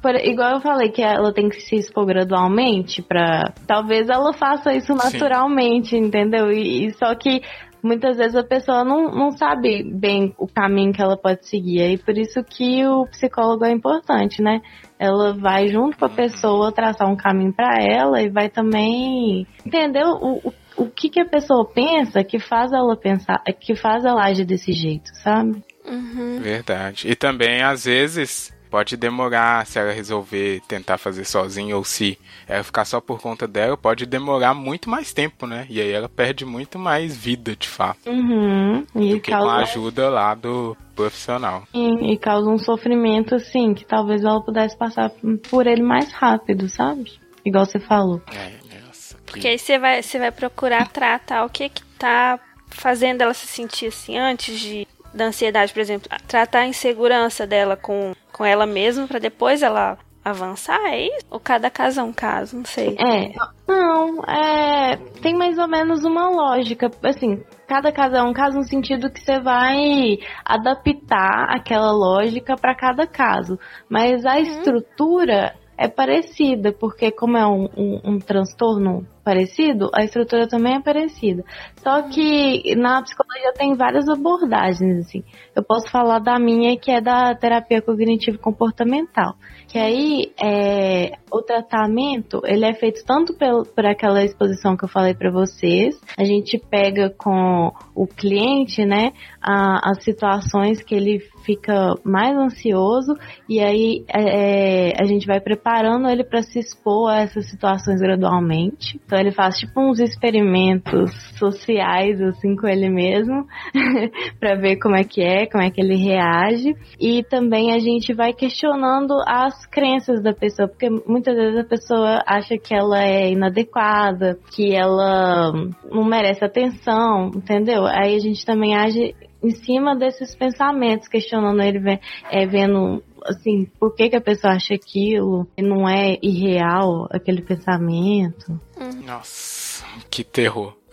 por- 0.01 0.15
igual 0.17 0.53
eu 0.53 0.61
falei 0.61 0.91
que 0.91 1.03
ela 1.03 1.33
tem 1.33 1.49
que 1.49 1.61
se 1.61 1.77
expor 1.77 2.07
gradualmente 2.07 3.03
pra. 3.03 3.53
Talvez 3.67 4.09
ela 4.09 4.33
faça 4.33 4.73
isso 4.75 4.93
Sim. 4.97 5.19
naturalmente, 5.19 5.97
entendeu? 5.97 6.51
E, 6.53 6.87
e 6.87 6.93
só 6.95 7.15
que 7.15 7.43
muitas 7.83 8.17
vezes 8.17 8.37
a 8.37 8.45
pessoa 8.45 8.85
não, 8.85 9.11
não 9.11 9.33
sabe 9.33 9.83
bem 9.83 10.35
o 10.39 10.47
caminho 10.47 10.93
que 10.93 11.03
ela 11.03 11.17
pode 11.17 11.47
seguir. 11.47 11.93
E 11.93 11.99
por 11.99 12.17
isso 12.17 12.43
que 12.45 12.87
o 12.87 13.07
psicólogo 13.07 13.65
é 13.65 13.73
importante, 13.73 14.41
né? 14.41 14.61
Ela 14.99 15.33
vai 15.33 15.69
junto 15.69 15.99
com 15.99 16.05
a 16.05 16.11
pessoa 16.11 16.73
traçar 16.73 17.11
um 17.11 17.17
caminho 17.17 17.53
pra 17.53 17.79
ela 17.81 18.23
e 18.23 18.31
vai 18.31 18.49
também 18.49 19.47
entender 19.67 20.05
o, 20.05 20.41
o, 20.45 20.55
o 20.77 20.87
que, 20.89 21.09
que 21.09 21.21
a 21.21 21.29
pessoa 21.29 21.69
pensa 21.69 22.23
que 22.23 22.39
faz 22.39 22.73
ela 22.73 22.97
pensar, 22.97 23.43
que 23.61 23.75
faz 23.75 24.05
ela 24.05 24.23
agir 24.23 24.45
desse 24.45 24.73
jeito, 24.73 25.11
sabe? 25.15 25.63
Uhum. 25.85 26.39
Verdade. 26.41 27.09
E 27.09 27.17
também, 27.17 27.63
às 27.63 27.85
vezes, 27.85 28.53
pode 28.73 28.97
demorar 28.97 29.67
se 29.67 29.79
ela 29.79 29.93
resolver 29.93 30.61
tentar 30.67 30.97
fazer 30.97 31.27
sozinha 31.27 31.77
ou 31.77 31.85
se 31.85 32.19
ela 32.49 32.65
ficar 32.65 32.87
só 32.87 33.03
por 33.03 33.21
conta 33.21 33.47
dela, 33.47 33.77
pode 33.77 34.07
demorar 34.07 34.55
muito 34.55 34.89
mais 34.89 35.13
tempo, 35.13 35.47
né? 35.47 35.67
E 35.69 35.79
aí 35.79 35.93
ela 35.93 36.09
perde 36.09 36.45
muito 36.47 36.79
mais 36.79 37.15
vida, 37.15 37.55
de 37.55 37.69
fato, 37.69 38.09
Uhum. 38.09 38.85
E 38.97 39.11
do 39.15 39.21
que 39.21 39.31
com 39.31 39.37
a 39.37 39.41
causa, 39.41 39.57
ajuda 39.63 40.09
lá 40.09 40.35
do 40.35 40.75
profissional. 40.97 41.65
e, 41.75 42.13
e 42.15 42.19
causa 42.19 42.49
um 42.49 42.59
sofrimento, 42.59 43.35
assim, 43.35 43.75
que 43.75 43.85
talvez 43.85 44.25
ela 44.25 44.41
pudesse 44.43 44.75
passar 44.77 45.11
por 45.51 45.67
ele 45.67 45.83
mais 45.83 46.11
rápido, 46.13 46.67
sabe? 46.69 47.13
Igual 47.45 47.67
você 47.67 47.79
falou. 47.79 48.23
É, 48.33 48.53
nossa. 48.87 49.17
que- 49.17 49.23
Porque 49.33 49.49
aí 49.49 49.59
você 49.59 49.79
vai, 49.79 50.03
você 50.03 50.19
vai 50.19 50.31
procurar 50.33 50.89
tratar 50.89 51.45
o 51.45 51.51
que 51.51 51.69
que 51.69 51.83
tá 51.99 52.41
fazendo 52.71 53.21
ela 53.21 53.35
se 53.35 53.47
sentir 53.47 53.87
assim 53.89 54.17
antes 54.17 54.59
de 54.59 54.89
da 55.15 55.27
ansiedade, 55.27 55.75
por 55.75 55.81
exemplo, 55.81 56.09
tratar 56.27 56.61
a 56.61 56.67
insegurança 56.67 57.47
dela 57.47 57.77
com, 57.77 58.15
com 58.33 58.45
ela 58.45 58.67
mesma 58.67 59.07
pra 59.07 59.19
depois 59.19 59.63
ela 59.63 59.99
avançar, 60.25 60.81
é 60.87 61.07
isso? 61.07 61.27
Ou 61.31 61.41
cada 61.41 61.69
caso 61.69 62.01
é 62.01 62.03
um 62.03 62.13
caso, 62.13 62.57
não 62.57 62.65
sei. 62.65 62.97
É, 62.99 63.33
não, 63.67 64.23
é, 64.25 64.97
tem 65.21 65.35
mais 65.37 65.59
ou 65.59 65.67
menos 65.67 66.05
uma 66.05 66.29
lógica, 66.29 66.91
assim, 67.03 67.43
cada 67.67 67.91
caso 67.91 68.17
é 68.17 68.23
um 68.23 68.33
caso 68.33 68.59
no 68.59 68.65
sentido 68.65 69.11
que 69.11 69.21
você 69.21 69.41
vai 69.41 70.19
adaptar 70.45 71.47
aquela 71.51 71.91
lógica 71.91 72.57
para 72.57 72.75
cada 72.75 73.07
caso, 73.07 73.59
mas 73.89 74.25
a 74.25 74.39
estrutura 74.39 75.55
é 75.83 75.89
parecida, 75.89 76.73
porque 76.73 77.11
como 77.11 77.37
é 77.37 77.45
um, 77.45 77.69
um, 77.77 78.01
um 78.05 78.19
transtorno 78.21 79.05
parecido, 79.25 79.91
a 79.93 80.05
estrutura 80.05 80.47
também 80.47 80.77
é 80.77 80.81
parecida. 80.81 81.45
Só 81.83 82.03
que 82.03 82.77
na 82.77 83.03
psicologia 83.03 83.53
tem 83.55 83.75
várias 83.75 84.09
abordagens, 84.09 85.07
assim. 85.07 85.25
Eu 85.57 85.65
posso 85.65 85.91
falar 85.91 86.21
da 86.21 86.39
minha, 86.39 86.79
que 86.79 86.93
é 86.93 87.01
da 87.01 87.35
terapia 87.35 87.83
cognitivo 87.83 88.39
comportamental. 88.39 89.35
Que 89.73 89.79
aí 89.79 90.33
é, 90.39 91.13
o 91.33 91.41
tratamento 91.41 92.43
ele 92.45 92.67
é 92.67 92.75
feito 92.75 93.03
tanto 93.07 93.33
pel, 93.39 93.63
por 93.65 93.87
aquela 93.87 94.23
exposição 94.23 94.77
que 94.77 94.85
eu 94.85 94.89
falei 94.89 95.15
para 95.15 95.31
vocês. 95.31 95.99
A 96.19 96.25
gente 96.25 96.59
pega 96.59 97.09
com 97.09 97.73
o 97.95 98.07
cliente, 98.07 98.85
né, 98.85 99.13
a- 99.41 99.91
as 99.91 100.05
situações 100.05 100.83
que 100.83 100.95
ele 100.95 101.21
fica 101.47 101.95
mais 102.05 102.37
ansioso 102.37 103.15
e 103.49 103.61
aí 103.61 104.05
é, 104.15 104.93
a 105.01 105.05
gente 105.05 105.27
vai 105.27 105.41
preparando 105.41 106.07
ele 106.09 106.23
para 106.23 106.43
se 106.43 106.59
expor 106.59 107.11
a 107.11 107.23
essas 107.23 107.49
situações 107.49 107.99
gradualmente. 107.99 109.01
Então 109.07 109.19
ele 109.19 109.33
faz 109.33 109.57
tipo 109.57 109.81
uns 109.81 109.99
experimentos 110.01 111.11
sociais 111.39 112.21
assim 112.21 112.55
com 112.57 112.69
ele 112.69 112.91
mesmo 112.91 113.47
para 114.39 114.55
ver 114.55 114.77
como 114.77 114.97
é 114.97 115.03
que 115.03 115.23
é, 115.23 115.47
como 115.47 115.65
é 115.65 115.71
que 115.71 115.81
ele 115.81 115.97
reage 115.97 116.75
e 117.01 117.23
também 117.25 117.73
a 117.73 117.79
gente 117.79 118.13
vai 118.13 118.35
questionando 118.35 119.15
as 119.27 119.62
crenças 119.67 120.23
da 120.23 120.33
pessoa, 120.33 120.69
porque 120.69 120.89
muitas 120.91 121.35
vezes 121.35 121.59
a 121.59 121.65
pessoa 121.65 122.23
acha 122.27 122.57
que 122.59 122.75
ela 122.75 123.03
é 123.03 123.31
inadequada, 123.31 124.39
que 124.55 124.75
ela 124.75 125.53
não 125.91 126.05
merece 126.05 126.45
atenção, 126.45 127.31
entendeu? 127.35 127.87
Aí 127.87 128.15
a 128.15 128.19
gente 128.19 128.45
também 128.45 128.77
age 128.77 129.15
em 129.43 129.51
cima 129.51 129.97
desses 129.97 130.35
pensamentos, 130.35 131.09
questionando 131.09 131.61
ele, 131.61 131.99
é, 132.31 132.47
vendo 132.47 133.03
assim, 133.25 133.67
por 133.79 133.95
que, 133.95 134.09
que 134.09 134.17
a 134.17 134.21
pessoa 134.21 134.55
acha 134.55 134.75
aquilo, 134.75 135.47
e 135.57 135.63
não 135.63 135.89
é 135.89 136.19
irreal 136.23 137.07
aquele 137.11 137.43
pensamento. 137.43 138.61
Nossa, 139.05 139.72
que 140.11 140.25
terror. 140.25 140.77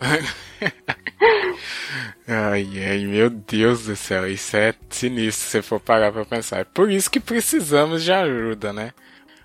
ai, 2.26 2.68
ai, 2.88 3.06
meu 3.06 3.30
Deus 3.30 3.84
do 3.84 3.96
céu, 3.96 4.30
isso 4.30 4.56
é 4.56 4.74
sinistro 4.88 5.48
se 5.48 5.62
for 5.62 5.80
parar 5.80 6.12
pra 6.12 6.24
pensar. 6.24 6.60
É 6.60 6.64
por 6.64 6.90
isso 6.90 7.10
que 7.10 7.20
precisamos 7.20 8.02
de 8.04 8.12
ajuda, 8.12 8.72
né? 8.72 8.92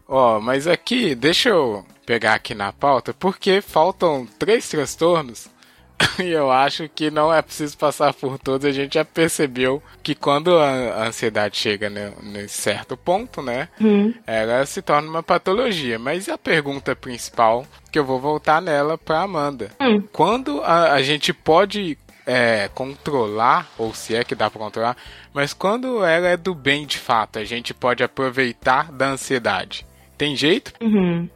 Ó, 0.08 0.40
mas 0.40 0.68
aqui, 0.68 1.16
deixa 1.16 1.50
eu 1.50 1.86
pegar 2.06 2.36
aqui 2.36 2.54
na 2.54 2.72
pauta, 2.72 3.14
porque 3.14 3.62
faltam 3.62 4.28
três 4.38 4.70
transtornos 4.70 5.50
e 6.20 6.24
eu 6.30 6.52
acho 6.52 6.88
que 6.90 7.10
não 7.10 7.34
é 7.34 7.42
preciso 7.42 7.78
passar 7.78 8.14
por 8.14 8.38
todos. 8.38 8.66
A 8.66 8.72
gente 8.72 8.96
já 8.96 9.06
percebeu 9.06 9.82
que 10.04 10.16
quando 10.16 10.58
a 10.58 11.08
ansiedade 11.08 11.58
chega 11.58 11.90
ne- 11.90 12.14
nesse 12.22 12.62
certo 12.62 12.96
ponto, 12.98 13.42
né? 13.42 13.70
Hum. 13.80 14.14
ela 14.26 14.66
se 14.66 14.82
torna 14.82 15.10
uma 15.10 15.24
patologia. 15.24 15.98
Mas 16.00 16.30
a 16.30 16.38
pergunta 16.38 16.96
principal, 16.96 17.66
que 17.92 18.00
eu 18.00 18.06
vou 18.06 18.20
voltar 18.20 18.62
nela 18.62 18.98
para 18.98 19.22
Amanda. 19.22 19.72
Hum. 19.80 20.02
Quando 20.12 20.62
a, 20.62 20.94
a 20.94 21.02
gente 21.02 21.34
pode 21.34 21.98
é, 22.26 22.70
controlar, 22.74 23.70
ou 23.78 23.94
se 23.94 24.16
é 24.16 24.24
que 24.24 24.36
dá 24.36 24.50
para 24.50 24.60
controlar, 24.60 24.98
mas 25.34 25.54
quando 25.54 26.04
ela 26.04 26.28
é 26.28 26.38
do 26.38 26.56
bem 26.56 26.86
de 26.86 26.98
fato, 26.98 27.40
a 27.40 27.44
gente 27.44 27.74
pode 27.74 28.04
aproveitar 28.04 28.92
da 28.92 29.10
ansiedade. 29.10 29.86
Tem 30.18 30.36
jeito? 30.36 30.74
Uhum. 30.82 31.30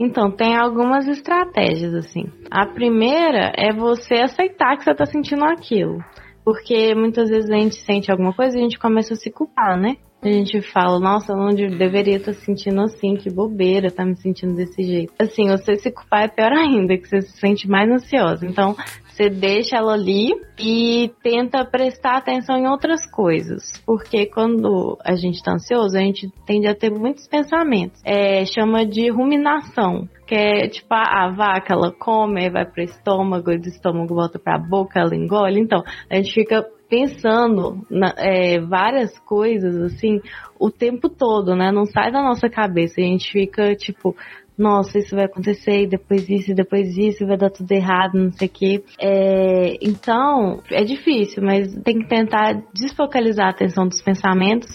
Então, 0.00 0.30
tem 0.30 0.56
algumas 0.56 1.06
estratégias, 1.06 1.94
assim. 1.94 2.24
A 2.50 2.64
primeira 2.66 3.52
é 3.54 3.70
você 3.70 4.14
aceitar 4.14 4.78
que 4.78 4.84
você 4.84 4.94
tá 4.94 5.04
sentindo 5.04 5.44
aquilo. 5.44 5.98
Porque 6.42 6.94
muitas 6.94 7.28
vezes 7.28 7.50
a 7.50 7.56
gente 7.56 7.76
sente 7.76 8.10
alguma 8.10 8.32
coisa 8.32 8.56
e 8.56 8.60
a 8.60 8.62
gente 8.62 8.78
começa 8.78 9.12
a 9.12 9.16
se 9.16 9.30
culpar, 9.30 9.78
né? 9.78 9.98
A 10.22 10.28
gente 10.28 10.60
fala, 10.60 10.98
nossa, 10.98 11.34
não 11.34 11.48
de- 11.48 11.76
deveria 11.78 12.16
estar 12.16 12.34
sentindo 12.34 12.80
assim, 12.82 13.14
que 13.14 13.30
bobeira, 13.30 13.90
tá 13.90 14.04
me 14.04 14.16
sentindo 14.16 14.54
desse 14.54 14.82
jeito. 14.82 15.12
Assim, 15.18 15.48
você 15.48 15.76
se 15.76 15.90
culpar 15.90 16.24
é 16.24 16.28
pior 16.28 16.52
ainda, 16.52 16.96
que 16.96 17.06
você 17.08 17.22
se 17.22 17.38
sente 17.38 17.68
mais 17.68 17.90
ansiosa. 17.90 18.46
Então, 18.46 18.76
você 19.20 19.28
deixa 19.28 19.76
ela 19.76 19.92
ali 19.92 20.32
e 20.58 21.10
tenta 21.22 21.62
prestar 21.62 22.16
atenção 22.16 22.56
em 22.56 22.66
outras 22.66 23.00
coisas. 23.10 23.62
Porque 23.84 24.24
quando 24.24 24.96
a 25.04 25.14
gente 25.14 25.42
tá 25.42 25.52
ansioso, 25.52 25.96
a 25.96 26.00
gente 26.00 26.30
tende 26.46 26.66
a 26.66 26.74
ter 26.74 26.90
muitos 26.90 27.28
pensamentos. 27.28 28.00
É, 28.02 28.46
chama 28.46 28.86
de 28.86 29.10
ruminação. 29.10 30.08
Que 30.26 30.34
é 30.34 30.68
tipo 30.68 30.86
a, 30.94 31.26
a 31.26 31.30
vaca, 31.30 31.74
ela 31.74 31.92
come, 31.92 32.48
vai 32.48 32.64
pro 32.64 32.82
estômago, 32.82 33.58
do 33.58 33.68
estômago 33.68 34.14
volta 34.14 34.38
pra 34.38 34.58
boca, 34.58 34.98
ela 34.98 35.14
engole. 35.14 35.60
Então, 35.60 35.82
a 36.08 36.16
gente 36.16 36.32
fica 36.32 36.64
pensando 36.88 37.84
na- 37.90 38.14
é, 38.16 38.58
várias 38.60 39.16
coisas 39.20 39.76
assim 39.76 40.20
o 40.58 40.70
tempo 40.70 41.08
todo, 41.08 41.54
né? 41.54 41.70
Não 41.70 41.84
sai 41.84 42.10
da 42.10 42.22
nossa 42.22 42.48
cabeça. 42.48 43.00
A 43.00 43.04
gente 43.04 43.30
fica 43.30 43.74
tipo, 43.74 44.16
nossa, 44.60 44.98
isso 44.98 45.16
vai 45.16 45.24
acontecer, 45.24 45.82
e 45.82 45.86
depois 45.86 46.28
isso, 46.28 46.50
e 46.50 46.54
depois 46.54 46.96
isso, 46.96 47.24
e 47.24 47.26
vai 47.26 47.36
dar 47.36 47.50
tudo 47.50 47.72
errado, 47.72 48.14
não 48.14 48.30
sei 48.30 48.46
o 48.46 48.50
quê. 48.50 48.84
É, 49.00 49.76
então, 49.80 50.60
é 50.70 50.84
difícil, 50.84 51.42
mas 51.42 51.74
tem 51.82 51.98
que 51.98 52.08
tentar 52.08 52.62
desfocalizar 52.74 53.46
a 53.46 53.50
atenção 53.50 53.88
dos 53.88 54.02
pensamentos 54.02 54.70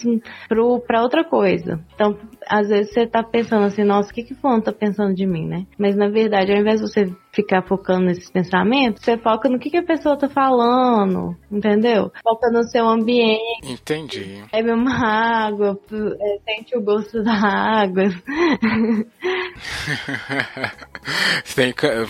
pro, 0.50 0.80
pra 0.80 1.04
outra 1.04 1.24
coisa. 1.24 1.80
Então, 1.94 2.18
às 2.50 2.68
vezes 2.68 2.94
você 2.94 3.06
tá 3.06 3.24
pensando 3.24 3.66
assim, 3.66 3.84
nossa, 3.84 4.10
o 4.10 4.14
que 4.14 4.24
que 4.24 4.34
fulano 4.34 4.64
tá 4.64 4.72
pensando 4.72 5.14
de 5.14 5.26
mim, 5.26 5.48
né? 5.48 5.66
Mas 5.78 5.96
na 5.96 6.10
verdade, 6.10 6.52
ao 6.52 6.60
invés 6.60 6.82
de 6.82 6.88
você 6.88 7.06
ficar 7.36 7.62
focando 7.64 8.06
nesses 8.06 8.30
pensamentos, 8.30 9.04
você 9.04 9.18
foca 9.18 9.50
no 9.50 9.60
que 9.60 9.70
que 9.70 9.78
a 9.78 9.84
pessoa 9.84 10.18
tá 10.18 10.30
falando, 10.30 11.36
entendeu? 11.52 12.12
Foca 12.24 12.50
no 12.50 12.64
seu 12.64 12.88
ambiente, 12.88 13.42
Entendi. 13.64 14.44
bebe 14.52 14.72
uma 14.72 15.46
água, 15.46 15.78
é, 15.92 16.40
sente 16.56 16.78
o 16.78 16.82
gosto 16.82 17.22
da 17.24 17.34
água. 17.34 18.04
Você 21.44 21.56
tem 21.56 21.74
que 21.74 21.86
eh, 21.86 22.06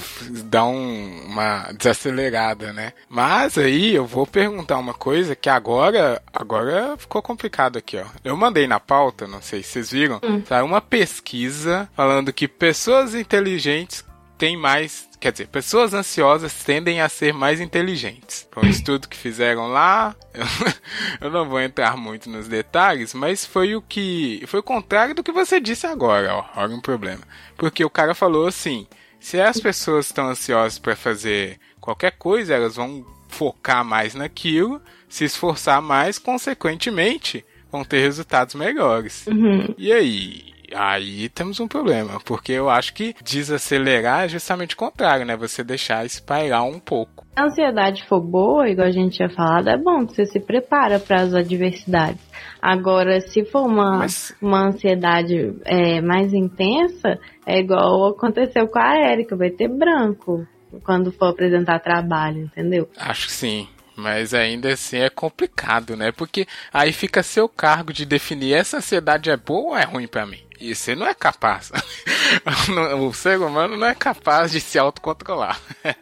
dar 0.46 0.66
um- 0.66 1.26
uma 1.28 1.72
desacelerada, 1.78 2.72
né? 2.72 2.94
Mas 3.10 3.58
aí 3.58 3.96
eu 3.96 4.06
vou 4.06 4.26
perguntar 4.28 4.78
uma 4.78 4.94
coisa 4.94 5.36
que 5.36 5.50
agora, 5.50 6.22
agora 6.34 6.96
ficou 6.98 7.22
complicado 7.22 7.78
aqui, 7.78 7.98
ó. 7.98 8.06
Eu 8.24 8.38
mandei 8.38 8.68
na 8.68 8.80
pauta, 8.80 9.28
não 9.28 9.42
sei 9.42 9.64
se 9.64 9.70
vocês 9.70 9.92
viram, 9.92 10.20
saiu 10.46 10.66
uma 10.66 10.82
pesquisa 10.82 11.90
falando 11.96 12.32
que 12.32 12.48
pessoas 12.48 13.16
inteligentes 13.16 14.06
têm 14.38 14.58
mais, 14.58 15.08
quer 15.20 15.32
dizer, 15.32 15.48
pessoas 15.48 15.94
ansiosas 15.94 16.64
tendem 16.64 17.02
a 17.02 17.10
ser 17.10 17.34
mais 17.34 17.62
inteligentes. 17.62 18.48
Foi 18.52 18.64
um 18.64 18.70
estudo 18.70 19.08
que 19.08 19.18
fizeram 19.18 19.68
lá. 19.68 20.16
Eu 21.22 21.30
não 21.30 21.48
vou 21.48 21.60
entrar 21.60 21.98
muito 21.98 22.30
nos 22.30 22.48
detalhes, 22.48 23.14
mas 23.14 23.46
foi 23.46 23.76
o 23.76 23.82
que 23.82 24.44
foi 24.48 24.60
o 24.60 24.64
contrário 24.64 25.16
do 25.16 25.24
que 25.24 25.32
você 25.32 25.60
disse 25.60 25.88
agora, 25.88 26.34
ó. 26.36 26.46
Olha 26.56 26.76
um 26.76 26.82
problema. 26.82 27.22
Porque 27.58 27.84
o 27.84 27.90
cara 27.90 28.14
falou 28.14 28.48
assim: 28.48 28.88
Se 29.20 29.40
as 29.40 29.60
pessoas 29.60 30.08
estão 30.08 30.28
ansiosas 30.28 30.80
para 30.80 30.96
fazer 30.96 31.60
qualquer 31.80 32.12
coisa, 32.12 32.54
elas 32.54 32.76
vão 32.76 33.06
focar 33.28 33.84
mais 33.84 34.16
naquilo, 34.16 34.82
se 35.10 35.26
esforçar 35.26 35.82
mais, 35.82 36.18
consequentemente, 36.18 37.46
vão 37.72 37.84
ter 37.84 38.00
resultados 38.00 38.56
melhores. 38.56 39.28
Uhum. 39.28 39.74
E 39.78 39.92
aí? 39.92 40.55
Aí 40.74 41.30
temos 41.30 41.60
um 41.60 41.68
problema, 41.68 42.20
porque 42.26 42.52
eu 42.52 42.70
acho 42.70 42.94
que 42.94 43.16
desacelerar 43.24 44.26
é 44.26 44.30
justamente 44.30 44.74
o 44.76 44.78
contrário, 44.78 45.26
né? 45.26 45.36
Você 45.36 45.64
deixar 45.64 46.06
espairar 46.06 46.64
um 46.64 46.80
pouco. 46.80 47.26
Se 47.34 47.40
a 47.42 47.46
ansiedade 47.46 48.06
for 48.08 48.22
boa, 48.22 48.70
igual 48.70 48.88
a 48.88 48.92
gente 48.92 49.18
tinha 49.18 49.30
falado, 49.30 49.70
é 49.70 49.78
bom, 49.78 50.06
você 50.06 50.26
se 50.26 50.40
prepara 50.40 51.00
para 51.00 51.22
as 51.22 51.34
adversidades. 51.34 52.22
Agora, 52.62 53.20
se 53.22 53.44
for 53.46 53.66
uma, 53.68 53.98
Mas- 54.00 54.34
uma 54.42 54.68
ansiedade 54.68 55.54
é, 55.66 56.02
mais 56.02 56.34
intensa, 56.34 57.20
é 57.46 57.60
igual 57.60 58.08
aconteceu 58.08 58.68
com 58.68 58.80
a 58.80 58.96
Érica, 58.96 59.36
vai 59.36 59.50
ter 59.50 59.68
branco 59.68 60.48
quando 60.84 61.12
for 61.12 61.28
apresentar 61.28 61.80
trabalho, 61.80 62.40
entendeu? 62.42 62.90
Acho 62.98 63.28
que 63.28 63.34
sim. 63.34 63.68
Mas 63.98 64.34
ainda 64.34 64.74
assim 64.74 64.98
é 64.98 65.10
complicado, 65.10 65.96
né? 65.96 66.12
Porque 66.12 66.46
aí 66.74 66.92
fica 66.92 67.24
seu 67.24 67.48
cargo 67.48 67.94
de 67.94 68.06
definir 68.06 68.54
essa 68.54 68.78
ansiedade 68.78 69.30
é 69.30 69.38
boa 69.38 69.70
ou 69.70 69.78
é 69.78 69.86
ruim 69.86 70.06
pra 70.08 70.26
mim. 70.26 70.45
E 70.60 70.74
você 70.74 70.96
não 70.96 71.06
é 71.08 71.14
capaz. 71.14 71.72
o 73.00 73.14
ser 73.14 73.40
humano 73.40 73.78
não 73.78 73.88
é 73.88 73.96
capaz 73.96 74.52
de 74.52 74.60
se 74.60 74.78
autocontrolar. 74.80 75.60
É. 75.84 75.96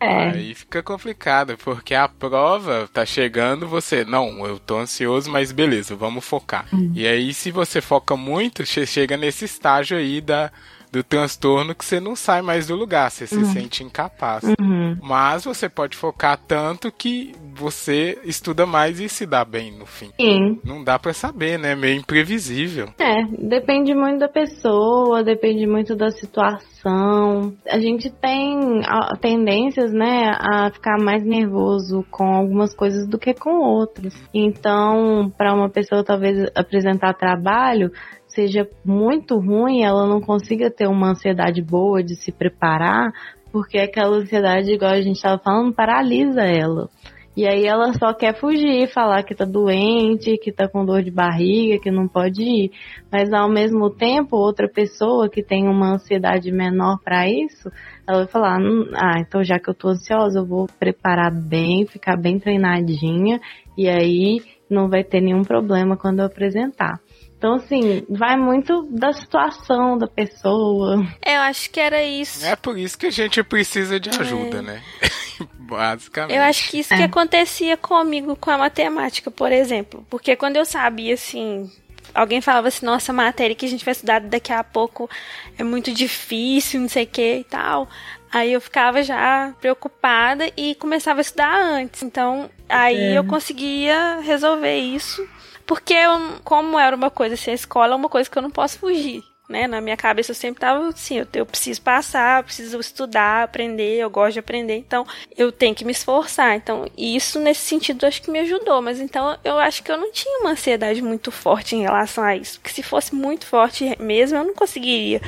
Aí 0.00 0.54
fica 0.54 0.82
complicado, 0.82 1.56
porque 1.58 1.94
a 1.94 2.08
prova 2.08 2.88
tá 2.92 3.04
chegando, 3.04 3.68
você, 3.68 4.04
não, 4.04 4.46
eu 4.46 4.58
tô 4.58 4.78
ansioso, 4.78 5.30
mas 5.30 5.52
beleza, 5.52 5.94
vamos 5.94 6.24
focar. 6.24 6.66
E 6.94 7.06
aí, 7.06 7.32
se 7.34 7.50
você 7.50 7.80
foca 7.80 8.16
muito, 8.16 8.64
che- 8.64 8.86
chega 8.86 9.16
nesse 9.16 9.44
estágio 9.44 9.96
aí 9.98 10.20
da, 10.20 10.50
do 10.92 11.02
transtorno 11.02 11.74
que 11.74 11.84
você 11.84 11.98
não 11.98 12.14
sai 12.14 12.42
mais 12.42 12.66
do 12.66 12.76
lugar, 12.76 13.10
você 13.10 13.26
se 13.26 13.42
sente 13.46 13.82
incapaz. 13.82 14.44
Uhum. 14.44 14.98
Mas 15.02 15.44
você 15.44 15.66
pode 15.66 15.96
focar 15.96 16.36
tanto 16.36 16.92
que 16.92 17.34
você 17.54 18.18
estuda 18.24 18.66
mais 18.66 19.00
e 19.00 19.08
se 19.08 19.24
dá 19.24 19.42
bem 19.42 19.72
no 19.72 19.86
fim. 19.86 20.10
Sim. 20.20 20.60
Não 20.62 20.84
dá 20.84 20.98
pra 20.98 21.14
saber, 21.14 21.58
né? 21.58 21.74
Meio 21.74 21.98
imprevisível. 21.98 22.88
É, 22.98 23.24
depende 23.38 23.94
muito 23.94 24.18
da 24.18 24.28
pessoa, 24.28 25.24
depende 25.24 25.66
muito 25.66 25.96
da 25.96 26.10
situação. 26.10 27.54
A 27.66 27.78
gente 27.78 28.10
tem 28.10 28.82
tendências, 29.20 29.92
né, 29.92 30.36
a 30.38 30.70
ficar 30.70 30.98
mais 30.98 31.24
nervoso 31.24 32.04
com 32.10 32.24
algumas 32.24 32.74
coisas 32.74 33.08
do 33.08 33.18
que 33.18 33.32
com 33.32 33.60
outras. 33.60 34.12
Então, 34.34 35.32
para 35.38 35.54
uma 35.54 35.70
pessoa 35.70 36.04
talvez 36.04 36.50
apresentar 36.54 37.14
trabalho 37.14 37.90
seja 38.34 38.68
muito 38.84 39.38
ruim, 39.38 39.82
ela 39.82 40.06
não 40.06 40.20
consiga 40.20 40.70
ter 40.70 40.88
uma 40.88 41.10
ansiedade 41.10 41.62
boa 41.62 42.02
de 42.02 42.16
se 42.16 42.32
preparar, 42.32 43.12
porque 43.52 43.78
aquela 43.78 44.16
ansiedade, 44.16 44.72
igual 44.72 44.92
a 44.92 45.00
gente 45.00 45.16
estava 45.16 45.38
falando, 45.38 45.74
paralisa 45.74 46.42
ela. 46.42 46.88
E 47.34 47.46
aí 47.46 47.64
ela 47.64 47.94
só 47.94 48.12
quer 48.12 48.38
fugir, 48.38 48.92
falar 48.92 49.22
que 49.22 49.34
tá 49.34 49.46
doente, 49.46 50.36
que 50.36 50.52
tá 50.52 50.68
com 50.68 50.84
dor 50.84 51.02
de 51.02 51.10
barriga, 51.10 51.78
que 51.78 51.90
não 51.90 52.06
pode 52.06 52.42
ir. 52.42 52.70
Mas 53.10 53.32
ao 53.32 53.48
mesmo 53.48 53.88
tempo, 53.88 54.36
outra 54.36 54.68
pessoa 54.68 55.30
que 55.30 55.42
tem 55.42 55.66
uma 55.66 55.94
ansiedade 55.94 56.52
menor 56.52 56.98
para 57.02 57.26
isso, 57.26 57.70
ela 58.06 58.18
vai 58.18 58.26
falar: 58.26 58.60
"Hum, 58.60 58.90
"Ah, 58.94 59.18
então 59.18 59.42
já 59.42 59.58
que 59.58 59.70
eu 59.70 59.74
tô 59.74 59.88
ansiosa, 59.88 60.40
eu 60.40 60.46
vou 60.46 60.66
preparar 60.78 61.32
bem, 61.32 61.86
ficar 61.86 62.16
bem 62.16 62.38
treinadinha 62.38 63.40
e 63.78 63.88
aí 63.88 64.42
não 64.68 64.88
vai 64.90 65.02
ter 65.02 65.22
nenhum 65.22 65.42
problema 65.42 65.96
quando 65.96 66.18
eu 66.18 66.26
apresentar". 66.26 67.00
Então, 67.42 67.54
assim, 67.56 68.06
vai 68.08 68.36
muito 68.36 68.86
da 68.88 69.12
situação 69.12 69.98
da 69.98 70.06
pessoa. 70.06 71.04
Eu 71.26 71.40
acho 71.40 71.68
que 71.70 71.80
era 71.80 72.00
isso. 72.00 72.46
É 72.46 72.54
por 72.54 72.78
isso 72.78 72.96
que 72.96 73.06
a 73.06 73.10
gente 73.10 73.42
precisa 73.42 73.98
de 73.98 74.10
ajuda, 74.10 74.62
né? 74.62 74.80
Basicamente. 75.58 76.36
Eu 76.36 76.42
acho 76.44 76.70
que 76.70 76.78
isso 76.78 76.90
que 76.94 77.02
É. 77.02 77.06
acontecia 77.06 77.76
comigo 77.76 78.36
com 78.36 78.48
a 78.48 78.56
matemática, 78.58 79.28
por 79.28 79.50
exemplo. 79.50 80.06
Porque 80.08 80.36
quando 80.36 80.54
eu 80.56 80.64
sabia, 80.64 81.14
assim, 81.14 81.68
alguém 82.14 82.40
falava 82.40 82.68
assim, 82.68 82.86
nossa, 82.86 83.10
a 83.10 83.14
matéria 83.14 83.56
que 83.56 83.66
a 83.66 83.68
gente 83.68 83.84
vai 83.84 83.90
estudar 83.90 84.20
daqui 84.20 84.52
a 84.52 84.62
pouco 84.62 85.10
é 85.58 85.64
muito 85.64 85.92
difícil, 85.92 86.80
não 86.80 86.88
sei 86.88 87.02
o 87.02 87.08
que 87.08 87.38
e 87.38 87.44
tal. 87.44 87.88
Aí 88.32 88.52
eu 88.52 88.60
ficava 88.60 89.02
já 89.02 89.52
preocupada 89.60 90.48
e 90.56 90.76
começava 90.76 91.18
a 91.18 91.22
estudar 91.22 91.56
antes. 91.60 92.04
Então, 92.04 92.48
aí 92.68 93.14
É. 93.14 93.18
eu 93.18 93.24
conseguia 93.24 94.20
resolver 94.20 94.76
isso. 94.78 95.26
Porque, 95.66 95.94
eu- 95.94 96.40
como 96.44 96.78
era 96.78 96.94
uma 96.94 97.10
coisa 97.10 97.34
assim, 97.34 97.50
a 97.50 97.54
escola 97.54 97.92
é 97.94 97.96
uma 97.96 98.08
coisa 98.08 98.28
que 98.30 98.36
eu 98.38 98.42
não 98.42 98.50
posso 98.50 98.78
fugir. 98.78 99.22
Né? 99.48 99.66
Na 99.66 99.80
minha 99.82 99.96
cabeça 99.96 100.30
eu 100.30 100.34
sempre 100.34 100.60
tava 100.60 100.88
assim, 100.88 101.18
eu, 101.18 101.26
eu 101.34 101.44
preciso 101.44 101.82
passar, 101.82 102.40
eu 102.40 102.44
preciso 102.44 102.78
estudar, 102.80 103.42
aprender, 103.42 103.98
eu 103.98 104.08
gosto 104.08 104.34
de 104.34 104.38
aprender, 104.38 104.76
então 104.76 105.04
eu 105.36 105.52
tenho 105.52 105.74
que 105.74 105.84
me 105.84 105.92
esforçar. 105.92 106.56
Então, 106.56 106.86
isso 106.96 107.38
nesse 107.38 107.60
sentido 107.60 108.06
acho 108.06 108.22
que 108.22 108.30
me 108.30 108.38
ajudou, 108.38 108.80
mas 108.80 108.98
então 109.00 109.36
eu 109.44 109.58
acho 109.58 109.82
que 109.82 109.92
eu 109.92 109.98
não 109.98 110.10
tinha 110.10 110.38
uma 110.40 110.50
ansiedade 110.52 111.02
muito 111.02 111.30
forte 111.30 111.76
em 111.76 111.82
relação 111.82 112.24
a 112.24 112.34
isso. 112.36 112.60
Porque 112.60 112.72
se 112.74 112.82
fosse 112.82 113.14
muito 113.14 113.44
forte 113.46 113.94
mesmo, 114.00 114.38
eu 114.38 114.44
não 114.44 114.54
conseguiria 114.54 115.20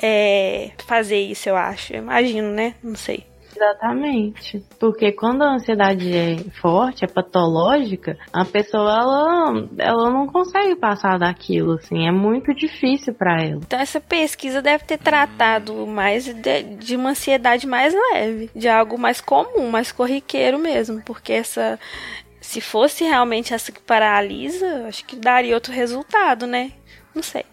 é, 0.00 0.70
fazer 0.86 1.18
isso, 1.18 1.48
eu 1.48 1.56
acho. 1.56 1.92
Eu 1.94 1.98
imagino, 1.98 2.48
né? 2.52 2.74
Não 2.82 2.94
sei. 2.94 3.26
Exatamente. 3.54 4.64
Porque 4.78 5.12
quando 5.12 5.42
a 5.42 5.54
ansiedade 5.54 6.12
é 6.16 6.36
forte, 6.60 7.04
é 7.04 7.08
patológica, 7.08 8.18
a 8.32 8.44
pessoa 8.44 8.90
ela, 8.90 9.68
ela 9.78 10.10
não 10.10 10.26
consegue 10.26 10.76
passar 10.76 11.18
daquilo, 11.18 11.74
assim, 11.74 12.06
é 12.06 12.10
muito 12.10 12.54
difícil 12.54 13.14
para 13.14 13.42
ela. 13.42 13.60
Então 13.62 13.78
essa 13.78 14.00
pesquisa 14.00 14.60
deve 14.60 14.84
ter 14.84 14.98
tratado 14.98 15.86
mais 15.86 16.24
de, 16.24 16.62
de 16.62 16.96
uma 16.96 17.10
ansiedade 17.10 17.66
mais 17.66 17.94
leve, 17.94 18.50
de 18.54 18.68
algo 18.68 18.98
mais 18.98 19.20
comum, 19.20 19.68
mais 19.70 19.92
corriqueiro 19.92 20.58
mesmo, 20.58 21.02
porque 21.02 21.32
essa 21.32 21.78
se 22.40 22.60
fosse 22.60 23.04
realmente 23.04 23.54
essa 23.54 23.72
que 23.72 23.80
paralisa, 23.80 24.86
acho 24.86 25.04
que 25.06 25.16
daria 25.16 25.54
outro 25.54 25.72
resultado, 25.72 26.46
né? 26.46 26.72
Não 27.14 27.22
sei. 27.22 27.44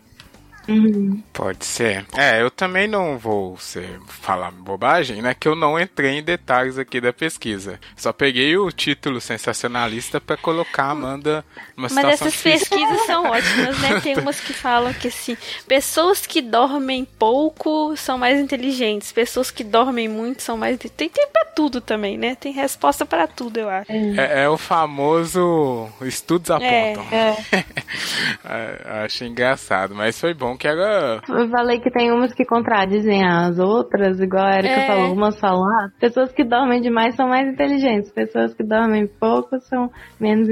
Uhum. 0.68 1.22
Pode 1.34 1.66
ser. 1.66 2.05
É, 2.18 2.41
eu 2.41 2.51
também 2.51 2.88
não 2.88 3.18
vou 3.18 3.57
ser, 3.57 3.99
falar 4.07 4.51
bobagem, 4.51 5.22
né? 5.22 5.34
Que 5.38 5.47
eu 5.47 5.55
não 5.55 5.80
entrei 5.80 6.20
em 6.20 6.24
detalhes 6.24 6.78
aqui 6.78 7.01
da 7.01 7.12
pesquisa. 7.12 7.80
Só 7.95 8.14
peguei 8.14 8.55
o 8.57 8.72
título 8.72 9.20
sensacionalista 9.20 10.22
pra 10.22 10.38
colocar 10.38 10.84
a 10.86 10.91
Amanda 10.91 11.45
numa 11.76 11.89
Mas 11.89 11.93
situação 11.93 12.28
essas 12.28 12.34
difícil. 12.34 12.70
pesquisas 12.70 13.05
são 13.05 13.26
ótimas, 13.26 13.80
né? 13.80 13.99
Tem 14.01 14.18
umas 14.18 14.39
que 14.39 14.53
falam 14.53 14.93
que 14.93 15.07
assim, 15.07 15.36
pessoas 15.68 16.26
que 16.26 16.41
dormem 16.41 17.05
pouco 17.05 17.95
são 17.97 18.18
mais 18.18 18.39
inteligentes, 18.39 19.12
pessoas 19.12 19.51
que 19.51 19.64
dormem 19.64 20.07
muito 20.07 20.41
são 20.43 20.57
mais 20.57 20.78
tem 20.78 21.09
tem 21.09 21.28
pra 21.32 21.45
tudo 21.45 21.82
também, 21.82 22.18
né? 22.18 22.36
Tem 22.36 22.51
resposta 22.51 23.05
pra 23.05 23.28
tudo, 23.28 23.57
eu 23.57 23.70
acho. 23.70 23.91
É, 23.91 24.43
é 24.43 24.49
o 24.49 24.57
famoso 24.57 25.89
estudos 26.01 26.49
É, 26.49 26.93
apontam. 26.93 27.05
É, 27.12 27.36
É, 28.43 29.03
achei 29.05 29.28
engraçado, 29.28 29.93
mas 29.95 30.20
foi 30.20 30.34
bom 30.34 30.57
que 30.62 30.68
era. 30.68 31.20
eu 31.28 31.49
falei 31.49 31.80
que 31.80 31.89
tem 31.89 32.12
umas 32.12 32.34
que 32.34 32.45
contradizem 32.45 33.26
as 33.26 33.57
outras, 33.57 34.20
igual 34.20 34.45
a 34.45 34.57
Erika 34.59 34.82
É. 34.82 34.88
falou, 34.88 35.14
umas 35.14 35.39
falam, 35.39 35.64
ah, 35.64 35.89
pessoas 35.99 36.32
que 36.32 36.43
dormem 36.43 36.80
demais 36.82 37.16
são 37.16 37.28
mais 37.28 37.47
inteligentes, 37.51 38.12
pessoas 38.12 38.53
que 38.53 38.62
dormem 38.64 39.07
pouco 39.07 39.59
são 39.62 39.89
menos 40.20 40.47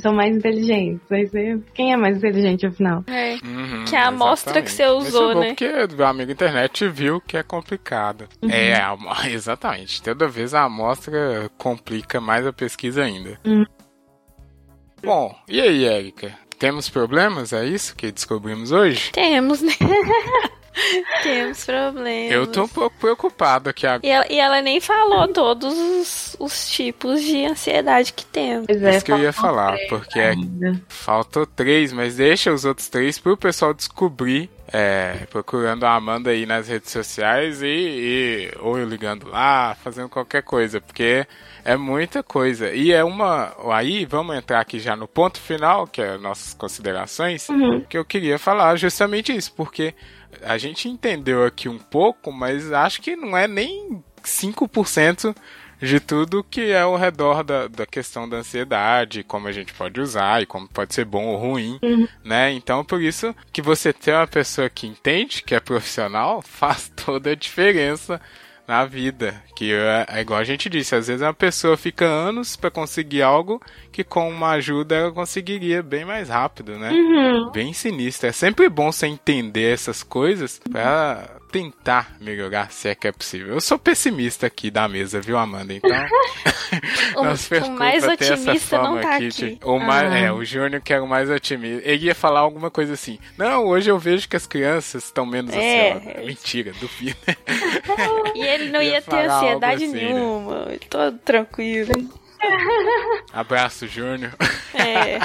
são 0.00 0.14
mais 0.14 0.34
inteligentes. 0.34 1.00
Aí 1.12 1.26
você, 1.26 1.58
quem 1.74 1.92
é 1.92 1.96
mais 1.96 2.16
inteligente 2.16 2.66
afinal? 2.66 3.04
É. 3.06 3.34
Uhum, 3.44 3.84
Que 3.86 3.94
é 3.96 3.98
a 3.98 4.08
amostra 4.08 4.62
que 4.62 4.70
você 4.70 4.86
usou, 4.86 5.34
né? 5.38 5.48
Porque 5.48 5.68
o 5.98 6.04
amigo 6.06 6.32
internet 6.32 6.88
viu 6.88 7.20
que 7.20 7.36
é 7.36 7.42
complicado. 7.42 8.26
É, 8.48 8.74
a 8.74 8.92
amo- 8.92 9.10
exatamente. 9.30 10.02
Toda 10.02 10.26
vez 10.26 10.54
a 10.54 10.64
amostra 10.64 11.50
complica 11.58 12.18
mais 12.20 12.46
a 12.46 12.52
pesquisa 12.52 13.02
ainda. 13.02 13.38
Uhum. 13.44 13.64
Bom, 15.02 15.34
e 15.48 15.60
aí, 15.60 15.84
Érica? 15.84 16.32
Temos 16.60 16.90
problemas? 16.90 17.54
É 17.54 17.64
isso 17.64 17.96
que 17.96 18.12
descobrimos 18.12 18.70
hoje? 18.70 19.10
Temos, 19.12 19.62
né? 19.62 19.72
Temos 21.22 21.64
problemas. 21.64 22.32
Eu 22.32 22.46
tô 22.46 22.64
um 22.64 22.68
pouco 22.68 22.96
preocupado 22.98 23.68
aqui 23.70 23.86
agora. 23.86 24.06
E 24.06 24.10
ela, 24.10 24.26
e 24.30 24.38
ela 24.38 24.62
nem 24.62 24.80
falou 24.80 25.28
todos 25.28 25.72
os, 25.76 26.36
os 26.38 26.68
tipos 26.70 27.20
de 27.22 27.44
ansiedade 27.44 28.12
que 28.12 28.24
temos. 28.24 28.68
É, 28.68 28.96
Isso 28.96 29.04
que 29.04 29.12
eu 29.12 29.18
ia 29.18 29.32
falar, 29.32 29.72
três 29.74 29.88
porque 29.88 30.18
é. 30.20 30.34
Faltou 30.88 31.44
três, 31.46 31.92
mas 31.92 32.16
deixa 32.16 32.52
os 32.52 32.64
outros 32.64 32.88
três 32.88 33.18
pro 33.18 33.36
pessoal 33.36 33.74
descobrir. 33.74 34.48
É, 34.72 35.26
procurando 35.30 35.82
a 35.84 35.96
Amanda 35.96 36.30
aí 36.30 36.46
nas 36.46 36.68
redes 36.68 36.92
sociais 36.92 37.60
e, 37.60 37.66
e- 37.66 38.52
ou 38.60 38.78
eu 38.78 38.88
ligando 38.88 39.26
lá, 39.28 39.76
fazendo 39.82 40.08
qualquer 40.08 40.44
coisa, 40.44 40.80
porque 40.80 41.26
é 41.64 41.76
muita 41.76 42.22
coisa. 42.22 42.70
E 42.72 42.92
é 42.92 43.02
uma. 43.02 43.52
Aí 43.72 44.04
vamos 44.04 44.36
entrar 44.36 44.60
aqui 44.60 44.78
já 44.78 44.94
no 44.94 45.08
ponto 45.08 45.40
final, 45.40 45.88
que 45.88 46.00
é 46.00 46.16
nossas 46.18 46.54
considerações, 46.54 47.48
Uhum. 47.48 47.80
que 47.80 47.98
eu 47.98 48.04
queria 48.04 48.38
falar 48.38 48.76
justamente 48.76 49.34
isso, 49.34 49.52
porque 49.56 49.92
a 50.42 50.58
gente 50.58 50.88
entendeu 50.88 51.44
aqui 51.44 51.68
um 51.68 51.78
pouco, 51.78 52.32
mas 52.32 52.72
acho 52.72 53.00
que 53.00 53.16
não 53.16 53.36
é 53.36 53.46
nem 53.46 54.02
5% 54.22 55.34
de 55.80 55.98
tudo 55.98 56.44
que 56.44 56.70
é 56.72 56.80
ao 56.80 56.96
redor 56.96 57.42
da, 57.42 57.66
da 57.66 57.86
questão 57.86 58.28
da 58.28 58.38
ansiedade, 58.38 59.24
como 59.24 59.48
a 59.48 59.52
gente 59.52 59.72
pode 59.72 60.00
usar 60.00 60.42
e 60.42 60.46
como 60.46 60.68
pode 60.68 60.94
ser 60.94 61.04
bom 61.04 61.26
ou 61.26 61.36
ruim, 61.38 61.78
né? 62.22 62.52
Então, 62.52 62.84
por 62.84 63.00
isso 63.00 63.34
que 63.52 63.62
você 63.62 63.92
ter 63.92 64.12
uma 64.12 64.26
pessoa 64.26 64.68
que 64.68 64.86
entende, 64.86 65.42
que 65.42 65.54
é 65.54 65.60
profissional, 65.60 66.42
faz 66.46 66.92
toda 66.94 67.30
a 67.30 67.34
diferença 67.34 68.20
na 68.70 68.84
vida. 68.84 69.42
Que 69.56 69.72
é, 69.72 70.06
é 70.08 70.20
igual 70.20 70.38
a 70.38 70.44
gente 70.44 70.68
disse, 70.68 70.94
às 70.94 71.08
vezes 71.08 71.22
uma 71.22 71.34
pessoa 71.34 71.76
fica 71.76 72.04
anos 72.04 72.54
para 72.54 72.70
conseguir 72.70 73.20
algo 73.20 73.60
que 73.90 74.04
com 74.04 74.28
uma 74.28 74.50
ajuda 74.50 74.94
ela 74.94 75.12
conseguiria 75.12 75.82
bem 75.82 76.04
mais 76.04 76.28
rápido, 76.28 76.78
né? 76.78 76.92
Uhum. 76.92 77.50
Bem 77.50 77.72
sinistro. 77.72 78.28
É 78.28 78.32
sempre 78.32 78.68
bom 78.68 78.92
você 78.92 79.08
entender 79.08 79.74
essas 79.74 80.04
coisas 80.04 80.60
pra 80.70 81.39
tentar 81.50 82.12
melhorar, 82.20 82.70
se 82.70 82.88
é 82.88 82.94
que 82.94 83.08
é 83.08 83.12
possível. 83.12 83.54
Eu 83.54 83.60
sou 83.60 83.78
pessimista 83.78 84.46
aqui 84.46 84.70
da 84.70 84.86
mesa, 84.88 85.20
viu, 85.20 85.36
Amanda? 85.38 85.72
Então, 85.74 85.90
O- 87.16 87.70
mais 87.72 88.04
otimista 88.06 88.78
não 88.78 89.00
tá 89.00 89.16
aqui 89.16 89.26
aqui. 89.28 89.56
de- 89.56 89.58
o 89.64 89.78
mais, 89.78 90.12
Ah. 90.12 90.18
é, 90.18 90.32
o 90.32 90.44
Júnior 90.44 90.80
que 90.80 90.92
era 90.92 91.02
o 91.02 91.08
mais 91.08 91.28
otimista. 91.28 91.82
Ele 91.88 92.06
ia 92.06 92.14
falar 92.14 92.40
alguma 92.40 92.70
coisa 92.70 92.92
assim. 92.94 93.18
Não, 93.36 93.66
hoje 93.66 93.90
eu 93.90 93.98
vejo 93.98 94.28
que 94.28 94.36
as 94.36 94.46
crianças 94.46 95.04
estão 95.04 95.26
menos 95.26 95.52
É. 95.54 95.94
ansiosas. 95.94 96.24
Mentira, 96.26 96.72
duvido. 96.80 97.16
E 98.34 98.42
ele 98.42 98.70
não 98.70 98.80
Ia 98.80 98.92
ia 98.92 99.02
ter 99.02 99.28
ansiedade 99.28 99.84
assim, 99.84 99.92
né? 99.94 100.12
nenhuma. 100.12 100.68
Todo 100.88 101.18
tranquilo. 101.18 101.92
Abraço, 103.32 103.86
Júnior. 103.86 104.32
É. 104.74 105.18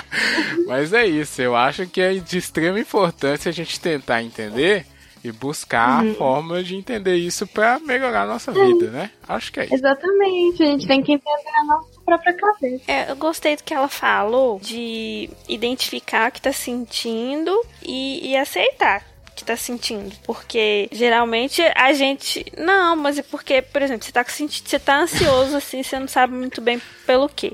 Mas 0.68 0.92
é 0.94 1.06
isso, 1.06 1.42
eu 1.42 1.56
acho 1.56 1.86
que 1.88 2.02
é 2.02 2.14
de 2.16 2.38
extrema 2.38 2.80
importância 2.80 3.50
a 3.50 3.54
gente 3.54 3.80
tentar 3.80 4.22
entender 4.22 4.86
e 5.28 5.32
buscar 5.32 6.04
Uhum. 6.04 6.16
formas 6.16 6.68
de 6.68 6.76
entender 6.76 7.16
isso 7.16 7.48
pra 7.48 7.80
melhorar 7.80 8.24
a 8.24 8.28
nossa 8.28 8.52
vida, 8.52 8.90
né? 8.92 9.12
Acho 9.28 9.52
que 9.52 9.60
é 9.60 9.66
isso. 9.66 9.74
Exatamente, 9.76 10.64
a 10.64 10.66
gente 10.68 10.88
tem 10.88 11.02
que 11.02 11.14
entender 11.14 11.50
a 11.60 11.64
nossa 11.64 11.88
própria 12.06 12.34
cabeça. 12.34 12.84
É, 12.88 13.10
eu 13.12 13.16
gostei 13.16 13.56
do 13.56 13.64
que 13.64 13.74
ela 13.74 13.88
falou 13.90 14.60
de 14.60 15.30
identificar 15.50 16.30
o 16.30 16.32
que 16.32 16.42
tá 16.42 16.54
sentindo 16.54 17.52
e, 17.84 18.32
e 18.32 18.38
aceitar 18.38 19.04
o 19.32 19.36
que 19.36 19.44
tá 19.44 19.58
sentindo. 19.58 20.16
Porque 20.24 20.88
geralmente 20.92 21.62
a 21.76 21.92
gente. 21.94 22.46
Não, 22.58 22.96
mas 22.96 23.18
é 23.18 23.24
porque, 23.24 23.62
por 23.62 23.82
exemplo, 23.82 24.06
você 24.06 24.12
tá, 24.12 24.24
com 24.24 24.30
senti- 24.32 24.64
você 24.66 24.80
tá 24.80 25.00
ansioso 25.00 25.58
assim, 25.58 25.82
você 25.84 26.00
não 26.00 26.08
sabe 26.08 26.34
muito 26.34 26.62
bem 26.62 26.80
pelo 27.06 27.28
quê. 27.28 27.54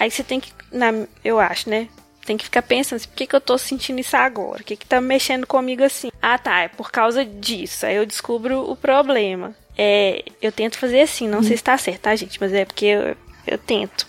Aí 0.00 0.10
você 0.10 0.24
tem 0.24 0.40
que. 0.40 0.50
Na, 0.72 0.88
eu 1.24 1.38
acho, 1.38 1.68
né? 1.68 1.88
Tem 2.24 2.36
que 2.36 2.44
ficar 2.44 2.62
pensando 2.62 2.96
assim, 2.96 3.08
por 3.08 3.16
que, 3.16 3.26
que 3.26 3.34
eu 3.34 3.40
tô 3.40 3.58
sentindo 3.58 3.98
isso 3.98 4.16
agora? 4.16 4.62
O 4.62 4.64
que, 4.64 4.76
que 4.76 4.86
tá 4.86 5.00
mexendo 5.00 5.46
comigo 5.46 5.82
assim? 5.82 6.10
Ah, 6.20 6.38
tá, 6.38 6.60
é 6.60 6.68
por 6.68 6.90
causa 6.90 7.24
disso. 7.24 7.84
Aí 7.84 7.96
eu 7.96 8.06
descubro 8.06 8.70
o 8.70 8.76
problema. 8.76 9.54
É, 9.76 10.24
eu 10.40 10.52
tento 10.52 10.78
fazer 10.78 11.00
assim, 11.00 11.26
não 11.26 11.42
sei 11.42 11.56
se 11.56 11.64
tá 11.64 11.76
certo, 11.76 12.02
tá, 12.02 12.14
gente? 12.14 12.40
Mas 12.40 12.52
é 12.52 12.64
porque 12.64 12.86
eu, 12.86 13.16
eu 13.46 13.58
tento. 13.58 14.06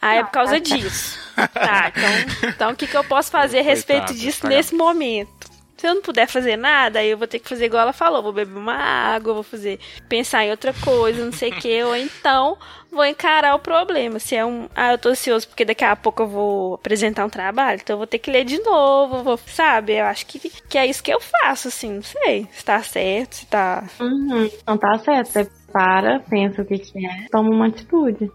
Ah, 0.00 0.16
é 0.16 0.24
por 0.24 0.30
causa 0.30 0.60
disso. 0.60 1.18
Tá, 1.34 1.92
então, 1.94 2.48
então 2.48 2.72
o 2.72 2.76
que, 2.76 2.86
que 2.86 2.96
eu 2.96 3.04
posso 3.04 3.30
fazer 3.32 3.60
a 3.60 3.62
respeito 3.62 4.06
Coitada, 4.06 4.18
disso 4.18 4.42
tá 4.42 4.48
nesse 4.48 4.74
momento? 4.74 5.43
Se 5.84 5.88
eu 5.88 5.96
não 5.96 6.00
puder 6.00 6.26
fazer 6.26 6.56
nada, 6.56 7.00
aí 7.00 7.10
eu 7.10 7.18
vou 7.18 7.28
ter 7.28 7.38
que 7.38 7.46
fazer 7.46 7.66
igual 7.66 7.82
ela 7.82 7.92
falou, 7.92 8.22
vou 8.22 8.32
beber 8.32 8.56
uma 8.56 8.72
água, 8.72 9.34
vou 9.34 9.42
fazer 9.42 9.78
pensar 10.08 10.42
em 10.42 10.50
outra 10.50 10.72
coisa, 10.82 11.22
não 11.22 11.30
sei 11.30 11.50
o 11.50 11.56
que, 11.56 11.84
ou 11.84 11.94
então 11.94 12.56
vou 12.90 13.04
encarar 13.04 13.54
o 13.54 13.58
problema. 13.58 14.18
Se 14.18 14.34
é 14.34 14.42
um, 14.46 14.66
ah, 14.74 14.92
eu 14.92 14.98
tô 14.98 15.10
ansioso 15.10 15.46
porque 15.46 15.62
daqui 15.62 15.84
a 15.84 15.94
pouco 15.94 16.22
eu 16.22 16.26
vou 16.26 16.74
apresentar 16.76 17.26
um 17.26 17.28
trabalho, 17.28 17.80
então 17.82 17.92
eu 17.92 17.98
vou 17.98 18.06
ter 18.06 18.18
que 18.18 18.30
ler 18.30 18.46
de 18.46 18.58
novo, 18.62 19.22
vou, 19.22 19.36
sabe? 19.36 19.92
Eu 19.92 20.06
acho 20.06 20.24
que, 20.24 20.38
que 20.38 20.78
é 20.78 20.86
isso 20.86 21.02
que 21.02 21.12
eu 21.12 21.20
faço, 21.20 21.68
assim, 21.68 21.96
não 21.96 22.02
sei 22.02 22.48
se 22.50 22.64
tá 22.64 22.82
certo, 22.82 23.34
se 23.34 23.46
tá. 23.46 23.84
Uhum. 24.00 24.48
Não 24.66 24.78
tá 24.78 24.96
certo. 25.00 25.32
Você 25.32 25.50
para, 25.70 26.20
pensa 26.20 26.62
o 26.62 26.64
que, 26.64 26.78
que 26.78 27.06
é, 27.06 27.26
toma 27.30 27.50
uma 27.50 27.66
atitude. 27.66 28.32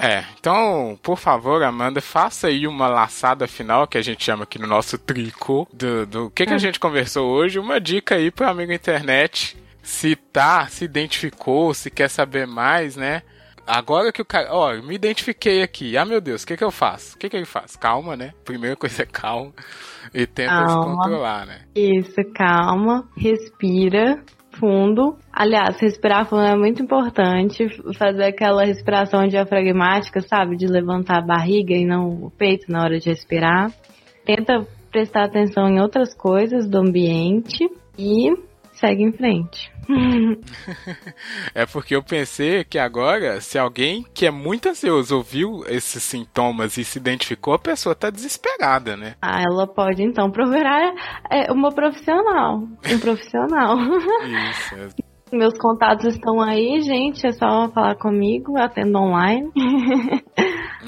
É, 0.00 0.24
então, 0.38 0.98
por 1.02 1.18
favor, 1.18 1.62
Amanda, 1.62 2.00
faça 2.00 2.46
aí 2.48 2.66
uma 2.66 2.88
laçada 2.88 3.46
final, 3.46 3.86
que 3.86 3.98
a 3.98 4.02
gente 4.02 4.24
chama 4.24 4.44
aqui 4.44 4.58
no 4.58 4.66
nosso 4.66 4.96
tricô, 4.96 5.68
do, 5.70 6.06
do 6.06 6.30
que, 6.30 6.46
que 6.46 6.54
a 6.54 6.58
gente 6.58 6.80
conversou 6.80 7.28
hoje. 7.30 7.58
Uma 7.58 7.78
dica 7.78 8.14
aí 8.14 8.30
pro 8.30 8.48
amigo 8.48 8.72
internet, 8.72 9.56
se 9.82 10.16
tá, 10.16 10.66
se 10.68 10.86
identificou, 10.86 11.74
se 11.74 11.90
quer 11.90 12.08
saber 12.08 12.46
mais, 12.46 12.96
né? 12.96 13.22
Agora 13.66 14.10
que 14.10 14.22
o 14.22 14.24
cara, 14.24 14.48
ó, 14.50 14.72
eu 14.72 14.82
me 14.82 14.94
identifiquei 14.94 15.62
aqui, 15.62 15.96
ah 15.96 16.04
meu 16.04 16.20
Deus, 16.20 16.42
o 16.42 16.46
que 16.46 16.56
que 16.56 16.64
eu 16.64 16.70
faço? 16.70 17.14
O 17.14 17.18
que 17.18 17.28
que 17.28 17.36
ele 17.36 17.44
faz? 17.44 17.76
Calma, 17.76 18.16
né? 18.16 18.32
Primeira 18.44 18.74
coisa 18.74 19.02
é 19.02 19.06
calma 19.06 19.52
e 20.14 20.26
tenta 20.26 20.66
se 20.66 20.74
Calma. 20.74 20.96
controlar, 20.96 21.46
né? 21.46 21.60
Isso, 21.76 22.16
calma, 22.34 23.08
respira 23.16 24.20
fundo. 24.52 25.16
Aliás, 25.32 25.80
respirar 25.80 26.26
fundo 26.26 26.42
é 26.42 26.56
muito 26.56 26.82
importante. 26.82 27.66
Fazer 27.96 28.24
aquela 28.24 28.64
respiração 28.64 29.26
diafragmática, 29.26 30.20
sabe? 30.20 30.56
De 30.56 30.66
levantar 30.66 31.18
a 31.18 31.26
barriga 31.26 31.74
e 31.74 31.84
não 31.84 32.08
o 32.08 32.30
peito 32.30 32.70
na 32.70 32.82
hora 32.82 32.98
de 32.98 33.08
respirar. 33.08 33.72
Tenta 34.24 34.66
prestar 34.90 35.24
atenção 35.24 35.68
em 35.68 35.80
outras 35.80 36.14
coisas 36.14 36.68
do 36.68 36.78
ambiente 36.78 37.68
e 37.98 38.30
segue 38.80 39.02
em 39.02 39.12
frente. 39.12 39.70
É 41.54 41.66
porque 41.66 41.94
eu 41.96 42.02
pensei 42.02 42.64
que 42.64 42.78
agora, 42.78 43.40
se 43.40 43.58
alguém 43.58 44.04
que 44.14 44.26
é 44.26 44.30
muito 44.30 44.68
ansioso 44.68 45.16
ouviu 45.16 45.62
esses 45.68 46.02
sintomas 46.02 46.76
e 46.76 46.84
se 46.84 46.98
identificou, 46.98 47.54
a 47.54 47.58
pessoa 47.58 47.94
tá 47.94 48.10
desesperada, 48.10 48.96
né? 48.96 49.14
Ah, 49.20 49.42
ela 49.42 49.66
pode 49.66 50.02
então 50.02 50.30
procurar 50.30 50.92
é, 51.30 51.50
uma 51.52 51.70
profissional. 51.72 52.58
Um 52.58 52.98
profissional. 53.00 53.76
Isso. 54.50 54.74
é- 54.74 55.10
Meus 55.32 55.56
contatos 55.58 56.06
estão 56.14 56.40
aí, 56.40 56.80
gente. 56.82 57.24
É 57.24 57.30
só 57.30 57.68
falar 57.68 57.94
comigo, 57.94 58.58
atendo 58.58 58.98
online. 58.98 59.48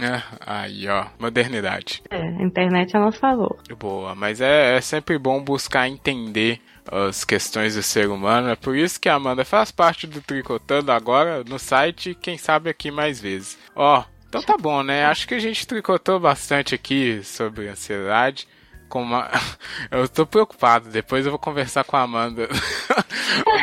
é, 0.02 0.20
Aí, 0.44 0.88
ó, 0.88 1.06
modernidade. 1.20 2.02
É, 2.10 2.16
a 2.20 2.42
internet 2.42 2.92
é 2.92 2.98
a 2.98 3.02
nosso 3.02 3.20
favor. 3.20 3.56
Boa, 3.78 4.16
mas 4.16 4.40
é, 4.40 4.76
é 4.76 4.80
sempre 4.80 5.16
bom 5.16 5.40
buscar 5.44 5.88
entender 5.88 6.60
as 6.90 7.24
questões 7.24 7.74
do 7.74 7.82
ser 7.82 8.08
humano. 8.08 8.48
É 8.50 8.56
por 8.56 8.76
isso 8.76 9.00
que 9.00 9.08
a 9.08 9.14
Amanda 9.14 9.44
faz 9.44 9.70
parte 9.70 10.06
do 10.06 10.20
Tricotando 10.20 10.90
agora 10.92 11.42
no 11.44 11.58
site, 11.58 12.14
quem 12.20 12.36
sabe 12.38 12.68
aqui 12.70 12.90
mais 12.90 13.20
vezes. 13.20 13.58
Ó, 13.74 14.04
então 14.28 14.42
tá 14.42 14.56
bom, 14.56 14.82
né? 14.82 15.04
Acho 15.04 15.28
que 15.28 15.34
a 15.34 15.38
gente 15.38 15.66
tricotou 15.66 16.18
bastante 16.18 16.74
aqui 16.74 17.20
sobre 17.22 17.68
ansiedade. 17.68 18.48
Com 18.88 19.02
uma... 19.02 19.30
Eu 19.90 20.06
tô 20.08 20.26
preocupado, 20.26 20.90
depois 20.90 21.24
eu 21.24 21.32
vou 21.32 21.38
conversar 21.38 21.82
com 21.84 21.96
a 21.96 22.02
Amanda 22.02 22.46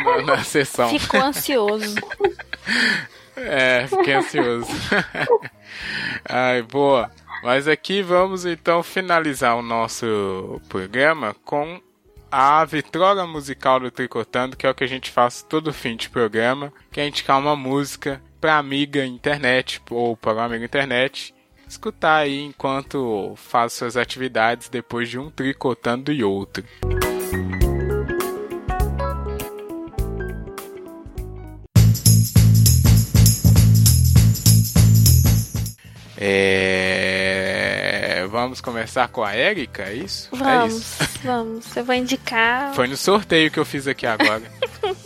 na- 0.04 0.22
na 0.36 0.44
sessão. 0.44 0.88
Ficou 0.98 1.20
ansioso. 1.20 1.94
É, 3.36 3.86
fiquei 3.86 4.12
ansioso. 4.14 4.66
Ai, 6.28 6.62
boa. 6.62 7.10
Mas 7.42 7.66
aqui 7.66 8.02
vamos 8.02 8.44
então 8.44 8.82
finalizar 8.82 9.56
o 9.56 9.62
nosso 9.62 10.60
programa 10.68 11.34
com 11.44 11.80
a 12.30 12.64
vitrola 12.64 13.26
musical 13.26 13.80
do 13.80 13.90
Tricotando, 13.90 14.56
que 14.56 14.64
é 14.66 14.70
o 14.70 14.74
que 14.74 14.84
a 14.84 14.88
gente 14.88 15.10
faz 15.10 15.42
todo 15.42 15.72
fim 15.72 15.96
de 15.96 16.08
programa, 16.08 16.72
que 16.92 17.00
é 17.00 17.08
indicar 17.08 17.38
uma 17.38 17.56
música 17.56 18.22
pra 18.40 18.56
amiga 18.56 19.04
internet 19.04 19.82
ou 19.90 20.16
para 20.16 20.34
um 20.34 20.40
amigo 20.40 20.64
internet 20.64 21.34
escutar 21.68 22.16
aí 22.18 22.40
enquanto 22.40 23.34
faz 23.36 23.72
suas 23.74 23.96
atividades 23.96 24.68
depois 24.68 25.08
de 25.08 25.18
um 25.18 25.30
tricotando 25.30 26.12
e 26.12 26.22
outro. 26.24 26.64
É... 36.16 37.40
Vamos 38.30 38.60
começar 38.60 39.08
com 39.08 39.24
a 39.24 39.36
Erika, 39.36 39.82
é 39.84 39.94
isso? 39.94 40.28
É 40.34 40.38
Vamos, 40.38 40.76
isso. 40.76 41.09
Vamos. 41.22 41.76
Eu 41.76 41.84
vou 41.84 41.94
indicar. 41.94 42.74
Foi 42.74 42.86
no 42.86 42.96
sorteio 42.96 43.50
que 43.50 43.58
eu 43.58 43.64
fiz 43.64 43.86
aqui 43.86 44.06
agora. 44.06 44.42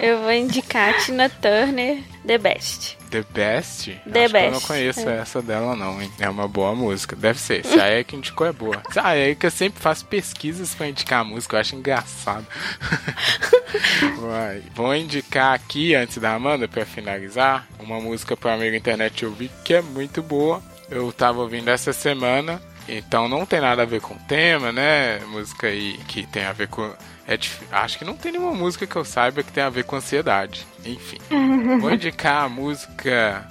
Eu 0.00 0.22
vou 0.22 0.32
indicar 0.32 0.96
Tina 0.98 1.28
Turner, 1.28 2.02
The 2.26 2.38
Best. 2.38 2.96
The 3.10 3.22
Best? 3.32 4.00
The 4.10 4.24
Acho 4.24 4.32
que 4.32 4.36
eu 4.36 4.44
não 4.44 4.52
Best, 4.52 4.66
conheço 4.66 5.08
é. 5.08 5.18
essa 5.18 5.42
dela 5.42 5.76
não, 5.76 6.00
hein? 6.00 6.10
É 6.18 6.28
uma 6.28 6.48
boa 6.48 6.74
música, 6.74 7.14
deve 7.14 7.38
ser. 7.38 7.64
Se 7.64 7.78
a 7.78 7.90
Erika 7.90 8.16
indicou 8.16 8.46
é 8.46 8.52
boa. 8.52 8.82
A 8.96 9.16
Erika 9.16 9.50
sempre 9.50 9.80
faz 9.80 10.02
pesquisas 10.02 10.74
pra 10.74 10.88
indicar 10.88 11.20
a 11.20 11.24
música, 11.24 11.56
eu 11.56 11.60
acho 11.60 11.76
engraçado. 11.76 12.46
Vai. 14.20 14.62
Vou 14.74 14.94
indicar 14.94 15.54
aqui, 15.54 15.94
antes 15.94 16.18
da 16.18 16.32
Amanda, 16.34 16.66
pra 16.66 16.86
finalizar, 16.86 17.66
uma 17.78 18.00
música 18.00 18.36
pra 18.36 18.54
amigo 18.54 18.74
internet 18.74 19.24
ouvir 19.26 19.50
que 19.64 19.74
é 19.74 19.82
muito 19.82 20.22
boa. 20.22 20.62
Eu 20.90 21.12
tava 21.12 21.40
ouvindo 21.40 21.68
essa 21.68 21.92
semana, 21.92 22.60
então 22.88 23.28
não 23.28 23.44
tem 23.46 23.60
nada 23.60 23.82
a 23.82 23.86
ver 23.86 24.00
com 24.00 24.14
o 24.14 24.18
tema, 24.28 24.70
né? 24.72 25.18
Música 25.28 25.66
aí 25.68 25.98
que 26.08 26.26
tem 26.26 26.44
a 26.44 26.52
ver 26.52 26.68
com. 26.68 26.92
É 27.26 27.36
dif- 27.36 27.62
Acho 27.72 27.98
que 27.98 28.04
não 28.04 28.14
tem 28.16 28.32
nenhuma 28.32 28.52
música 28.54 28.86
que 28.86 28.96
eu 28.96 29.04
saiba 29.04 29.42
que 29.42 29.50
tem 29.52 29.62
a 29.64 29.70
ver 29.70 29.84
com 29.84 29.96
ansiedade. 29.96 30.66
Enfim. 30.84 31.18
Vou 31.80 31.90
indicar 31.92 32.44
a 32.44 32.48
música 32.48 33.46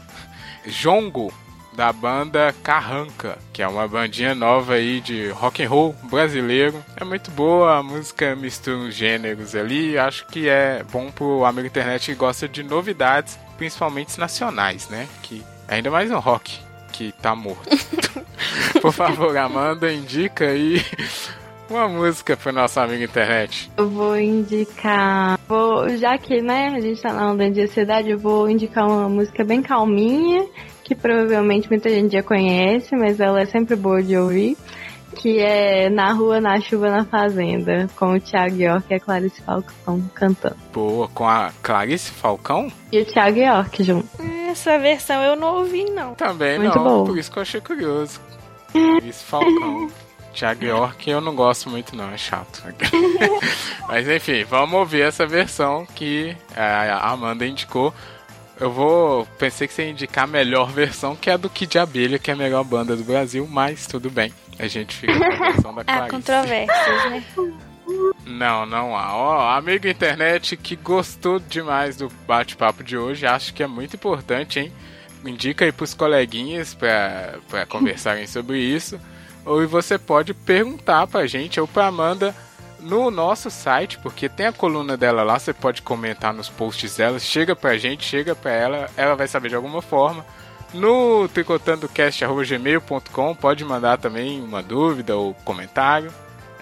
Jongo 0.65 1.33
da 1.75 1.91
banda 1.91 2.53
Carranca, 2.61 3.37
que 3.51 3.61
é 3.63 3.67
uma 3.67 3.87
bandinha 3.87 4.35
nova 4.35 4.75
aí 4.75 5.01
de 5.01 5.29
rock 5.29 5.63
and 5.63 5.69
roll 5.69 5.95
brasileiro. 6.03 6.83
É 6.95 7.03
muito 7.03 7.31
boa, 7.31 7.77
a 7.79 7.83
música 7.83 8.35
mistura 8.35 8.77
uns 8.77 8.93
gêneros 8.93 9.55
ali, 9.55 9.97
acho 9.97 10.27
que 10.27 10.47
é 10.47 10.83
bom 10.91 11.09
pro 11.09 11.43
amigo 11.43 11.65
internet 11.65 12.05
que 12.05 12.15
gosta 12.15 12.47
de 12.47 12.61
novidades 12.61 13.39
principalmente 13.57 14.19
nacionais, 14.19 14.87
né? 14.87 15.07
Que 15.23 15.43
ainda 15.67 15.89
mais 15.89 16.11
no 16.11 16.19
rock 16.19 16.59
que 16.93 17.11
tá 17.11 17.35
morto. 17.35 17.67
Por 18.79 18.93
favor, 18.93 19.35
Amanda, 19.35 19.91
indica 19.91 20.45
aí 20.45 20.81
uma 21.69 21.87
música 21.87 22.37
pro 22.37 22.53
nosso 22.53 22.79
amigo 22.79 23.03
internet. 23.03 23.69
Eu 23.75 23.89
vou 23.89 24.17
indicar. 24.17 25.39
Vou, 25.47 25.89
já 25.97 26.17
que 26.17 26.41
né, 26.41 26.67
a 26.67 26.79
gente 26.79 27.01
tá 27.01 27.11
na 27.11 27.31
onda 27.31 27.49
de 27.49 27.61
ansiedade, 27.61 28.11
eu 28.11 28.19
vou 28.19 28.49
indicar 28.49 28.87
uma 28.87 29.09
música 29.09 29.43
bem 29.43 29.61
calminha, 29.61 30.45
que 30.83 30.93
provavelmente 30.93 31.69
muita 31.69 31.89
gente 31.89 32.13
já 32.13 32.21
conhece, 32.21 32.95
mas 32.95 33.19
ela 33.19 33.41
é 33.41 33.45
sempre 33.45 33.75
boa 33.75 34.01
de 34.01 34.15
ouvir. 34.15 34.55
Que 35.15 35.39
é 35.39 35.89
Na 35.91 36.11
Rua, 36.11 36.41
na 36.41 36.59
Chuva, 36.59 36.89
na 36.89 37.05
Fazenda, 37.05 37.87
com 37.95 38.13
o 38.13 38.19
Thiago 38.19 38.59
York 38.59 38.87
e 38.89 38.95
a 38.95 38.99
Clarice 38.99 39.41
Falcão 39.41 40.01
cantando. 40.13 40.57
Boa, 40.73 41.07
com 41.07 41.27
a 41.27 41.51
Clarice 41.61 42.11
Falcão? 42.11 42.71
E 42.91 42.99
o 42.99 43.05
Thiago 43.05 43.37
York 43.37 43.83
junto. 43.83 44.09
Essa 44.53 44.77
versão 44.77 45.21
eu 45.23 45.35
não 45.35 45.55
ouvi, 45.57 45.83
não. 45.85 46.13
Também 46.15 46.59
Muito 46.59 46.77
não, 46.77 46.83
boa. 46.83 47.05
por 47.05 47.17
isso 47.17 47.31
que 47.31 47.37
eu 47.37 47.41
achei 47.41 47.59
curioso. 47.59 48.21
Clarice 48.71 49.23
Falcão. 49.23 49.89
Thiago 50.33 50.63
York 50.65 51.09
eu 51.09 51.21
não 51.21 51.35
gosto 51.35 51.69
muito 51.69 51.95
não, 51.95 52.09
é 52.11 52.17
chato. 52.17 52.63
Mas 53.87 54.07
enfim, 54.07 54.43
vamos 54.43 54.79
ouvir 54.79 55.01
essa 55.01 55.27
versão 55.27 55.85
que 55.95 56.35
a 56.55 57.11
Amanda 57.11 57.45
indicou. 57.45 57.93
Eu 58.59 58.71
vou. 58.71 59.27
Pensei 59.37 59.67
que 59.67 59.73
você 59.73 59.83
ia 59.83 59.89
indicar 59.91 60.23
a 60.23 60.27
melhor 60.27 60.69
versão, 60.71 61.15
que 61.15 61.29
é 61.29 61.33
a 61.33 61.37
do 61.37 61.49
Kid 61.49 61.77
Abelha, 61.77 62.17
que 62.19 62.31
é 62.31 62.33
a 62.33 62.37
melhor 62.37 62.63
banda 62.63 62.95
do 62.95 63.03
Brasil, 63.03 63.47
mas 63.49 63.85
tudo 63.87 64.09
bem. 64.09 64.33
A 64.59 64.67
gente 64.67 64.95
fica 64.95 65.13
com 65.13 65.25
a 65.43 65.51
versão 65.51 65.73
da 65.75 65.81
Há 65.85 65.85
Clarice. 65.85 66.09
controvérsias, 66.11 67.11
né? 67.11 67.23
Não, 68.25 68.65
não 68.65 68.97
há. 68.97 69.15
Ó, 69.15 69.57
amigo 69.57 69.87
internet 69.87 70.57
que 70.57 70.75
gostou 70.75 71.39
demais 71.39 71.95
do 71.97 72.09
bate-papo 72.27 72.83
de 72.83 72.97
hoje, 72.97 73.25
acho 73.25 73.53
que 73.53 73.63
é 73.63 73.67
muito 73.67 73.95
importante, 73.95 74.59
hein? 74.59 74.73
Indica 75.25 75.63
aí 75.65 75.71
pros 75.71 75.93
coleguinhas 75.93 76.73
pra, 76.73 77.35
pra 77.49 77.65
conversarem 77.67 78.27
sobre 78.27 78.59
isso. 78.59 78.99
Ou 79.45 79.67
você 79.67 79.97
pode 79.97 80.33
perguntar 80.33 81.07
pra 81.07 81.27
gente 81.27 81.59
ou 81.59 81.67
pra 81.67 81.87
Amanda 81.87 82.33
no 82.79 83.11
nosso 83.11 83.49
site, 83.49 83.97
porque 83.99 84.29
tem 84.29 84.47
a 84.47 84.53
coluna 84.53 84.97
dela 84.97 85.23
lá, 85.23 85.39
você 85.39 85.53
pode 85.53 85.81
comentar 85.81 86.33
nos 86.33 86.49
posts 86.49 86.97
dela, 86.97 87.17
chega 87.19 87.55
pra 87.55 87.77
gente, 87.77 88.03
chega 88.05 88.35
pra 88.35 88.51
ela, 88.51 88.89
ela 88.97 89.15
vai 89.15 89.27
saber 89.27 89.47
de 89.49 89.55
alguma 89.55 89.81
forma. 89.81 90.25
No 90.73 91.27
tricotandocast.gmail.com 91.29 93.35
pode 93.35 93.63
mandar 93.63 93.97
também 93.97 94.41
uma 94.41 94.61
dúvida 94.63 95.15
ou 95.15 95.33
comentário. 95.45 96.11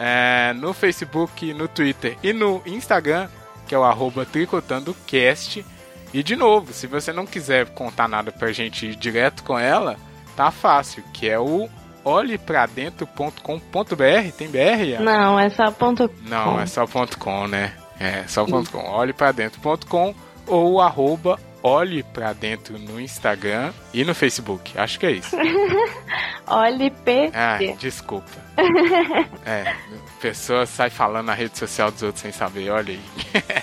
É, 0.04 0.52
no 0.54 0.74
Facebook, 0.74 1.54
no 1.54 1.68
Twitter 1.68 2.18
e 2.24 2.34
no 2.34 2.60
Instagram, 2.66 3.30
que 3.68 3.76
é 3.76 3.78
o 3.78 3.84
arroba 3.84 4.26
tricotandocast. 4.26 5.64
E 6.12 6.24
de 6.24 6.36
novo, 6.36 6.74
se 6.74 6.88
você 6.88 7.14
não 7.14 7.28
quiser 7.28 7.68
contar 7.68 8.08
nada 8.08 8.32
pra 8.32 8.52
gente 8.52 8.88
ir 8.88 8.96
direto 8.96 9.44
com 9.44 9.60
ela, 9.60 9.98
tá 10.36 10.50
fácil, 10.50 11.04
que 11.14 11.30
é 11.30 11.38
o 11.38 11.70
olhepradentro.com.br. 12.04 14.32
Tem 14.36 14.50
BR? 14.50 14.84
Ian? 14.84 15.02
Não, 15.02 15.40
é 15.40 15.52
só 15.52 15.70
ponto. 15.70 16.10
Não, 16.24 16.60
é 16.60 16.66
só 16.66 16.88
ponto 16.88 17.20
.com, 17.20 17.48
né? 17.48 17.72
É 18.00 18.24
só 18.28 18.44
ponto 18.44 18.72
.com. 18.72 18.90
Olhepradentro.com 18.90 20.16
ou 20.48 20.82
arroba 20.82 21.40
olhe 21.64 22.04
pra 22.04 22.34
dentro 22.34 22.78
no 22.78 23.00
Instagram 23.00 23.74
e 23.94 24.04
no 24.04 24.14
Facebook. 24.14 24.78
Acho 24.78 25.00
que 25.00 25.06
é 25.06 25.12
isso. 25.12 25.36
Olhe 26.48 26.90
P. 26.90 27.32
Ah, 27.34 27.58
desculpa. 27.80 28.42
É, 29.44 29.76
pessoa 30.22 30.68
sai 30.68 30.92
falando 30.92 31.28
na 31.28 31.34
rede 31.34 31.58
social 31.58 31.90
dos 31.90 32.04
outros 32.04 32.22
sem 32.22 32.32
saber, 32.32 32.70
olha 32.70 32.94
aí. 32.94 33.02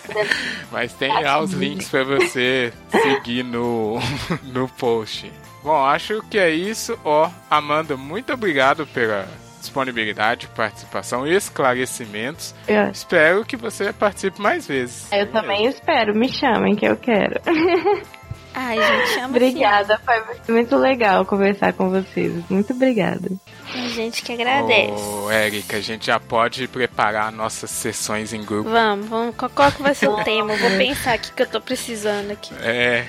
Mas 0.73 0.93
tem 0.93 1.13
lá 1.13 1.41
os 1.41 1.53
links 1.53 1.89
pra 1.89 2.03
você 2.03 2.73
seguir 2.91 3.45
no, 3.45 3.99
no 4.43 4.67
post. 4.69 5.31
Bom, 5.63 5.85
acho 5.85 6.21
que 6.29 6.37
é 6.39 6.51
isso. 6.51 6.99
Ó, 7.05 7.31
Amanda, 7.49 7.97
muito 7.97 8.33
obrigado 8.33 8.87
pela 8.89 9.29
disponibilidade, 9.59 10.49
participação 10.49 11.27
e 11.27 11.35
esclarecimentos. 11.35 12.55
Eu, 12.67 12.91
Espero 12.91 13.45
que 13.45 13.57
você 13.57 13.93
participe 13.93 14.41
mais 14.41 14.67
vezes. 14.67 15.11
eu 15.13 15.31
também 15.31 15.67
espero, 15.67 16.15
me 16.15 16.29
chamem 16.29 16.75
que 16.75 16.87
eu 16.87 16.97
quero. 16.97 17.41
Ai, 18.55 18.77
gente, 18.77 19.09
chama 19.15 19.29
Obrigada, 19.29 20.01
foi 20.05 20.53
muito 20.53 20.77
legal 20.77 21.25
conversar 21.25 21.73
com 21.75 21.91
vocês. 21.91 22.33
Muito 22.51 22.73
obrigada. 22.73 23.31
A 23.73 23.89
gente 23.89 24.23
que 24.23 24.33
agradece. 24.33 25.01
Ô, 25.01 25.31
Érica, 25.31 25.77
a 25.77 25.81
gente 25.81 26.07
já 26.07 26.19
pode 26.19 26.67
preparar 26.67 27.31
nossas 27.31 27.71
sessões 27.71 28.33
em 28.33 28.43
grupo. 28.43 28.69
Vamos, 28.69 29.07
vamos. 29.09 29.37
Qual, 29.37 29.51
qual 29.51 29.71
que 29.71 29.83
vai 29.83 29.95
ser 29.95 30.09
o 30.09 30.25
tema? 30.25 30.55
Eu 30.55 30.59
vou 30.59 30.71
pensar 30.79 31.13
aqui 31.13 31.31
que 31.31 31.43
eu 31.43 31.47
tô 31.47 31.61
precisando 31.61 32.33
aqui. 32.33 32.53
É. 32.61 33.07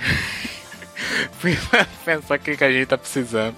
Pensar 2.05 2.35
o 2.35 2.39
que, 2.39 2.57
que 2.57 2.63
a 2.63 2.71
gente 2.71 2.87
tá 2.87 2.97
precisando. 2.97 3.55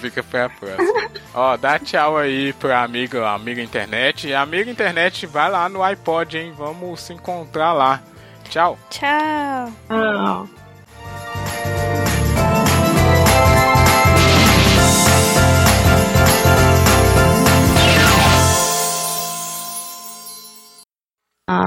Fica 0.00 0.22
pra 0.22 0.48
próxima. 0.48 1.10
Ó, 1.34 1.56
dá 1.56 1.78
tchau 1.78 2.16
aí 2.16 2.52
pra 2.54 2.82
amiga, 2.82 3.28
amiga 3.30 3.62
internet. 3.62 4.28
E 4.28 4.34
amiga 4.34 4.70
internet, 4.70 5.26
vai 5.26 5.50
lá 5.50 5.68
no 5.68 5.82
iPod, 5.82 6.36
hein? 6.36 6.52
Vamos 6.56 7.00
se 7.00 7.12
encontrar 7.12 7.72
lá. 7.72 8.02
Tchau. 8.48 8.78
Tchau. 8.90 9.72
Ah. 9.88 10.44
Ah. 21.48 21.62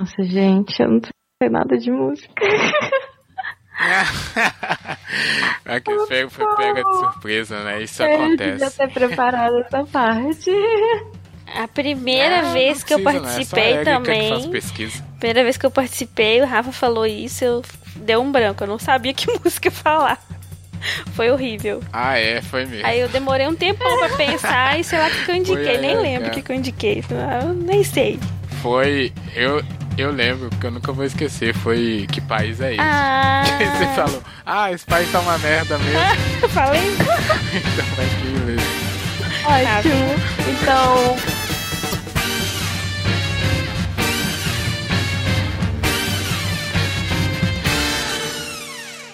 Nossa, 0.00 0.22
gente, 0.22 0.80
eu 0.80 0.88
não 0.88 1.00
sei 1.00 1.50
nada 1.50 1.76
de 1.76 1.90
música. 1.90 2.32
é 5.64 5.80
que 5.80 5.94
foi, 6.06 6.28
foi 6.28 6.56
pega 6.56 6.82
de 6.82 6.98
surpresa, 6.98 7.62
né? 7.64 7.82
Isso 7.82 8.02
Eu 8.02 8.36
devia 8.36 8.54
acontece. 8.56 8.76
ter 8.76 8.90
preparado 8.92 9.58
essa 9.58 9.84
parte. 9.84 10.50
A 11.54 11.66
primeira 11.66 12.40
Ah, 12.40 12.52
vez 12.52 12.82
que 12.82 12.92
eu 12.94 13.00
precisa, 13.00 13.20
né? 13.22 13.28
É 13.28 13.30
a 13.30 13.32
participei 13.34 13.78
que 13.78 13.84
faz 13.84 13.86
também. 13.86 14.50
pesquisa. 14.50 15.04
Primeira 15.18 15.42
vez 15.44 15.56
que 15.56 15.66
eu 15.66 15.70
participei, 15.70 16.42
o 16.42 16.46
Rafa 16.46 16.72
falou 16.72 17.06
isso, 17.06 17.44
eu 17.44 17.62
deu 17.96 18.20
um 18.20 18.30
branco. 18.30 18.62
Eu 18.64 18.68
não 18.68 18.78
sabia 18.78 19.14
que 19.14 19.26
música 19.42 19.70
falar. 19.70 20.18
Foi 21.14 21.30
horrível. 21.30 21.82
Ah, 21.92 22.18
é, 22.18 22.40
foi 22.42 22.64
mesmo. 22.66 22.86
Aí 22.86 23.00
eu 23.00 23.08
demorei 23.08 23.48
um 23.48 23.54
tempão 23.54 23.98
pra 23.98 24.10
pensar 24.16 24.78
e 24.78 24.84
sei 24.84 24.98
lá 24.98 25.08
o 25.08 25.10
que, 25.10 25.24
que 25.24 25.30
eu 25.30 25.34
indiquei. 25.36 25.64
Foi, 25.64 25.78
nem 25.78 25.90
é, 25.90 26.00
lembro 26.00 26.28
o 26.28 26.30
é. 26.30 26.34
que, 26.34 26.42
que 26.42 26.52
eu 26.52 26.56
indiquei. 26.56 27.02
Eu 27.42 27.52
nem 27.54 27.82
sei. 27.82 28.18
Foi. 28.62 29.12
Eu, 29.34 29.62
eu 30.02 30.10
lembro, 30.12 30.48
porque 30.50 30.66
eu 30.66 30.70
nunca 30.70 30.92
vou 30.92 31.04
esquecer. 31.04 31.54
Foi. 31.54 32.06
Que 32.10 32.20
país 32.20 32.60
é 32.60 32.72
esse? 32.72 32.80
Ah, 32.80 33.42
Você 33.78 33.86
falou, 33.94 34.22
ah, 34.46 34.72
esse 34.72 34.84
país 34.86 35.10
tá 35.10 35.20
uma 35.20 35.38
merda 35.38 35.78
mesmo. 35.78 35.98
eu 36.42 36.48
falei. 36.48 36.80
então 36.94 37.86
vai 37.96 38.06
que 38.06 38.38
beleza. 38.38 38.88
Ótimo. 39.44 40.14
Então, 40.62 41.16